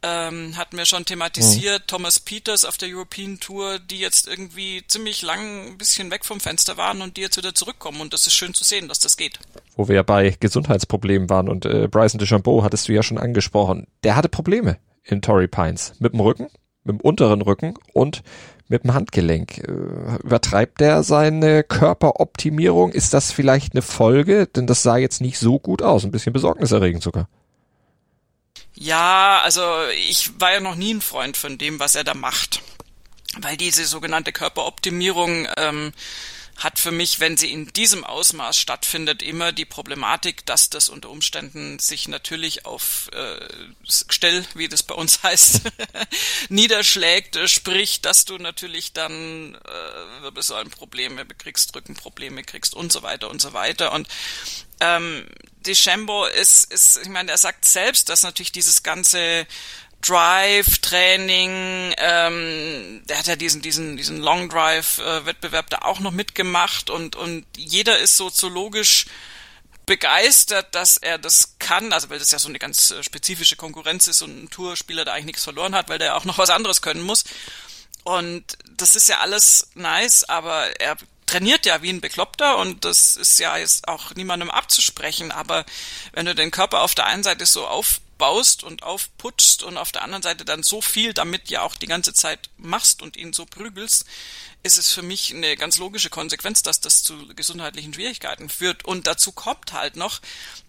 ähm, 0.05 0.55
hatten 0.55 0.77
wir 0.77 0.85
schon 0.85 1.05
thematisiert, 1.05 1.81
mhm. 1.83 1.87
Thomas 1.87 2.19
Peters 2.19 2.63
auf 2.63 2.77
der 2.77 2.89
European 2.89 3.39
Tour, 3.39 3.79
die 3.79 3.99
jetzt 3.99 4.27
irgendwie 4.27 4.83
ziemlich 4.87 5.23
lang 5.23 5.69
ein 5.69 5.77
bisschen 5.77 6.11
weg 6.11 6.25
vom 6.25 6.39
Fenster 6.39 6.77
waren 6.77 7.01
und 7.01 7.17
die 7.17 7.21
jetzt 7.21 7.37
wieder 7.37 7.55
zurückkommen 7.55 8.01
und 8.01 8.13
das 8.13 8.27
ist 8.27 8.33
schön 8.33 8.53
zu 8.53 8.63
sehen, 8.63 8.87
dass 8.87 8.99
das 8.99 9.17
geht. 9.17 9.39
Wo 9.75 9.87
wir 9.87 10.03
bei 10.03 10.35
Gesundheitsproblemen 10.39 11.29
waren 11.29 11.49
und 11.49 11.65
äh, 11.65 11.87
Bryson 11.89 12.19
DeChambeau 12.19 12.63
hattest 12.63 12.87
du 12.87 12.93
ja 12.93 13.01
schon 13.01 13.17
angesprochen, 13.17 13.87
der 14.03 14.15
hatte 14.15 14.29
Probleme 14.29 14.77
in 15.03 15.21
Torrey 15.21 15.47
Pines 15.47 15.93
mit 15.99 16.13
dem 16.13 16.19
Rücken, 16.19 16.49
mit 16.83 16.99
dem 16.99 17.01
unteren 17.01 17.41
Rücken 17.41 17.73
und 17.93 18.21
mit 18.67 18.83
dem 18.83 18.93
Handgelenk. 18.93 19.59
Äh, 19.59 20.17
übertreibt 20.23 20.81
der 20.81 21.03
seine 21.03 21.63
Körperoptimierung? 21.63 22.91
Ist 22.91 23.13
das 23.13 23.31
vielleicht 23.31 23.73
eine 23.73 23.81
Folge? 23.81 24.47
Denn 24.47 24.67
das 24.67 24.83
sah 24.83 24.97
jetzt 24.97 25.21
nicht 25.21 25.39
so 25.39 25.59
gut 25.59 25.81
aus, 25.81 26.03
ein 26.03 26.11
bisschen 26.11 26.33
besorgniserregend 26.33 27.03
sogar. 27.03 27.27
Ja, 28.75 29.41
also 29.41 29.87
ich 29.87 30.39
war 30.39 30.53
ja 30.53 30.59
noch 30.59 30.75
nie 30.75 30.93
ein 30.93 31.01
Freund 31.01 31.37
von 31.37 31.57
dem, 31.57 31.79
was 31.79 31.95
er 31.95 32.03
da 32.03 32.13
macht. 32.13 32.61
Weil 33.37 33.57
diese 33.57 33.85
sogenannte 33.85 34.31
Körperoptimierung 34.31 35.47
ähm, 35.57 35.91
hat 36.57 36.79
für 36.79 36.91
mich, 36.91 37.19
wenn 37.19 37.35
sie 37.35 37.51
in 37.51 37.67
diesem 37.67 38.05
Ausmaß 38.05 38.57
stattfindet, 38.57 39.21
immer 39.21 39.51
die 39.51 39.65
Problematik, 39.65 40.45
dass 40.45 40.69
das 40.69 40.87
unter 40.87 41.09
Umständen 41.09 41.79
sich 41.79 42.07
natürlich 42.07 42.65
auf 42.65 43.09
äh, 43.13 43.39
Stell, 43.87 44.45
wie 44.55 44.69
das 44.69 44.83
bei 44.83 44.95
uns 44.95 45.23
heißt, 45.23 45.61
niederschlägt, 46.49 47.35
äh, 47.35 47.47
sprich, 47.47 48.01
dass 48.01 48.23
du 48.23 48.37
natürlich 48.37 48.93
dann 48.93 49.55
äh, 49.55 50.21
Wirbelsäulenprobleme 50.21 51.25
kriegst, 51.25 51.75
Rückenprobleme 51.75 52.43
kriegst 52.43 52.73
und 52.73 52.91
so 52.91 53.03
weiter 53.03 53.29
und 53.29 53.41
so 53.41 53.51
weiter. 53.51 53.91
Und 53.91 54.07
ähm, 54.79 55.25
Deschambeau 55.65 56.25
ist, 56.25 56.71
ist, 56.71 56.97
ich 57.01 57.09
meine, 57.09 57.31
er 57.31 57.37
sagt 57.37 57.65
selbst, 57.65 58.09
dass 58.09 58.23
natürlich 58.23 58.51
dieses 58.51 58.83
ganze 58.83 59.47
Drive-Training, 60.01 61.95
ähm, 61.97 63.01
der 63.05 63.17
hat 63.17 63.27
ja 63.27 63.35
diesen, 63.35 63.61
diesen, 63.61 63.97
diesen 63.97 64.19
Long 64.19 64.49
Drive-Wettbewerb 64.49 65.69
da 65.69 65.79
auch 65.79 65.99
noch 65.99 66.11
mitgemacht 66.11 66.89
und, 66.89 67.15
und 67.15 67.45
jeder 67.57 67.97
ist 67.97 68.17
soziologisch 68.17 69.05
begeistert, 69.85 70.73
dass 70.75 70.97
er 70.97 71.17
das 71.17 71.55
kann, 71.59 71.93
also 71.93 72.09
weil 72.09 72.19
das 72.19 72.31
ja 72.31 72.39
so 72.39 72.49
eine 72.49 72.59
ganz 72.59 72.91
äh, 72.91 73.03
spezifische 73.03 73.55
Konkurrenz 73.55 74.07
ist 74.07 74.21
und 74.21 74.43
ein 74.43 74.49
Tourspieler 74.49 75.05
da 75.05 75.13
eigentlich 75.13 75.25
nichts 75.25 75.43
verloren 75.43 75.75
hat, 75.75 75.89
weil 75.89 75.99
der 75.99 76.15
auch 76.15 76.25
noch 76.25 76.37
was 76.37 76.49
anderes 76.49 76.81
können 76.81 77.01
muss. 77.01 77.23
Und 78.03 78.57
das 78.77 78.95
ist 78.95 79.09
ja 79.09 79.19
alles 79.19 79.69
nice, 79.73 80.23
aber 80.25 80.79
er 80.79 80.95
trainiert 81.35 81.65
ja 81.65 81.81
wie 81.81 81.89
ein 81.89 81.99
Bekloppter 81.99 82.57
und 82.59 82.85
das 82.85 83.17
ist 83.17 83.39
ja 83.39 83.57
jetzt 83.57 83.89
auch 83.89 84.15
niemandem 84.15 84.49
abzusprechen, 84.49 85.33
aber 85.33 85.65
wenn 86.13 86.25
du 86.25 86.33
den 86.33 86.49
Körper 86.49 86.81
auf 86.81 86.95
der 86.95 87.07
einen 87.07 87.23
Seite 87.23 87.45
so 87.45 87.67
aufbaust 87.67 88.63
und 88.63 88.83
aufputschst 88.83 89.61
und 89.61 89.77
auf 89.77 89.91
der 89.91 90.03
anderen 90.03 90.23
Seite 90.23 90.45
dann 90.45 90.63
so 90.63 90.79
viel 90.79 91.13
damit 91.13 91.49
ja 91.49 91.63
auch 91.63 91.75
die 91.75 91.87
ganze 91.87 92.13
Zeit 92.13 92.49
machst 92.57 93.01
und 93.01 93.17
ihn 93.17 93.33
so 93.33 93.45
prügelst, 93.45 94.05
ist 94.65 94.79
es 94.79 94.91
für 94.91 95.03
mich 95.03 95.31
eine 95.31 95.55
ganz 95.57 95.77
logische 95.77 96.09
Konsequenz, 96.09 96.63
dass 96.63 96.81
das 96.81 97.03
zu 97.03 97.27
gesundheitlichen 97.35 97.93
Schwierigkeiten 97.93 98.49
führt. 98.49 98.83
Und 98.83 99.05
dazu 99.05 99.31
kommt 99.31 99.73
halt 99.73 99.95
noch, 99.95 100.21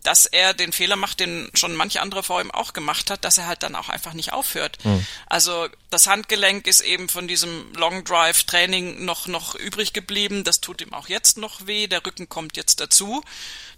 dass 0.02 0.26
er 0.26 0.52
den 0.52 0.72
Fehler 0.72 0.96
macht, 0.96 1.18
den 1.18 1.50
schon 1.54 1.74
manche 1.74 2.02
andere 2.02 2.22
vor 2.22 2.42
ihm 2.42 2.50
auch 2.50 2.74
gemacht 2.74 3.10
hat, 3.10 3.24
dass 3.24 3.38
er 3.38 3.46
halt 3.46 3.62
dann 3.62 3.74
auch 3.74 3.88
einfach 3.88 4.12
nicht 4.12 4.34
aufhört. 4.34 4.84
Mhm. 4.84 5.06
Also 5.26 5.68
das 5.88 6.06
Handgelenk 6.08 6.66
ist 6.66 6.80
eben 6.80 7.08
von 7.08 7.26
diesem 7.26 7.72
Long 7.72 8.04
Drive 8.04 8.44
Training 8.44 9.06
noch, 9.06 9.28
noch 9.28 9.54
übrig 9.54 9.94
geblieben. 9.94 10.44
Das 10.44 10.60
tut 10.60 10.82
ihm 10.82 10.92
auch 10.92 11.08
jetzt 11.08 11.38
noch 11.38 11.66
weh. 11.66 11.86
Der 11.86 12.04
Rücken 12.04 12.28
kommt 12.28 12.58
jetzt 12.58 12.80
dazu. 12.80 13.24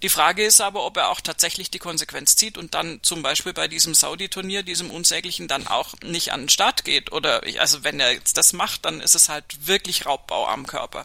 Die 0.03 0.09
Frage 0.09 0.45
ist 0.45 0.61
aber, 0.61 0.85
ob 0.85 0.97
er 0.97 1.11
auch 1.11 1.21
tatsächlich 1.21 1.71
die 1.71 1.79
Konsequenz 1.79 2.37
zieht 2.37 2.59
und 2.59 2.75
dann 2.75 3.01
zum 3.03 3.23
Beispiel 3.23 3.53
bei 3.53 3.69
diesem 3.69 3.95
Saudi-Turnier, 3.95 4.63
diesem 4.63 4.91
unsäglichen, 4.91 5.49
dann 5.49 5.67
auch 5.67 5.95
nicht 6.03 6.33
an 6.33 6.43
den 6.43 6.49
Start 6.49 6.85
geht. 6.85 7.13
Oder, 7.13 7.43
also 7.59 7.85
wenn 7.85 8.01
er 8.01 8.13
jetzt 8.13 8.37
das 8.37 8.53
macht, 8.53 8.85
dann 8.85 9.01
ist 9.01 9.15
es 9.15 9.29
halt 9.29 9.67
wirklich 9.67 10.07
Raubbau 10.09 10.47
am 10.47 10.67
Körper. 10.67 11.05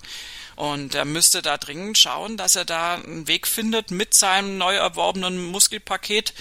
Und 0.56 0.96
er 0.96 1.06
müsste 1.06 1.42
da 1.42 1.58
dringend 1.58 1.98
schauen, 1.98 2.38
dass 2.38 2.56
er 2.56 2.66
da 2.66 2.96
einen 2.96 3.28
Weg 3.28 3.48
findet 3.48 3.92
mit 3.92 4.14
seinem 4.14 4.58
neu 4.58 4.76
erworbenen 4.76 5.44
Muskelpaket 5.44 6.34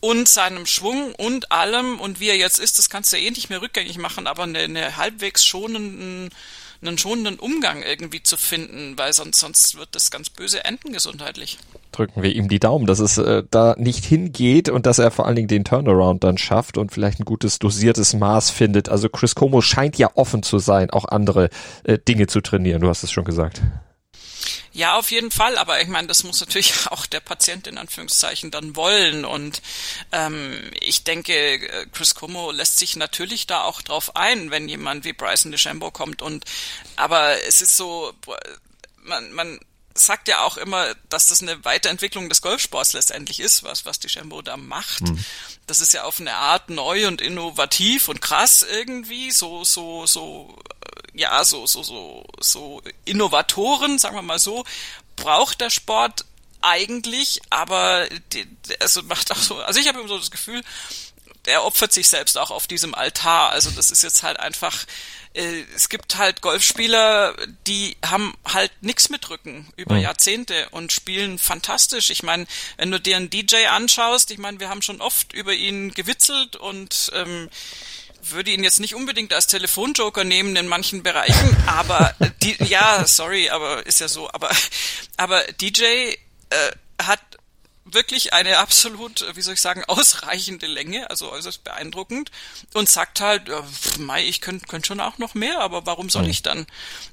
und 0.00 0.28
seinem 0.28 0.66
Schwung 0.66 1.14
und 1.14 1.52
allem 1.52 2.00
und 2.00 2.20
wie 2.20 2.28
er 2.28 2.36
jetzt 2.36 2.58
ist, 2.58 2.78
das 2.78 2.90
kannst 2.90 3.12
du 3.12 3.18
eh 3.18 3.30
nicht 3.30 3.50
mehr 3.50 3.62
rückgängig 3.62 3.98
machen, 3.98 4.26
aber 4.26 4.44
eine, 4.44 4.60
eine 4.60 4.96
halbwegs 4.96 5.44
schonenden 5.44 6.30
einen 6.82 6.98
schonenden 6.98 7.38
Umgang 7.38 7.82
irgendwie 7.82 8.22
zu 8.22 8.36
finden, 8.36 8.98
weil 8.98 9.12
sonst, 9.12 9.40
sonst 9.40 9.76
wird 9.76 9.94
das 9.94 10.10
ganz 10.10 10.30
böse 10.30 10.64
enden 10.64 10.92
gesundheitlich. 10.92 11.58
Drücken 11.96 12.22
wir 12.22 12.34
ihm 12.34 12.48
die 12.48 12.58
Daumen, 12.58 12.86
dass 12.86 12.98
es 12.98 13.16
äh, 13.16 13.42
da 13.50 13.74
nicht 13.78 14.04
hingeht 14.04 14.68
und 14.68 14.84
dass 14.84 14.98
er 14.98 15.10
vor 15.10 15.24
allen 15.24 15.36
Dingen 15.36 15.48
den 15.48 15.64
Turnaround 15.64 16.22
dann 16.24 16.36
schafft 16.36 16.76
und 16.76 16.92
vielleicht 16.92 17.20
ein 17.20 17.24
gutes 17.24 17.58
dosiertes 17.58 18.12
Maß 18.12 18.50
findet. 18.50 18.90
Also 18.90 19.08
Chris 19.08 19.34
Como 19.34 19.62
scheint 19.62 19.96
ja 19.96 20.10
offen 20.14 20.42
zu 20.42 20.58
sein, 20.58 20.90
auch 20.90 21.06
andere 21.06 21.48
äh, 21.84 21.98
Dinge 21.98 22.26
zu 22.26 22.42
trainieren. 22.42 22.82
Du 22.82 22.88
hast 22.88 23.02
es 23.02 23.10
schon 23.10 23.24
gesagt. 23.24 23.62
Ja, 24.72 24.98
auf 24.98 25.10
jeden 25.10 25.30
Fall, 25.30 25.56
aber 25.56 25.80
ich 25.80 25.88
meine, 25.88 26.06
das 26.06 26.22
muss 26.22 26.40
natürlich 26.40 26.86
auch 26.90 27.06
der 27.06 27.20
Patient 27.20 27.66
in 27.66 27.78
Anführungszeichen 27.78 28.50
dann 28.50 28.76
wollen. 28.76 29.24
Und 29.24 29.62
ähm, 30.12 30.52
ich 30.80 31.02
denke, 31.02 31.32
äh, 31.32 31.86
Chris 31.92 32.14
Como 32.14 32.50
lässt 32.50 32.78
sich 32.78 32.94
natürlich 32.96 33.46
da 33.46 33.62
auch 33.62 33.80
drauf 33.80 34.16
ein, 34.16 34.50
wenn 34.50 34.68
jemand 34.68 35.06
wie 35.06 35.14
Bryson 35.14 35.50
DeChambeau 35.50 35.90
kommt. 35.92 36.20
Und 36.20 36.44
aber 36.96 37.42
es 37.48 37.62
ist 37.62 37.74
so, 37.78 38.12
man, 39.02 39.32
man 39.32 39.58
sagt 39.96 40.28
ja 40.28 40.42
auch 40.42 40.56
immer, 40.56 40.94
dass 41.08 41.28
das 41.28 41.42
eine 41.42 41.64
Weiterentwicklung 41.64 42.28
des 42.28 42.42
Golfsports 42.42 42.92
letztendlich 42.92 43.40
ist, 43.40 43.62
was, 43.62 43.84
was 43.84 43.98
die 43.98 44.08
Shambo 44.08 44.42
da 44.42 44.56
macht. 44.56 45.02
Mhm. 45.02 45.24
Das 45.66 45.80
ist 45.80 45.92
ja 45.92 46.04
auf 46.04 46.20
eine 46.20 46.34
Art 46.34 46.70
neu 46.70 47.06
und 47.08 47.20
innovativ 47.20 48.08
und 48.08 48.20
krass 48.20 48.62
irgendwie, 48.62 49.30
so, 49.30 49.64
so, 49.64 50.06
so 50.06 50.58
ja, 51.14 51.42
so, 51.44 51.66
so, 51.66 51.82
so, 51.82 52.26
so 52.40 52.82
Innovatoren, 53.04 53.98
sagen 53.98 54.16
wir 54.16 54.22
mal 54.22 54.38
so, 54.38 54.64
braucht 55.16 55.60
der 55.60 55.70
Sport 55.70 56.24
eigentlich, 56.60 57.40
aber 57.50 58.06
die, 58.32 58.46
also 58.80 59.02
macht 59.02 59.30
auch 59.32 59.36
so, 59.36 59.56
also 59.56 59.80
ich 59.80 59.88
habe 59.88 60.00
immer 60.00 60.08
so 60.08 60.18
das 60.18 60.30
Gefühl, 60.30 60.62
er 61.46 61.64
opfert 61.64 61.92
sich 61.92 62.08
selbst 62.08 62.36
auch 62.38 62.50
auf 62.50 62.66
diesem 62.66 62.94
Altar. 62.94 63.50
Also 63.50 63.70
das 63.70 63.90
ist 63.90 64.02
jetzt 64.02 64.22
halt 64.22 64.38
einfach, 64.40 64.84
äh, 64.84 64.86
es 65.36 65.88
gibt 65.88 66.16
halt 66.16 66.40
Golfspieler, 66.40 67.34
die 67.66 67.96
haben 68.04 68.34
halt 68.46 68.72
nichts 68.80 69.10
mit 69.10 69.28
Rücken 69.28 69.68
über 69.76 69.96
mhm. 69.96 70.02
Jahrzehnte 70.02 70.68
und 70.70 70.92
spielen 70.92 71.38
fantastisch. 71.38 72.10
Ich 72.10 72.22
meine, 72.22 72.46
wenn 72.78 72.90
du 72.90 72.98
dir 72.98 73.16
einen 73.16 73.28
DJ 73.28 73.66
anschaust, 73.66 74.30
ich 74.30 74.38
meine, 74.38 74.60
wir 74.60 74.68
haben 74.68 74.82
schon 74.82 75.00
oft 75.00 75.32
über 75.34 75.52
ihn 75.52 75.92
gewitzelt 75.92 76.56
und 76.56 77.10
ähm, 77.14 77.50
würde 78.22 78.50
ihn 78.50 78.64
jetzt 78.64 78.80
nicht 78.80 78.94
unbedingt 78.94 79.32
als 79.32 79.46
Telefonjoker 79.46 80.24
nehmen 80.24 80.56
in 80.56 80.68
manchen 80.68 81.02
Bereichen, 81.02 81.56
aber 81.66 82.14
die, 82.42 82.56
ja, 82.64 83.06
sorry, 83.06 83.50
aber 83.50 83.84
ist 83.86 84.00
ja 84.00 84.08
so, 84.08 84.30
aber 84.32 84.50
aber 85.16 85.42
DJ 85.60 85.84
äh, 85.84 86.16
hat 87.02 87.20
wirklich 87.86 88.32
eine 88.32 88.58
absolut, 88.58 89.24
wie 89.36 89.42
soll 89.42 89.54
ich 89.54 89.60
sagen, 89.60 89.84
ausreichende 89.88 90.66
Länge, 90.66 91.08
also 91.10 91.30
äußerst 91.30 91.64
beeindruckend 91.64 92.30
und 92.74 92.88
sagt 92.88 93.20
halt, 93.20 93.48
ja, 93.48 93.62
Mai, 93.98 94.24
ich 94.24 94.40
könnte 94.40 94.66
könnt 94.66 94.86
schon 94.86 95.00
auch 95.00 95.18
noch 95.18 95.34
mehr, 95.34 95.60
aber 95.60 95.86
warum 95.86 96.10
soll 96.10 96.24
mhm. 96.24 96.30
ich 96.30 96.42
dann? 96.42 96.66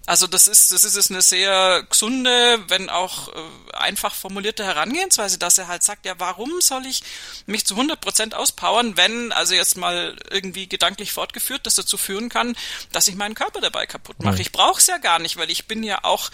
Also 0.06 0.28
das 0.28 0.48
ist, 0.48 0.72
das 0.72 0.84
ist 0.84 1.12
eine 1.12 1.22
sehr 1.22 1.84
gesunde, 1.90 2.64
wenn 2.68 2.90
auch 2.90 3.30
äh, 3.30 3.76
einfach 3.78 4.14
formulierte 4.14 4.66
Herangehensweise, 4.66 5.38
dass 5.38 5.58
er 5.58 5.68
halt 5.68 5.84
sagt, 5.84 6.06
ja, 6.06 6.16
warum 6.18 6.62
soll 6.62 6.86
ich 6.86 7.04
mich 7.46 7.66
zu 7.66 7.76
100 7.76 8.02
Prozent 8.02 8.36
auspowern, 8.36 8.98
wenn, 8.98 9.32
also 9.32 9.54
jetzt 9.54 9.78
mal 9.78 10.16
irgendwie 10.30 10.68
gedanklich 10.68 11.12
fortgeführt, 11.12 11.66
das 11.66 11.76
dazu 11.76 11.98
führen 11.98 12.30
kann, 12.30 12.56
dass 12.92 13.08
ich 13.08 13.16
meinen 13.16 13.36
Körper 13.36 13.62
dabei 13.62 13.86
kaputt 13.86 14.22
mache. 14.24 14.36
Mhm. 14.36 14.42
Ich 14.42 14.52
brauche 14.52 14.80
es 14.80 14.88
ja 14.88 14.98
gar 14.98 15.20
nicht, 15.20 15.38
weil 15.38 15.52
ich 15.52 15.68
bin 15.68 15.84
ja 15.84 16.04
auch 16.04 16.32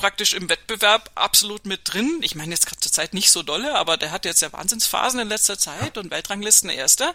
praktisch 0.00 0.32
im 0.32 0.48
Wettbewerb 0.48 1.10
absolut 1.14 1.66
mit 1.66 1.92
drin. 1.92 2.20
Ich 2.22 2.34
meine 2.34 2.52
jetzt 2.52 2.66
gerade 2.66 2.80
zur 2.80 2.90
Zeit 2.90 3.12
nicht 3.12 3.30
so 3.30 3.42
dolle, 3.42 3.74
aber 3.74 3.98
der 3.98 4.12
hat 4.12 4.24
jetzt 4.24 4.40
ja 4.40 4.50
Wahnsinnsphasen 4.50 5.20
in 5.20 5.28
letzter 5.28 5.58
Zeit 5.58 5.98
und 5.98 6.10
Weltranglisten 6.10 6.70
erster, 6.70 7.14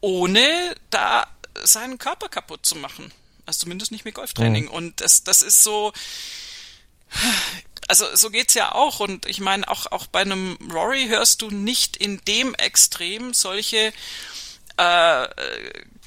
ohne 0.00 0.74
da 0.88 1.26
seinen 1.62 1.98
Körper 1.98 2.30
kaputt 2.30 2.64
zu 2.64 2.76
machen. 2.76 3.12
Also 3.44 3.60
zumindest 3.60 3.92
nicht 3.92 4.06
mit 4.06 4.14
Golftraining. 4.14 4.64
Mhm. 4.64 4.70
Und 4.70 5.02
das, 5.02 5.24
das 5.24 5.42
ist 5.42 5.62
so, 5.62 5.92
also 7.86 8.06
so 8.14 8.30
geht's 8.30 8.54
ja 8.54 8.72
auch. 8.72 9.00
Und 9.00 9.26
ich 9.26 9.40
meine, 9.40 9.68
auch, 9.68 9.84
auch 9.92 10.06
bei 10.06 10.22
einem 10.22 10.56
Rory 10.72 11.08
hörst 11.08 11.42
du 11.42 11.50
nicht 11.50 11.98
in 11.98 12.24
dem 12.24 12.54
Extrem 12.54 13.34
solche 13.34 13.92
äh, 14.78 15.28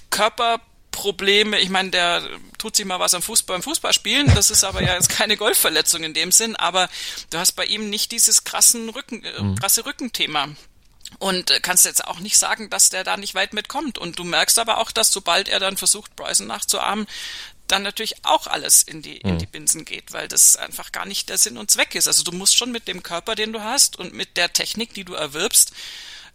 Körper 0.10 0.60
Probleme. 0.94 1.60
Ich 1.60 1.70
meine, 1.70 1.90
der 1.90 2.24
tut 2.58 2.78
sich 2.78 2.86
mal 2.86 3.00
was 3.02 3.14
am 3.14 3.22
Fußball, 3.22 3.58
beim 3.58 3.64
Fußballspielen. 3.64 4.34
Das 4.36 4.50
ist 4.50 4.64
aber 4.64 4.82
ja 4.82 4.94
jetzt 4.94 5.10
keine 5.10 5.36
Golfverletzung 5.36 6.04
in 6.04 6.14
dem 6.14 6.32
Sinn. 6.32 6.56
Aber 6.56 6.88
du 7.32 7.40
hast 7.40 7.54
bei 7.54 7.66
ihm 7.66 7.90
nicht 7.90 8.14
dieses 8.14 8.46
krassen 8.46 8.88
Rücken, 8.88 9.24
äh, 9.24 9.42
mhm. 9.42 9.60
krasse 9.60 9.86
Rückenthema. 9.86 10.48
Und 11.20 11.52
äh, 11.52 11.60
kannst 11.60 11.86
jetzt 11.86 12.06
auch 12.06 12.20
nicht 12.20 12.38
sagen, 12.38 12.70
dass 12.70 12.90
der 12.90 13.04
da 13.04 13.18
nicht 13.18 13.36
weit 13.36 13.54
mitkommt. 13.54 13.98
Und 13.98 14.18
du 14.20 14.24
merkst 14.24 14.58
aber 14.60 14.78
auch, 14.78 14.92
dass 14.92 15.12
sobald 15.12 15.50
er 15.50 15.60
dann 15.60 15.76
versucht, 15.76 16.16
Bryson 16.16 16.48
nachzuahmen, 16.48 17.08
dann 17.68 17.84
natürlich 17.84 18.24
auch 18.24 18.48
alles 18.48 18.84
in 18.84 19.02
die, 19.02 19.18
in 19.18 19.40
die 19.40 19.48
mhm. 19.48 19.52
Binsen 19.52 19.86
geht, 19.86 20.14
weil 20.14 20.28
das 20.28 20.56
einfach 20.56 20.92
gar 20.92 21.06
nicht 21.06 21.30
der 21.30 21.38
Sinn 21.38 21.58
und 21.58 21.72
Zweck 21.72 21.96
ist. 21.96 22.08
Also 22.08 22.24
du 22.24 22.32
musst 22.32 22.56
schon 22.56 22.72
mit 22.72 22.88
dem 22.88 23.04
Körper, 23.04 23.36
den 23.36 23.52
du 23.52 23.62
hast 23.62 23.98
und 23.98 24.14
mit 24.14 24.38
der 24.38 24.54
Technik, 24.54 24.94
die 24.94 25.06
du 25.06 25.14
erwirbst, 25.16 25.74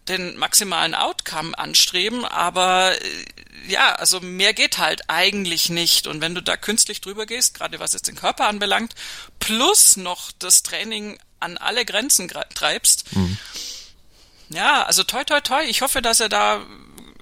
den 0.09 0.37
maximalen 0.37 0.95
Outcome 0.95 1.59
anstreben, 1.59 2.25
aber 2.25 3.01
äh, 3.01 3.25
ja, 3.69 3.95
also 3.95 4.21
mehr 4.21 4.55
geht 4.55 4.79
halt 4.79 5.03
eigentlich 5.09 5.69
nicht. 5.69 6.07
Und 6.07 6.21
wenn 6.21 6.35
du 6.35 6.43
da 6.43 6.57
künstlich 6.57 7.01
drüber 7.01 7.27
gehst, 7.27 7.55
gerade 7.55 7.81
was 7.81 7.93
jetzt 7.93 8.09
den 8.09 8.17
Körper 8.17 8.47
anbelangt, 8.47 8.95
plus 9.39 9.97
noch 9.97 10.33
das 10.39 10.63
Training 10.63 11.19
an 11.41 11.59
alle 11.59 11.85
Grenzen 11.85 12.29
treibst, 12.29 13.15
mhm. 13.15 13.39
ja, 14.49 14.85
also 14.85 15.05
toi 15.05 15.25
toi 15.25 15.41
toi, 15.41 15.63
ich 15.65 15.83
hoffe, 15.83 16.03
dass 16.03 16.21
er 16.21 16.29
da 16.29 16.67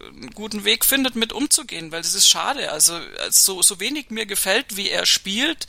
einen 0.08 0.30
guten 0.30 0.64
Weg 0.64 0.84
findet, 0.84 1.16
mit 1.16 1.32
umzugehen, 1.32 1.92
weil 1.92 2.02
das 2.02 2.14
ist 2.14 2.28
schade. 2.28 2.72
Also 2.72 2.98
so, 3.30 3.62
so 3.62 3.80
wenig 3.80 4.10
mir 4.10 4.26
gefällt, 4.26 4.76
wie 4.76 4.90
er 4.90 5.06
spielt, 5.06 5.66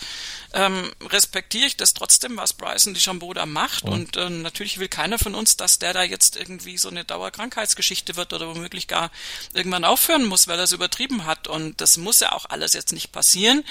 ähm, 0.54 0.92
respektiere 1.02 1.68
ich 1.68 1.78
das 1.78 1.94
trotzdem, 1.94 2.38
was 2.38 2.54
Bryson 2.54 2.94
DeChambeau 2.94 3.34
da 3.34 3.46
macht. 3.46 3.86
Mhm. 3.86 3.92
Und 3.92 4.18
ähm, 4.18 4.42
natürlich 4.42 4.80
will 4.80 4.88
keiner 4.88 5.20
von 5.20 5.36
uns, 5.36 5.58
dass 5.58 5.80
der 5.80 5.94
da 5.94 6.04
jetzt 6.04 6.36
irgendwie 6.36 6.78
so 6.78 6.90
eine 6.90 7.06
Dauerkrankheitsgeschichte 7.06 8.16
wird 8.16 8.34
oder 8.34 8.48
womöglich 8.48 8.88
gar 8.88 9.12
irgendwann 9.54 9.86
aufhören 9.86 10.26
muss, 10.26 10.48
weil 10.48 10.60
er 10.60 10.64
es 10.64 10.72
übertrieben 10.72 11.26
hat. 11.26 11.48
Und 11.48 11.82
das 11.82 11.98
muss 11.98 12.20
ja 12.20 12.32
auch 12.32 12.46
alles 12.46 12.74
jetzt 12.74 12.92
nicht 12.94 13.12
passieren. 13.12 13.64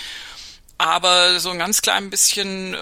Aber 0.78 1.40
so 1.40 1.51
ein 1.51 1.59
ganz 1.59 1.80
klein 1.80 2.11
bisschen 2.11 2.74
äh, 2.74 2.76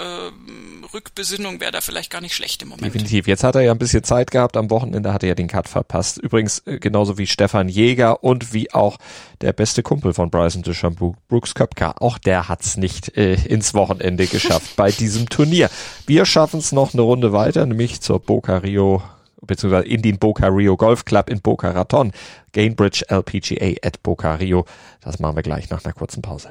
Rückbesinnung 0.93 1.61
wäre 1.61 1.71
da 1.71 1.81
vielleicht 1.81 2.11
gar 2.11 2.21
nicht 2.21 2.35
schlecht 2.35 2.63
im 2.63 2.69
Moment. 2.69 2.87
Definitiv. 2.87 3.29
Jetzt 3.29 3.45
hat 3.45 3.55
er 3.55 3.61
ja 3.61 3.71
ein 3.71 3.79
bisschen 3.79 4.03
Zeit 4.03 4.33
gehabt. 4.33 4.57
Am 4.57 4.69
Wochenende 4.71 5.13
hat 5.13 5.23
er 5.23 5.31
ja 5.31 5.35
den 5.35 5.47
Cut 5.47 5.69
verpasst. 5.69 6.19
Übrigens 6.19 6.61
äh, 6.67 6.79
genauso 6.79 7.19
wie 7.19 7.27
Stefan 7.27 7.69
Jäger 7.69 8.25
und 8.25 8.53
wie 8.53 8.73
auch 8.73 8.99
der 9.43 9.53
beste 9.53 9.83
Kumpel 9.83 10.13
von 10.13 10.31
Bryson 10.31 10.63
DeChambeau, 10.63 11.15
Brooks 11.29 11.55
Köpka. 11.55 11.95
Auch 12.01 12.19
der 12.19 12.49
hat's 12.49 12.77
nicht 12.77 13.17
äh, 13.17 13.35
ins 13.35 13.75
Wochenende 13.75 14.27
geschafft 14.27 14.73
bei 14.77 14.91
diesem 14.91 15.29
Turnier. 15.29 15.71
Wir 16.07 16.27
schaffen 16.27 16.59
es 16.59 16.73
noch 16.73 16.95
eine 16.95 17.03
Runde 17.03 17.33
weiter, 17.33 17.65
nämlich 17.65 18.01
zur 18.01 18.19
Boca 18.19 18.59
Rio 18.59 19.03
beziehungsweise 19.47 19.87
in 19.87 20.03
den 20.03 20.19
Boca 20.19 20.49
Rio 20.49 20.77
Golf 20.77 21.05
Club 21.05 21.29
in 21.29 21.41
Boca 21.43 21.71
Raton. 21.71 22.13
Gainbridge 22.53 23.05
LPGA 23.09 23.75
at 23.87 24.03
Boca 24.03 24.35
Rio. 24.37 24.65
Das 25.01 25.19
machen 25.19 25.37
wir 25.37 25.43
gleich 25.43 25.71
nach 25.71 25.85
einer 25.85 25.93
kurzen 25.93 26.23
Pause. 26.23 26.51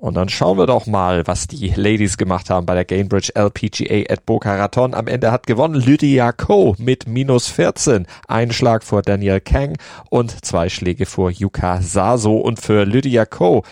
Und 0.00 0.14
dann 0.14 0.30
schauen 0.30 0.56
wir 0.56 0.66
doch 0.66 0.86
mal, 0.86 1.26
was 1.26 1.46
die 1.46 1.68
Ladies 1.76 2.16
gemacht 2.16 2.48
haben 2.48 2.64
bei 2.64 2.74
der 2.74 2.86
Gainbridge 2.86 3.32
LPGA 3.34 4.10
at 4.10 4.24
Boca 4.24 4.56
Raton. 4.56 4.94
Am 4.94 5.06
Ende 5.06 5.30
hat 5.30 5.46
gewonnen 5.46 5.74
Lydia 5.74 6.32
Ko 6.32 6.74
mit 6.78 7.06
minus 7.06 7.48
14. 7.48 8.06
Ein 8.26 8.50
Schlag 8.50 8.82
vor 8.82 9.02
Daniel 9.02 9.42
Kang 9.42 9.76
und 10.08 10.42
zwei 10.42 10.70
Schläge 10.70 11.04
vor 11.04 11.30
Yuka 11.30 11.82
Saso. 11.82 12.38
Und 12.38 12.60
für 12.60 12.84
Lydia 12.84 13.26
Ko 13.26 13.62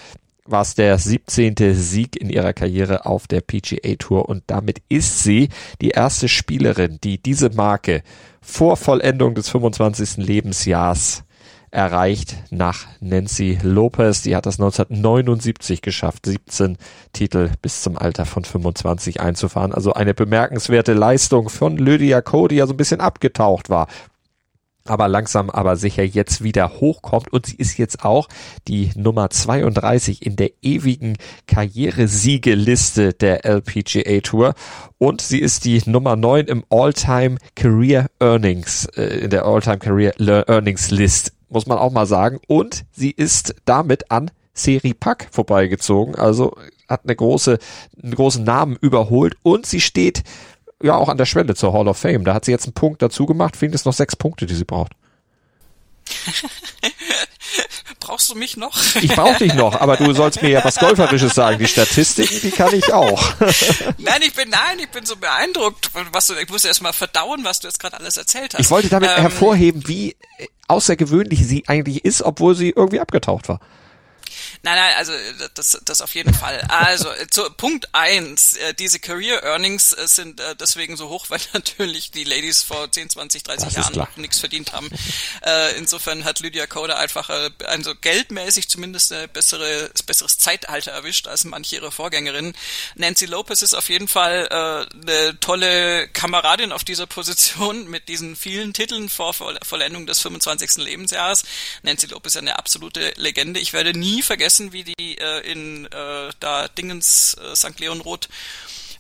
war 0.45 0.61
es 0.61 0.75
der 0.75 0.99
17. 0.99 1.55
Sieg 1.75 2.21
in 2.21 2.29
ihrer 2.29 2.53
Karriere 2.53 3.07
auf 3.07 3.27
der 3.27 3.41
PGA 3.41 3.95
Tour 3.99 4.29
und 4.29 4.43
damit 4.49 4.83
ist 4.91 5.23
sie 5.23 5.49
die 5.81 5.91
erste 5.91 6.29
Spielerin, 6.29 6.99
die 7.03 7.23
diese 7.23 7.49
Marke 7.49 8.03
vor 8.43 8.77
Vollendung 8.77 9.35
des 9.35 9.49
25. 9.49 10.19
Lebensjahrs 10.19 11.25
erreicht 11.71 12.37
nach 12.51 12.87
Nancy 13.01 13.59
Lopez. 13.63 14.23
Die 14.23 14.37
hat 14.37 14.47
das 14.47 14.59
1979 14.59 15.83
geschafft, 15.83 16.27
17 16.27 16.77
Titel 17.13 17.51
bis 17.63 17.83
zum 17.83 17.97
Alter 17.97 18.27
von 18.27 18.45
25 18.45 19.21
einzufahren. 19.21 19.73
Also 19.73 19.93
eine 19.93 20.15
bemerkenswerte 20.15 20.95
Leistung 20.95 21.49
von 21.49 21.77
Lydia 21.77 22.21
Cody, 22.21 22.49
die 22.49 22.59
ja 22.59 22.67
so 22.67 22.75
ein 22.75 22.79
bisschen 22.79 23.01
abgetaucht 23.01 23.71
war 23.71 23.89
aber 24.89 25.09
langsam 25.09 25.51
aber 25.51 25.77
sicher 25.77 26.03
jetzt 26.03 26.43
wieder 26.43 26.81
hochkommt 26.81 27.33
und 27.33 27.47
sie 27.47 27.57
ist 27.57 27.79
jetzt 27.79 28.05
auch 28.05 28.29
die 28.67 28.91
Nummer 28.97 29.31
32 29.31 30.25
in 30.25 30.37
der 30.37 30.51
ewigen 30.63 31.17
Karrieresiegeliste 31.47 33.13
der 33.13 33.45
LPGA 33.45 34.21
Tour 34.21 34.55
und 34.99 35.21
sie 35.21 35.41
ist 35.41 35.65
die 35.65 35.83
Nummer 35.87 36.17
9 36.17 36.47
im 36.47 36.65
All-Time 36.71 37.37
Career 37.55 38.07
Earnings 38.21 38.87
äh, 38.97 39.21
in 39.25 39.31
der 39.31 39.45
All-Time 39.45 39.79
Career 39.79 40.15
Earnings 40.49 40.91
List 40.91 41.33
muss 41.49 41.67
man 41.67 41.79
auch 41.79 41.93
mal 41.93 42.07
sagen. 42.07 42.41
Und 42.47 42.85
sie 42.93 43.11
ist 43.11 43.55
damit 43.65 44.11
an 44.11 44.31
Seri 44.55 44.95
Pak 44.95 45.29
vorbeigezogen, 45.31 46.15
also 46.17 46.57
hat 46.89 47.03
eine 47.05 47.15
große, 47.15 47.59
einen 48.03 48.15
großen 48.15 48.43
Namen 48.45 48.77
überholt 48.81 49.37
und 49.43 49.67
sie 49.67 49.81
steht 49.81 50.25
ja 50.83 50.97
auch 50.97 51.09
an 51.09 51.19
der 51.19 51.27
Schwelle 51.27 51.55
zur 51.55 51.73
Hall 51.73 51.89
of 51.89 51.99
Fame. 51.99 52.25
Da 52.25 52.35
hat 52.35 52.45
sie 52.45 52.51
jetzt 52.51 52.67
einen 52.67 52.75
Punkt 52.75 53.03
dazu 53.03 53.27
gemacht, 53.27 53.57
fehlen 53.57 53.75
es 53.75 53.85
noch 53.85 53.93
sechs 53.93 54.17
Punkte, 54.17 54.47
die 54.47 54.55
sie 54.55 54.65
braucht. 54.65 54.93
Brauchst 58.01 58.31
du 58.31 58.35
mich 58.35 58.57
noch? 58.57 58.77
Ich 58.97 59.15
brauche 59.15 59.39
dich 59.39 59.55
noch, 59.55 59.81
aber 59.81 59.97
du 59.97 60.13
sollst 60.13 60.43
mir 60.43 60.51
ja 60.51 60.65
was 60.65 60.77
Golferisches 60.77 61.35
sagen. 61.35 61.59
Die 61.59 61.69
Statistiken, 61.69 62.41
die 62.43 62.51
kann 62.51 62.75
ich 62.75 62.93
auch. 62.93 63.35
nein, 63.99 64.23
ich 64.23 64.35
bin, 64.35 64.49
nein, 64.51 64.79
ich 64.79 64.89
bin 64.89 65.05
so 65.05 65.17
beeindruckt, 65.17 65.91
was 66.13 66.29
du, 66.29 66.35
ich 66.35 66.49
muss 66.49 66.65
erst 66.65 66.83
mal 66.83 66.93
verdauen, 66.93 67.45
was 67.45 67.61
du 67.61 67.69
jetzt 67.69 67.81
gerade 67.81 67.99
alles 67.99 68.17
erzählt 68.17 68.55
hast. 68.55 68.61
Ich 68.61 68.71
wollte 68.71 68.89
damit 68.89 69.11
ähm, 69.11 69.23
hervorheben, 69.23 69.87
wie 69.87 70.17
außergewöhnlich 70.69 71.47
sie 71.47 71.65
eigentlich 71.67 72.05
ist, 72.05 72.23
obwohl 72.23 72.55
sie 72.55 72.71
irgendwie 72.71 73.01
abgetaucht 73.01 73.49
war. 73.49 73.61
Nein, 74.63 74.77
nein, 74.77 74.95
also 74.97 75.13
das, 75.55 75.79
das 75.85 76.01
auf 76.01 76.15
jeden 76.15 76.35
Fall. 76.35 76.61
Also 76.69 77.09
zu 77.31 77.45
Punkt 77.51 77.95
eins: 77.95 78.57
äh, 78.57 78.75
diese 78.75 78.99
Career 78.99 79.43
Earnings 79.45 79.93
äh, 79.93 80.09
sind 80.09 80.41
äh, 80.41 80.57
deswegen 80.57 80.97
so 80.97 81.09
hoch, 81.09 81.27
weil 81.31 81.41
natürlich 81.53 82.11
die 82.11 82.25
Ladies 82.25 82.63
vor 82.63 82.91
10, 82.91 83.11
20, 83.11 83.43
30 83.45 83.73
Jahren 83.73 84.09
nichts 84.17 84.39
verdient 84.39 84.73
haben. 84.73 84.91
insofern 85.77 86.25
hat 86.25 86.41
Lydia 86.41 86.67
Coda 86.67 86.97
einfach 86.97 87.31
also 87.65 87.95
geldmäßig 87.95 88.69
zumindest 88.69 89.13
ein 89.13 89.29
bessere, 89.29 89.91
besseres 90.07 90.39
Zeitalter 90.39 90.93
erwischt 90.93 91.27
als 91.27 91.45
manche 91.45 91.77
ihrer 91.77 91.91
Vorgängerinnen. 91.91 92.55
Nancy 92.97 93.27
Lopez 93.27 93.63
ist 93.63 93.75
auf 93.75 93.89
jeden 93.89 94.09
Fall 94.09 94.49
eine 94.49 95.39
tolle 95.41 96.09
Kameradin 96.09 96.73
auf 96.73 96.85
dieser 96.85 97.07
Position 97.07 97.89
mit 97.89 98.09
diesen 98.09 98.37
vielen 98.37 98.73
Titeln 98.73 99.09
vor 99.09 99.35
Vollendung 99.35 100.07
des 100.07 100.21
25. 100.21 100.77
Lebensjahres. 100.77 101.45
Nancy 101.83 102.07
Lopez 102.07 102.35
ist 102.35 102.39
eine 102.39 102.59
absolute 102.59 103.13
Legende. 103.17 103.61
Ich 103.61 103.73
werde 103.73 103.97
nie 103.97 104.23
vergessen, 104.23 104.48
wie 104.73 104.85
die 104.85 105.19
äh, 105.19 105.51
in 105.51 105.87
äh, 105.87 106.31
da 106.41 106.69
Dingens 106.69 107.35
äh, 107.35 107.55
St. 107.55 107.79
Leon 107.81 108.01
Roth 108.01 108.29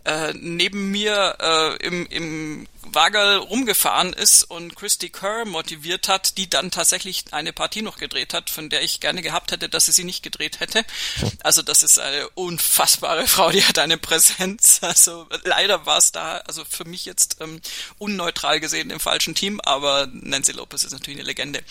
äh, 0.09 0.33
neben 0.35 0.91
mir 0.91 1.37
äh, 1.39 1.87
im, 1.87 2.07
im 2.07 2.67
Wagerl 2.83 3.37
rumgefahren 3.37 4.15
ist 4.15 4.45
und 4.45 4.75
Christy 4.75 5.11
Kerr 5.11 5.45
motiviert 5.45 6.09
hat, 6.09 6.39
die 6.39 6.49
dann 6.49 6.71
tatsächlich 6.71 7.25
eine 7.33 7.53
Partie 7.53 7.83
noch 7.83 7.99
gedreht 7.99 8.33
hat, 8.33 8.49
von 8.49 8.71
der 8.71 8.83
ich 8.83 9.01
gerne 9.01 9.21
gehabt 9.21 9.53
hätte, 9.53 9.69
dass 9.69 9.85
sie 9.85 9.93
sie 9.93 10.05
nicht 10.05 10.23
gedreht 10.23 10.61
hätte. 10.61 10.85
Also 11.45 11.63
das 11.63 11.83
ist 11.83 11.99
eine 11.99 12.29
unfassbare 12.31 13.27
Frau, 13.29 13.51
die 13.51 13.65
hat 13.65 13.79
eine 13.79 13.97
Präsenz. 13.97 14.81
Also 14.83 15.27
leider 15.45 15.87
war 15.87 15.99
es 15.99 16.13
da, 16.13 16.39
also 16.39 16.65
für 16.65 16.85
mich 16.85 17.05
jetzt 17.05 17.37
ähm, 17.41 17.61
unneutral 17.99 18.61
gesehen 18.61 18.91
im 18.91 19.01
falschen 19.01 19.35
Team, 19.35 19.61
aber 19.61 20.09
Nancy 20.13 20.53
Lopez 20.53 20.85
ist 20.85 20.93
natürlich 20.93 21.19
eine 21.19 21.27
Legende. 21.27 21.63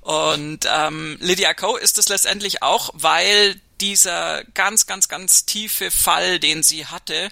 Und 0.00 0.66
ähm, 0.70 1.16
Lydia 1.20 1.54
Ko 1.54 1.76
ist 1.76 1.98
es 1.98 2.08
letztendlich 2.08 2.62
auch, 2.62 2.90
weil 2.94 3.60
dieser 3.80 4.44
ganz, 4.54 4.86
ganz, 4.86 5.08
ganz 5.08 5.44
tiefe 5.44 5.90
Fall, 5.90 6.38
den 6.38 6.62
sie 6.62 6.86
hatte, 6.86 7.30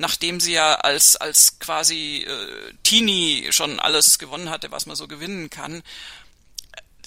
nachdem 0.00 0.40
sie 0.40 0.54
ja 0.54 0.76
als, 0.76 1.16
als 1.16 1.58
quasi 1.58 2.26
äh, 2.26 2.72
Teenie 2.82 3.52
schon 3.52 3.78
alles 3.78 4.18
gewonnen 4.18 4.48
hatte, 4.48 4.72
was 4.72 4.86
man 4.86 4.96
so 4.96 5.06
gewinnen 5.06 5.50
kann. 5.50 5.82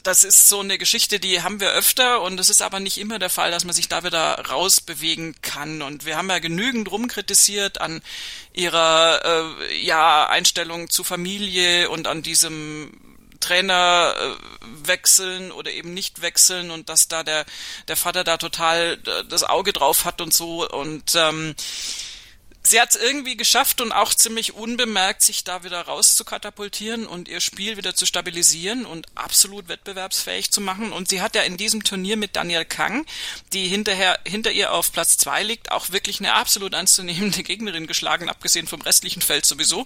Das 0.03 0.23
ist 0.23 0.47
so 0.47 0.59
eine 0.59 0.77
Geschichte, 0.77 1.19
die 1.19 1.41
haben 1.41 1.59
wir 1.59 1.71
öfter 1.71 2.21
und 2.21 2.39
es 2.39 2.49
ist 2.49 2.61
aber 2.61 2.79
nicht 2.79 2.99
immer 2.99 3.17
der 3.19 3.29
Fall, 3.29 3.51
dass 3.51 3.63
man 3.63 3.73
sich 3.73 3.87
da 3.87 4.03
wieder 4.03 4.37
rausbewegen 4.47 5.35
kann. 5.41 5.81
Und 5.81 6.05
wir 6.05 6.17
haben 6.17 6.29
ja 6.29 6.39
genügend 6.39 6.91
rumkritisiert 6.91 7.81
an 7.81 8.01
ihrer 8.51 9.57
äh, 9.69 9.75
ja, 9.81 10.27
Einstellung 10.27 10.89
zu 10.89 11.03
Familie 11.03 11.89
und 11.89 12.05
an 12.05 12.21
diesem 12.21 12.91
Trainer 13.39 14.13
äh, 14.17 14.87
wechseln 14.87 15.51
oder 15.51 15.71
eben 15.71 15.93
nicht 15.93 16.21
wechseln 16.21 16.69
und 16.69 16.89
dass 16.89 17.07
da 17.07 17.23
der 17.23 17.45
der 17.87 17.97
Vater 17.97 18.23
da 18.23 18.37
total 18.37 18.99
äh, 19.05 19.25
das 19.25 19.43
Auge 19.43 19.73
drauf 19.73 20.05
hat 20.05 20.21
und 20.21 20.33
so 20.33 20.69
und 20.69 21.15
ähm, 21.15 21.55
sie 22.65 22.79
hat 22.79 22.91
es 22.91 23.01
irgendwie 23.01 23.35
geschafft 23.35 23.81
und 23.81 23.91
auch 23.91 24.13
ziemlich 24.13 24.53
unbemerkt, 24.53 25.21
sich 25.21 25.43
da 25.43 25.63
wieder 25.63 25.81
raus 25.81 26.15
zu 26.15 26.23
katapultieren 26.23 27.05
und 27.05 27.27
ihr 27.27 27.41
Spiel 27.41 27.77
wieder 27.77 27.93
zu 27.93 28.05
stabilisieren 28.05 28.85
und 28.85 29.07
absolut 29.15 29.67
wettbewerbsfähig 29.67 30.51
zu 30.51 30.61
machen. 30.61 30.91
Und 30.91 31.09
sie 31.09 31.21
hat 31.21 31.35
ja 31.35 31.41
in 31.41 31.57
diesem 31.57 31.83
Turnier 31.83 32.17
mit 32.17 32.35
Daniel 32.35 32.65
Kang, 32.65 33.05
die 33.51 33.67
hinterher 33.67 34.19
hinter 34.25 34.51
ihr 34.51 34.73
auf 34.73 34.91
Platz 34.91 35.17
zwei 35.17 35.43
liegt, 35.43 35.71
auch 35.71 35.91
wirklich 35.91 36.19
eine 36.19 36.33
absolut 36.33 36.73
anzunehmende 36.73 37.43
Gegnerin 37.43 37.87
geschlagen, 37.87 38.29
abgesehen 38.29 38.67
vom 38.67 38.81
restlichen 38.81 39.21
Feld 39.21 39.45
sowieso. 39.45 39.85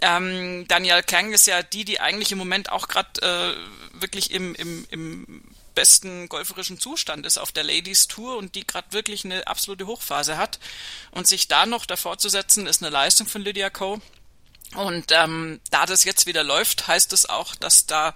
Ähm, 0.00 0.66
Daniel 0.68 1.02
Kang 1.02 1.32
ist 1.32 1.46
ja 1.46 1.62
die, 1.62 1.84
die 1.84 2.00
eigentlich 2.00 2.32
im 2.32 2.38
Moment 2.38 2.70
auch 2.70 2.88
gerade 2.88 3.20
äh, 3.22 4.00
wirklich 4.00 4.30
im, 4.30 4.54
im, 4.54 4.86
im 4.90 5.42
besten 5.74 6.28
golferischen 6.28 6.78
Zustand 6.78 7.26
ist 7.26 7.38
auf 7.38 7.52
der 7.52 7.64
Ladies 7.64 8.06
Tour 8.06 8.36
und 8.36 8.54
die 8.54 8.66
gerade 8.66 8.92
wirklich 8.92 9.24
eine 9.24 9.46
absolute 9.46 9.86
Hochphase 9.86 10.36
hat. 10.36 10.58
Und 11.10 11.26
sich 11.26 11.48
da 11.48 11.66
noch 11.66 11.86
davor 11.86 12.18
zu 12.18 12.28
setzen, 12.28 12.66
ist 12.66 12.82
eine 12.82 12.90
Leistung 12.90 13.26
von 13.26 13.42
Lydia 13.42 13.70
Ko. 13.70 14.00
Und 14.74 15.12
ähm, 15.12 15.60
da 15.70 15.86
das 15.86 16.04
jetzt 16.04 16.26
wieder 16.26 16.42
läuft, 16.42 16.88
heißt 16.88 17.12
es 17.12 17.28
auch, 17.28 17.54
dass 17.54 17.86
da 17.86 18.14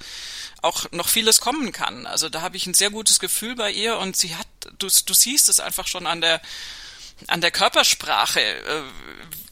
auch 0.60 0.90
noch 0.90 1.08
vieles 1.08 1.40
kommen 1.40 1.72
kann. 1.72 2.06
Also 2.06 2.28
da 2.28 2.40
habe 2.40 2.56
ich 2.56 2.66
ein 2.66 2.74
sehr 2.74 2.90
gutes 2.90 3.20
Gefühl 3.20 3.54
bei 3.54 3.70
ihr 3.70 3.98
und 3.98 4.16
sie 4.16 4.34
hat, 4.34 4.48
du, 4.78 4.88
du 4.88 5.14
siehst 5.14 5.48
es 5.48 5.60
einfach 5.60 5.86
schon 5.86 6.06
an 6.06 6.20
der 6.20 6.40
an 7.26 7.40
der 7.40 7.50
Körpersprache, 7.50 8.40
äh, 8.40 8.82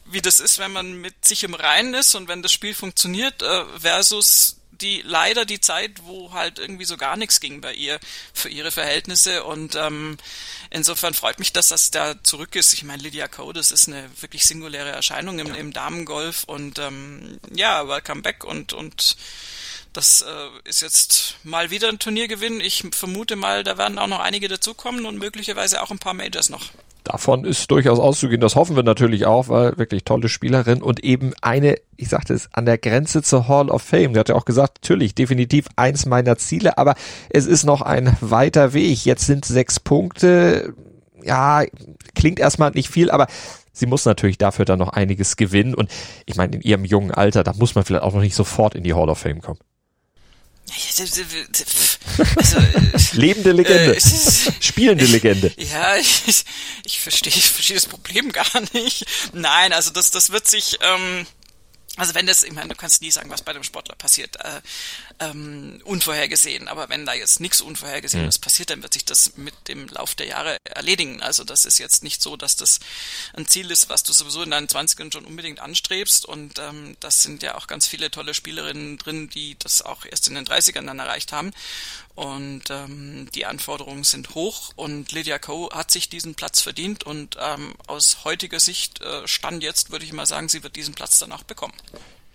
wie 0.04 0.22
das 0.22 0.38
ist, 0.38 0.58
wenn 0.58 0.70
man 0.70 1.00
mit 1.00 1.24
sich 1.24 1.42
im 1.42 1.54
Reinen 1.54 1.94
ist 1.94 2.14
und 2.14 2.28
wenn 2.28 2.42
das 2.42 2.52
Spiel 2.52 2.74
funktioniert, 2.74 3.42
äh, 3.42 3.64
versus 3.78 4.55
die 4.80 5.02
leider 5.02 5.44
die 5.44 5.60
Zeit, 5.60 5.92
wo 6.04 6.32
halt 6.32 6.58
irgendwie 6.58 6.84
so 6.84 6.96
gar 6.96 7.16
nichts 7.16 7.40
ging 7.40 7.60
bei 7.60 7.72
ihr 7.74 7.98
für 8.32 8.48
ihre 8.48 8.70
Verhältnisse 8.70 9.44
und 9.44 9.74
ähm, 9.76 10.16
insofern 10.70 11.14
freut 11.14 11.38
mich, 11.38 11.52
dass 11.52 11.68
das 11.68 11.90
da 11.90 12.22
zurück 12.22 12.56
ist. 12.56 12.72
Ich 12.72 12.84
meine, 12.84 13.02
Lydia 13.02 13.28
Ko, 13.28 13.52
das 13.52 13.70
ist 13.70 13.88
eine 13.88 14.08
wirklich 14.20 14.44
singuläre 14.44 14.90
Erscheinung 14.90 15.38
im, 15.38 15.54
im 15.54 15.72
Damengolf 15.72 16.44
und 16.44 16.78
ähm, 16.78 17.38
ja, 17.54 17.86
welcome 17.88 18.22
back 18.22 18.44
und 18.44 18.72
und 18.72 19.16
das 19.96 20.20
äh, 20.20 20.48
ist 20.64 20.82
jetzt 20.82 21.36
mal 21.42 21.70
wieder 21.70 21.88
ein 21.88 21.98
Turniergewinn. 21.98 22.60
Ich 22.60 22.84
vermute 22.92 23.34
mal, 23.34 23.64
da 23.64 23.78
werden 23.78 23.98
auch 23.98 24.06
noch 24.06 24.20
einige 24.20 24.46
dazukommen 24.46 25.06
und 25.06 25.16
möglicherweise 25.16 25.82
auch 25.82 25.90
ein 25.90 25.98
paar 25.98 26.12
Majors 26.12 26.50
noch. 26.50 26.70
Davon 27.06 27.44
ist 27.44 27.70
durchaus 27.70 28.00
auszugehen. 28.00 28.40
Das 28.40 28.56
hoffen 28.56 28.74
wir 28.74 28.82
natürlich 28.82 29.26
auch, 29.26 29.48
weil 29.48 29.78
wirklich 29.78 30.02
tolle 30.02 30.28
Spielerin 30.28 30.82
und 30.82 31.04
eben 31.04 31.34
eine, 31.40 31.76
ich 31.96 32.08
sagte 32.08 32.34
es, 32.34 32.48
an 32.52 32.66
der 32.66 32.78
Grenze 32.78 33.22
zur 33.22 33.46
Hall 33.46 33.70
of 33.70 33.82
Fame. 33.82 34.12
Sie 34.12 34.18
hat 34.18 34.28
ja 34.28 34.34
auch 34.34 34.44
gesagt, 34.44 34.78
natürlich, 34.82 35.14
definitiv 35.14 35.66
eins 35.76 36.04
meiner 36.04 36.36
Ziele, 36.36 36.78
aber 36.78 36.96
es 37.30 37.46
ist 37.46 37.62
noch 37.62 37.80
ein 37.80 38.16
weiter 38.20 38.72
Weg. 38.72 39.04
Jetzt 39.04 39.24
sind 39.24 39.44
sechs 39.44 39.78
Punkte. 39.78 40.74
Ja, 41.22 41.62
klingt 42.16 42.40
erstmal 42.40 42.72
nicht 42.72 42.88
viel, 42.88 43.12
aber 43.12 43.28
sie 43.72 43.86
muss 43.86 44.04
natürlich 44.04 44.36
dafür 44.36 44.64
dann 44.64 44.80
noch 44.80 44.88
einiges 44.88 45.36
gewinnen. 45.36 45.76
Und 45.76 45.88
ich 46.24 46.34
meine, 46.34 46.56
in 46.56 46.62
ihrem 46.62 46.84
jungen 46.84 47.12
Alter, 47.12 47.44
da 47.44 47.52
muss 47.52 47.76
man 47.76 47.84
vielleicht 47.84 48.02
auch 48.02 48.14
noch 48.14 48.20
nicht 48.20 48.34
sofort 48.34 48.74
in 48.74 48.82
die 48.82 48.94
Hall 48.94 49.08
of 49.08 49.18
Fame 49.18 49.40
kommen. 49.40 49.60
Also, 52.36 52.58
Lebende 53.12 53.52
Legende. 53.52 53.96
Äh, 53.96 54.00
Spielende 54.60 55.04
Legende. 55.06 55.52
Ja, 55.56 55.96
ich, 55.96 56.44
ich 56.84 57.00
verstehe 57.00 57.32
ich 57.32 57.50
verstehe 57.50 57.76
das 57.76 57.86
Problem 57.86 58.32
gar 58.32 58.46
nicht. 58.72 59.04
Nein, 59.32 59.72
also 59.72 59.90
das, 59.90 60.10
das 60.10 60.30
wird 60.30 60.48
sich, 60.48 60.78
ähm, 60.80 61.26
also 61.96 62.14
wenn 62.14 62.26
das, 62.26 62.42
ich 62.42 62.52
meine, 62.52 62.68
du 62.68 62.74
kannst 62.74 63.02
nie 63.02 63.10
sagen, 63.10 63.30
was 63.30 63.42
bei 63.42 63.52
dem 63.52 63.62
Sportler 63.62 63.94
passiert, 63.96 64.36
äh, 64.36 64.60
ähm, 65.18 65.80
unvorhergesehen. 65.84 66.68
Aber 66.68 66.88
wenn 66.88 67.06
da 67.06 67.14
jetzt 67.14 67.40
nichts 67.40 67.60
Unvorhergesehenes 67.60 68.38
mhm. 68.38 68.42
passiert, 68.42 68.70
dann 68.70 68.82
wird 68.82 68.94
sich 68.94 69.04
das 69.04 69.36
mit 69.36 69.54
dem 69.68 69.88
Lauf 69.88 70.14
der 70.14 70.26
Jahre 70.26 70.58
erledigen. 70.64 71.22
Also 71.22 71.44
das 71.44 71.64
ist 71.64 71.78
jetzt 71.78 72.02
nicht 72.02 72.22
so, 72.22 72.36
dass 72.36 72.56
das 72.56 72.80
ein 73.34 73.46
Ziel 73.46 73.70
ist, 73.70 73.88
was 73.88 74.02
du 74.02 74.12
sowieso 74.12 74.42
in 74.42 74.50
deinen 74.50 74.68
20ern 74.68 75.12
schon 75.12 75.24
unbedingt 75.24 75.60
anstrebst. 75.60 76.26
Und 76.26 76.58
ähm, 76.58 76.96
das 77.00 77.22
sind 77.22 77.42
ja 77.42 77.56
auch 77.56 77.66
ganz 77.66 77.86
viele 77.86 78.10
tolle 78.10 78.34
Spielerinnen 78.34 78.98
drin, 78.98 79.30
die 79.30 79.56
das 79.58 79.82
auch 79.82 80.04
erst 80.04 80.28
in 80.28 80.34
den 80.34 80.46
30ern 80.46 80.86
dann 80.86 80.98
erreicht 80.98 81.32
haben. 81.32 81.52
Und 82.14 82.70
ähm, 82.70 83.28
die 83.34 83.44
Anforderungen 83.44 84.02
sind 84.02 84.34
hoch 84.34 84.72
und 84.74 85.12
Lydia 85.12 85.38
Ko 85.38 85.70
hat 85.72 85.90
sich 85.90 86.08
diesen 86.08 86.34
Platz 86.34 86.62
verdient 86.62 87.04
und 87.04 87.36
ähm, 87.38 87.74
aus 87.86 88.24
heutiger 88.24 88.58
Sicht 88.58 89.02
äh, 89.02 89.28
stand 89.28 89.62
jetzt, 89.62 89.90
würde 89.90 90.06
ich 90.06 90.12
mal 90.14 90.26
sagen, 90.26 90.48
sie 90.48 90.62
wird 90.62 90.76
diesen 90.76 90.94
Platz 90.94 91.18
dann 91.18 91.30
auch 91.30 91.42
bekommen. 91.42 91.74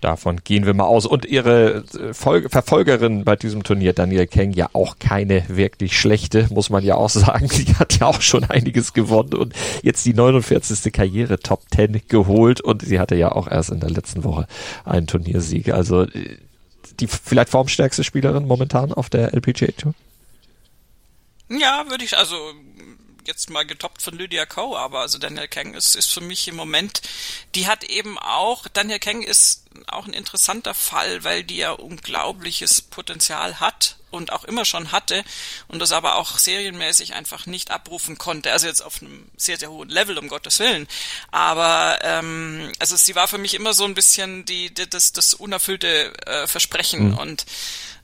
Davon 0.02 0.41
gehen 0.43 0.66
wir 0.66 0.74
mal 0.74 0.86
aus. 0.86 1.06
Und 1.06 1.26
ihre 1.26 1.84
äh, 1.93 2.14
Folge, 2.14 2.49
Verfolgerin 2.49 3.24
bei 3.24 3.36
diesem 3.36 3.64
Turnier, 3.64 3.93
Daniel 3.93 4.28
Keng, 4.28 4.52
ja 4.52 4.70
auch 4.74 4.97
keine 4.99 5.45
wirklich 5.47 5.97
schlechte, 5.97 6.47
muss 6.52 6.70
man 6.70 6.84
ja 6.84 6.95
auch 6.95 7.10
sagen. 7.12 7.47
Die 7.47 7.76
hat 7.76 7.99
ja 7.99 8.08
auch 8.08 8.22
schon 8.22 8.43
einiges 8.45 8.93
gewonnen 8.93 9.36
und 9.36 9.54
jetzt 9.84 10.06
die 10.06 10.14
49. 10.14 10.91
Karriere 10.91 11.39
Top 11.39 11.62
10 11.74 12.02
geholt 12.08 12.62
und 12.62 12.82
sie 12.82 12.99
hatte 12.99 13.16
ja 13.16 13.32
auch 13.32 13.47
erst 13.47 13.70
in 13.70 13.80
der 13.80 13.91
letzten 13.91 14.24
Woche 14.24 14.47
einen 14.84 15.08
Turniersieg. 15.08 15.72
Also 15.72 16.04
äh, 16.04 16.38
die 16.99 17.08
vielleicht 17.08 17.49
formstärkste 17.49 18.04
Spielerin 18.04 18.45
momentan 18.45 18.91
auf 18.91 19.10
der 19.10 19.34
LPGA 19.34 19.68
Tour? 19.78 19.93
Ja, 21.49 21.86
würde 21.89 22.06
ich, 22.06 22.18
also 22.18 22.36
jetzt 23.26 23.49
mal 23.49 23.65
getoppt 23.65 24.01
von 24.01 24.17
Lydia 24.17 24.45
Ko, 24.45 24.78
aber 24.78 24.99
also 24.99 25.17
Daniel 25.17 25.47
Kang 25.47 25.74
ist, 25.74 25.95
ist 25.95 26.11
für 26.11 26.22
mich 26.22 26.47
im 26.47 26.55
Moment, 26.55 27.01
die 27.55 27.67
hat 27.67 27.84
eben 27.84 28.17
auch, 28.17 28.67
Daniel 28.67 28.99
Kang 28.99 29.22
ist 29.22 29.65
auch 29.88 30.05
ein 30.05 30.13
interessanter 30.13 30.74
Fall, 30.74 31.24
weil 31.24 31.43
die 31.43 31.57
ja 31.57 31.72
unglaubliches 31.72 32.82
Potenzial 32.82 33.59
hat 33.59 33.97
und 34.09 34.34
auch 34.34 34.43
immer 34.43 34.65
schon 34.65 34.91
hatte 34.91 35.24
und 35.67 35.80
das 35.80 35.91
aber 35.91 36.15
auch 36.15 36.38
serienmäßig 36.38 37.13
einfach 37.13 37.45
nicht 37.45 37.72
abrufen 37.72 38.17
konnte. 38.17 38.51
Also 38.51 38.67
jetzt 38.67 38.82
auf 38.82 39.01
einem 39.01 39.30
sehr, 39.38 39.57
sehr 39.57 39.72
hohen 39.72 39.89
Level, 39.89 40.17
um 40.17 40.28
Gottes 40.28 40.59
Willen. 40.59 40.88
Aber 41.32 41.99
ähm, 42.01 42.72
also 42.80 42.95
sie 42.97 43.15
war 43.15 43.28
für 43.28 43.38
mich 43.38 43.53
immer 43.53 43.74
so 43.74 43.86
ein 43.86 43.95
bisschen 43.95 44.45
die, 44.45 44.74
die 44.74 44.89
das, 44.89 45.13
das 45.13 45.34
unerfüllte 45.34 46.13
äh, 46.28 46.47
Versprechen. 46.47 47.11
Mhm. 47.11 47.17
Und, 47.17 47.45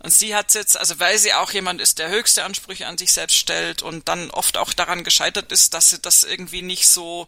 und 0.08 0.14
sie 0.14 0.34
hat 0.36 0.53
jetzt, 0.53 0.80
also 0.80 1.01
weil 1.01 1.18
sie 1.18 1.34
auch 1.34 1.51
jemand 1.51 1.82
ist, 1.82 1.99
der 1.99 2.08
höchste 2.08 2.45
Ansprüche 2.45 2.88
an 2.88 2.97
sich 2.97 3.12
selbst 3.12 3.36
stellt 3.36 3.82
und 3.82 4.08
dann 4.08 4.32
oft 4.32 4.55
auch 4.55 4.72
daran 4.72 5.03
gescheitert 5.03 5.51
ist, 5.51 5.74
dass 5.74 5.89
sie 5.89 5.99
das 5.99 6.24
irgendwie 6.24 6.62
nicht 6.62 6.88
so 6.88 7.28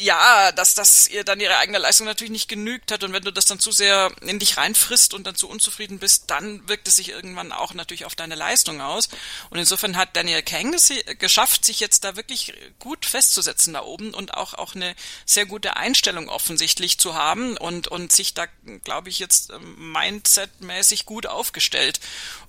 ja, 0.00 0.52
dass 0.52 0.74
das 0.74 1.08
ihr 1.08 1.24
dann 1.24 1.40
ihre 1.40 1.56
eigene 1.56 1.78
Leistung 1.78 2.06
natürlich 2.06 2.32
nicht 2.32 2.48
genügt 2.48 2.92
hat 2.92 3.02
und 3.02 3.12
wenn 3.12 3.22
du 3.22 3.32
das 3.32 3.46
dann 3.46 3.58
zu 3.58 3.72
sehr 3.72 4.12
in 4.20 4.38
dich 4.38 4.56
reinfrisst 4.56 5.14
und 5.14 5.26
dann 5.26 5.36
zu 5.36 5.48
unzufrieden 5.48 5.98
bist, 5.98 6.30
dann 6.30 6.68
wirkt 6.68 6.88
es 6.88 6.96
sich 6.96 7.08
irgendwann 7.08 7.52
auch 7.52 7.72
natürlich 7.72 8.04
auf 8.04 8.14
deine 8.14 8.34
Leistung 8.34 8.80
aus. 8.80 9.08
Und 9.50 9.58
insofern 9.58 9.96
hat 9.96 10.16
Daniel 10.16 10.42
Kang 10.42 10.74
es 10.74 10.92
geschafft, 11.18 11.64
sich 11.64 11.80
jetzt 11.80 12.04
da 12.04 12.16
wirklich 12.16 12.52
gut 12.78 13.06
festzusetzen 13.06 13.74
da 13.74 13.82
oben 13.82 14.12
und 14.12 14.34
auch 14.34 14.54
auch 14.54 14.74
eine 14.74 14.94
sehr 15.24 15.46
gute 15.46 15.76
Einstellung 15.76 16.28
offensichtlich 16.28 16.98
zu 16.98 17.14
haben 17.14 17.56
und 17.56 17.88
und 17.88 18.12
sich 18.12 18.34
da, 18.34 18.46
glaube 18.82 19.08
ich, 19.08 19.18
jetzt 19.18 19.50
ähm, 19.50 19.92
mindsetmäßig 19.92 21.06
gut 21.06 21.26
aufgestellt. 21.26 22.00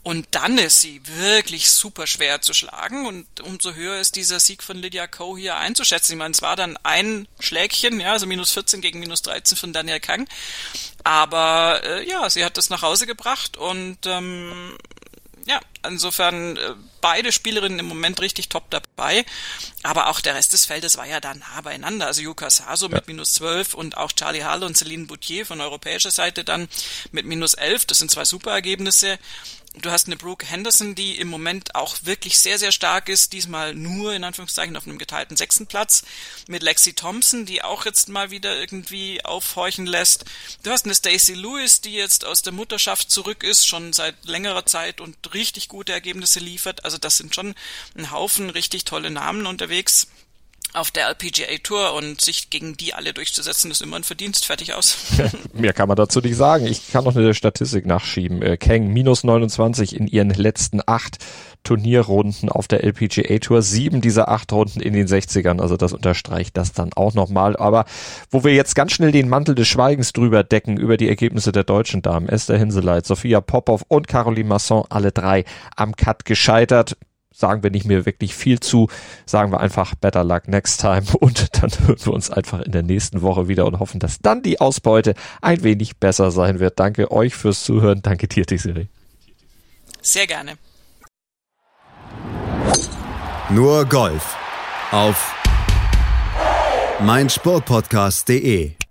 Und 0.05 0.27
dann 0.29 0.59
ist 0.59 0.81
sie 0.81 1.01
wirklich 1.03 1.71
super 1.71 2.05
schwer 2.05 2.39
zu 2.39 2.53
schlagen 2.53 3.07
und 3.07 3.41
umso 3.41 3.73
höher 3.73 3.99
ist 3.99 4.15
dieser 4.15 4.39
Sieg 4.39 4.61
von 4.61 4.77
Lydia 4.77 5.07
Ko 5.07 5.35
hier 5.35 5.57
einzuschätzen. 5.57 6.11
Ich 6.11 6.19
meine, 6.19 6.31
es 6.31 6.43
war 6.43 6.55
dann 6.55 6.77
ein 6.83 7.27
Schlägchen, 7.39 7.99
ja, 7.99 8.11
also 8.11 8.27
minus 8.27 8.51
14 8.51 8.81
gegen 8.81 8.99
minus 8.99 9.23
13 9.23 9.57
von 9.57 9.73
Daniel 9.73 9.99
Kang. 9.99 10.27
Aber 11.03 11.81
äh, 11.83 12.07
ja, 12.07 12.29
sie 12.29 12.45
hat 12.45 12.57
das 12.57 12.69
nach 12.69 12.83
Hause 12.83 13.07
gebracht 13.07 13.57
und 13.57 13.97
ähm, 14.05 14.77
ja, 15.47 15.59
insofern 15.87 16.57
äh, 16.57 16.75
beide 17.01 17.31
Spielerinnen 17.31 17.79
im 17.79 17.85
Moment 17.87 18.21
richtig 18.21 18.49
top 18.49 18.69
dabei. 18.69 19.25
Aber 19.83 20.07
auch 20.07 20.19
der 20.21 20.35
Rest 20.35 20.53
des 20.53 20.65
Feldes 20.65 20.97
war 20.97 21.05
ja 21.05 21.19
da 21.19 21.33
nah 21.33 21.61
beieinander. 21.61 22.07
Also 22.07 22.21
Yuka 22.21 22.49
Saso 22.49 22.87
ja. 22.87 22.95
mit 22.95 23.07
minus 23.07 23.33
12 23.35 23.73
und 23.73 23.97
auch 23.97 24.11
Charlie 24.11 24.43
Hall 24.43 24.63
und 24.63 24.77
Celine 24.77 25.05
Boutier 25.05 25.45
von 25.45 25.61
europäischer 25.61 26.11
Seite 26.11 26.43
dann 26.43 26.67
mit 27.11 27.25
minus 27.25 27.53
11. 27.53 27.85
Das 27.85 27.99
sind 27.99 28.11
zwei 28.11 28.25
super 28.25 28.51
Ergebnisse. 28.51 29.19
Du 29.81 29.91
hast 29.91 30.07
eine 30.07 30.15
Brooke 30.15 30.45
Henderson, 30.45 30.95
die 30.95 31.19
im 31.19 31.27
Moment 31.27 31.75
auch 31.75 31.97
wirklich 32.03 32.39
sehr, 32.39 32.57
sehr 32.57 32.71
stark 32.71 33.09
ist, 33.09 33.33
diesmal 33.33 33.75
nur 33.75 34.13
in 34.13 34.23
Anführungszeichen 34.23 34.75
auf 34.77 34.87
einem 34.87 34.97
geteilten 34.97 35.35
sechsten 35.35 35.67
Platz, 35.67 36.03
mit 36.47 36.63
Lexi 36.63 36.93
Thompson, 36.93 37.45
die 37.45 37.61
auch 37.61 37.85
jetzt 37.85 38.07
mal 38.07 38.31
wieder 38.31 38.57
irgendwie 38.57 39.23
aufhorchen 39.25 39.85
lässt. 39.85 40.25
Du 40.63 40.71
hast 40.71 40.85
eine 40.85 40.95
Stacey 40.95 41.33
Lewis, 41.33 41.81
die 41.81 41.93
jetzt 41.93 42.23
aus 42.23 42.41
der 42.41 42.53
Mutterschaft 42.53 43.11
zurück 43.11 43.43
ist, 43.43 43.67
schon 43.67 43.91
seit 43.91 44.15
längerer 44.23 44.65
Zeit 44.65 45.01
und 45.01 45.33
richtig 45.33 45.67
gute 45.75 45.91
Ergebnisse 45.91 46.39
liefert. 46.39 46.85
Also 46.85 46.97
das 46.97 47.17
sind 47.17 47.35
schon 47.35 47.53
ein 47.97 48.11
Haufen 48.11 48.49
richtig 48.49 48.85
tolle 48.85 49.11
Namen 49.11 49.45
unterwegs 49.45 50.07
auf 50.75 50.91
der 50.91 51.07
LPGA 51.07 51.57
Tour 51.63 51.93
und 51.93 52.21
sich 52.21 52.49
gegen 52.49 52.77
die 52.77 52.93
alle 52.93 53.13
durchzusetzen, 53.13 53.71
ist 53.71 53.81
immer 53.81 53.95
ein 53.95 54.03
Verdienst. 54.03 54.45
Fertig 54.45 54.73
aus. 54.73 54.97
Mehr 55.53 55.73
kann 55.73 55.87
man 55.87 55.95
dazu 55.95 56.19
nicht 56.19 56.35
sagen. 56.35 56.65
Ich 56.65 56.91
kann 56.91 57.03
noch 57.03 57.15
eine 57.15 57.33
Statistik 57.33 57.85
nachschieben. 57.85 58.41
Äh, 58.41 58.57
Kang 58.57 58.87
minus 58.87 59.23
29 59.23 59.95
in 59.95 60.07
ihren 60.07 60.29
letzten 60.29 60.81
acht 60.85 61.17
Turnierrunden 61.63 62.49
auf 62.49 62.67
der 62.67 62.83
LPGA 62.83 63.39
Tour. 63.39 63.61
Sieben 63.61 64.01
dieser 64.01 64.29
acht 64.29 64.51
Runden 64.51 64.79
in 64.81 64.93
den 64.93 65.07
60ern. 65.07 65.61
Also 65.61 65.77
das 65.77 65.93
unterstreicht 65.93 66.55
das 66.57 66.73
dann 66.73 66.93
auch 66.93 67.13
nochmal. 67.13 67.55
Aber 67.57 67.85
wo 68.29 68.43
wir 68.43 68.53
jetzt 68.53 68.75
ganz 68.75 68.91
schnell 68.91 69.11
den 69.11 69.29
Mantel 69.29 69.55
des 69.55 69.67
Schweigens 69.67 70.13
drüber 70.13 70.43
decken 70.43 70.77
über 70.77 70.97
die 70.97 71.09
Ergebnisse 71.09 71.51
der 71.51 71.63
deutschen 71.63 72.01
Damen. 72.01 72.29
Esther 72.29 72.57
Hinseleit, 72.57 73.05
Sophia 73.05 73.41
Popov 73.41 73.83
und 73.87 74.07
Caroline 74.07 74.49
Masson, 74.49 74.85
alle 74.89 75.11
drei 75.11 75.45
am 75.75 75.95
Cut 75.95 76.25
gescheitert 76.25 76.97
sagen 77.35 77.63
wir 77.63 77.71
nicht 77.71 77.85
mehr 77.85 78.05
wirklich 78.05 78.35
viel 78.35 78.59
zu. 78.59 78.87
Sagen 79.25 79.51
wir 79.51 79.59
einfach 79.59 79.95
better 79.95 80.23
luck 80.23 80.47
next 80.47 80.81
time 80.81 81.03
und 81.19 81.61
dann 81.61 81.71
hören 81.85 81.99
wir 82.03 82.13
uns 82.13 82.29
einfach 82.31 82.61
in 82.61 82.71
der 82.71 82.83
nächsten 82.83 83.21
Woche 83.21 83.47
wieder 83.47 83.65
und 83.65 83.79
hoffen, 83.79 83.99
dass 83.99 84.19
dann 84.19 84.41
die 84.41 84.61
Ausbeute 84.61 85.13
ein 85.41 85.63
wenig 85.63 85.97
besser 85.97 86.31
sein 86.31 86.59
wird. 86.59 86.79
Danke 86.79 87.11
euch 87.11 87.35
fürs 87.35 87.63
Zuhören. 87.63 88.01
Danke 88.01 88.27
dir, 88.27 88.45
Tisiri. 88.45 88.87
Sehr 90.01 90.27
gerne. 90.27 90.53
Nur 93.49 93.85
Golf 93.85 94.35
auf 94.91 95.33
meinsportpodcast.de 97.01 98.84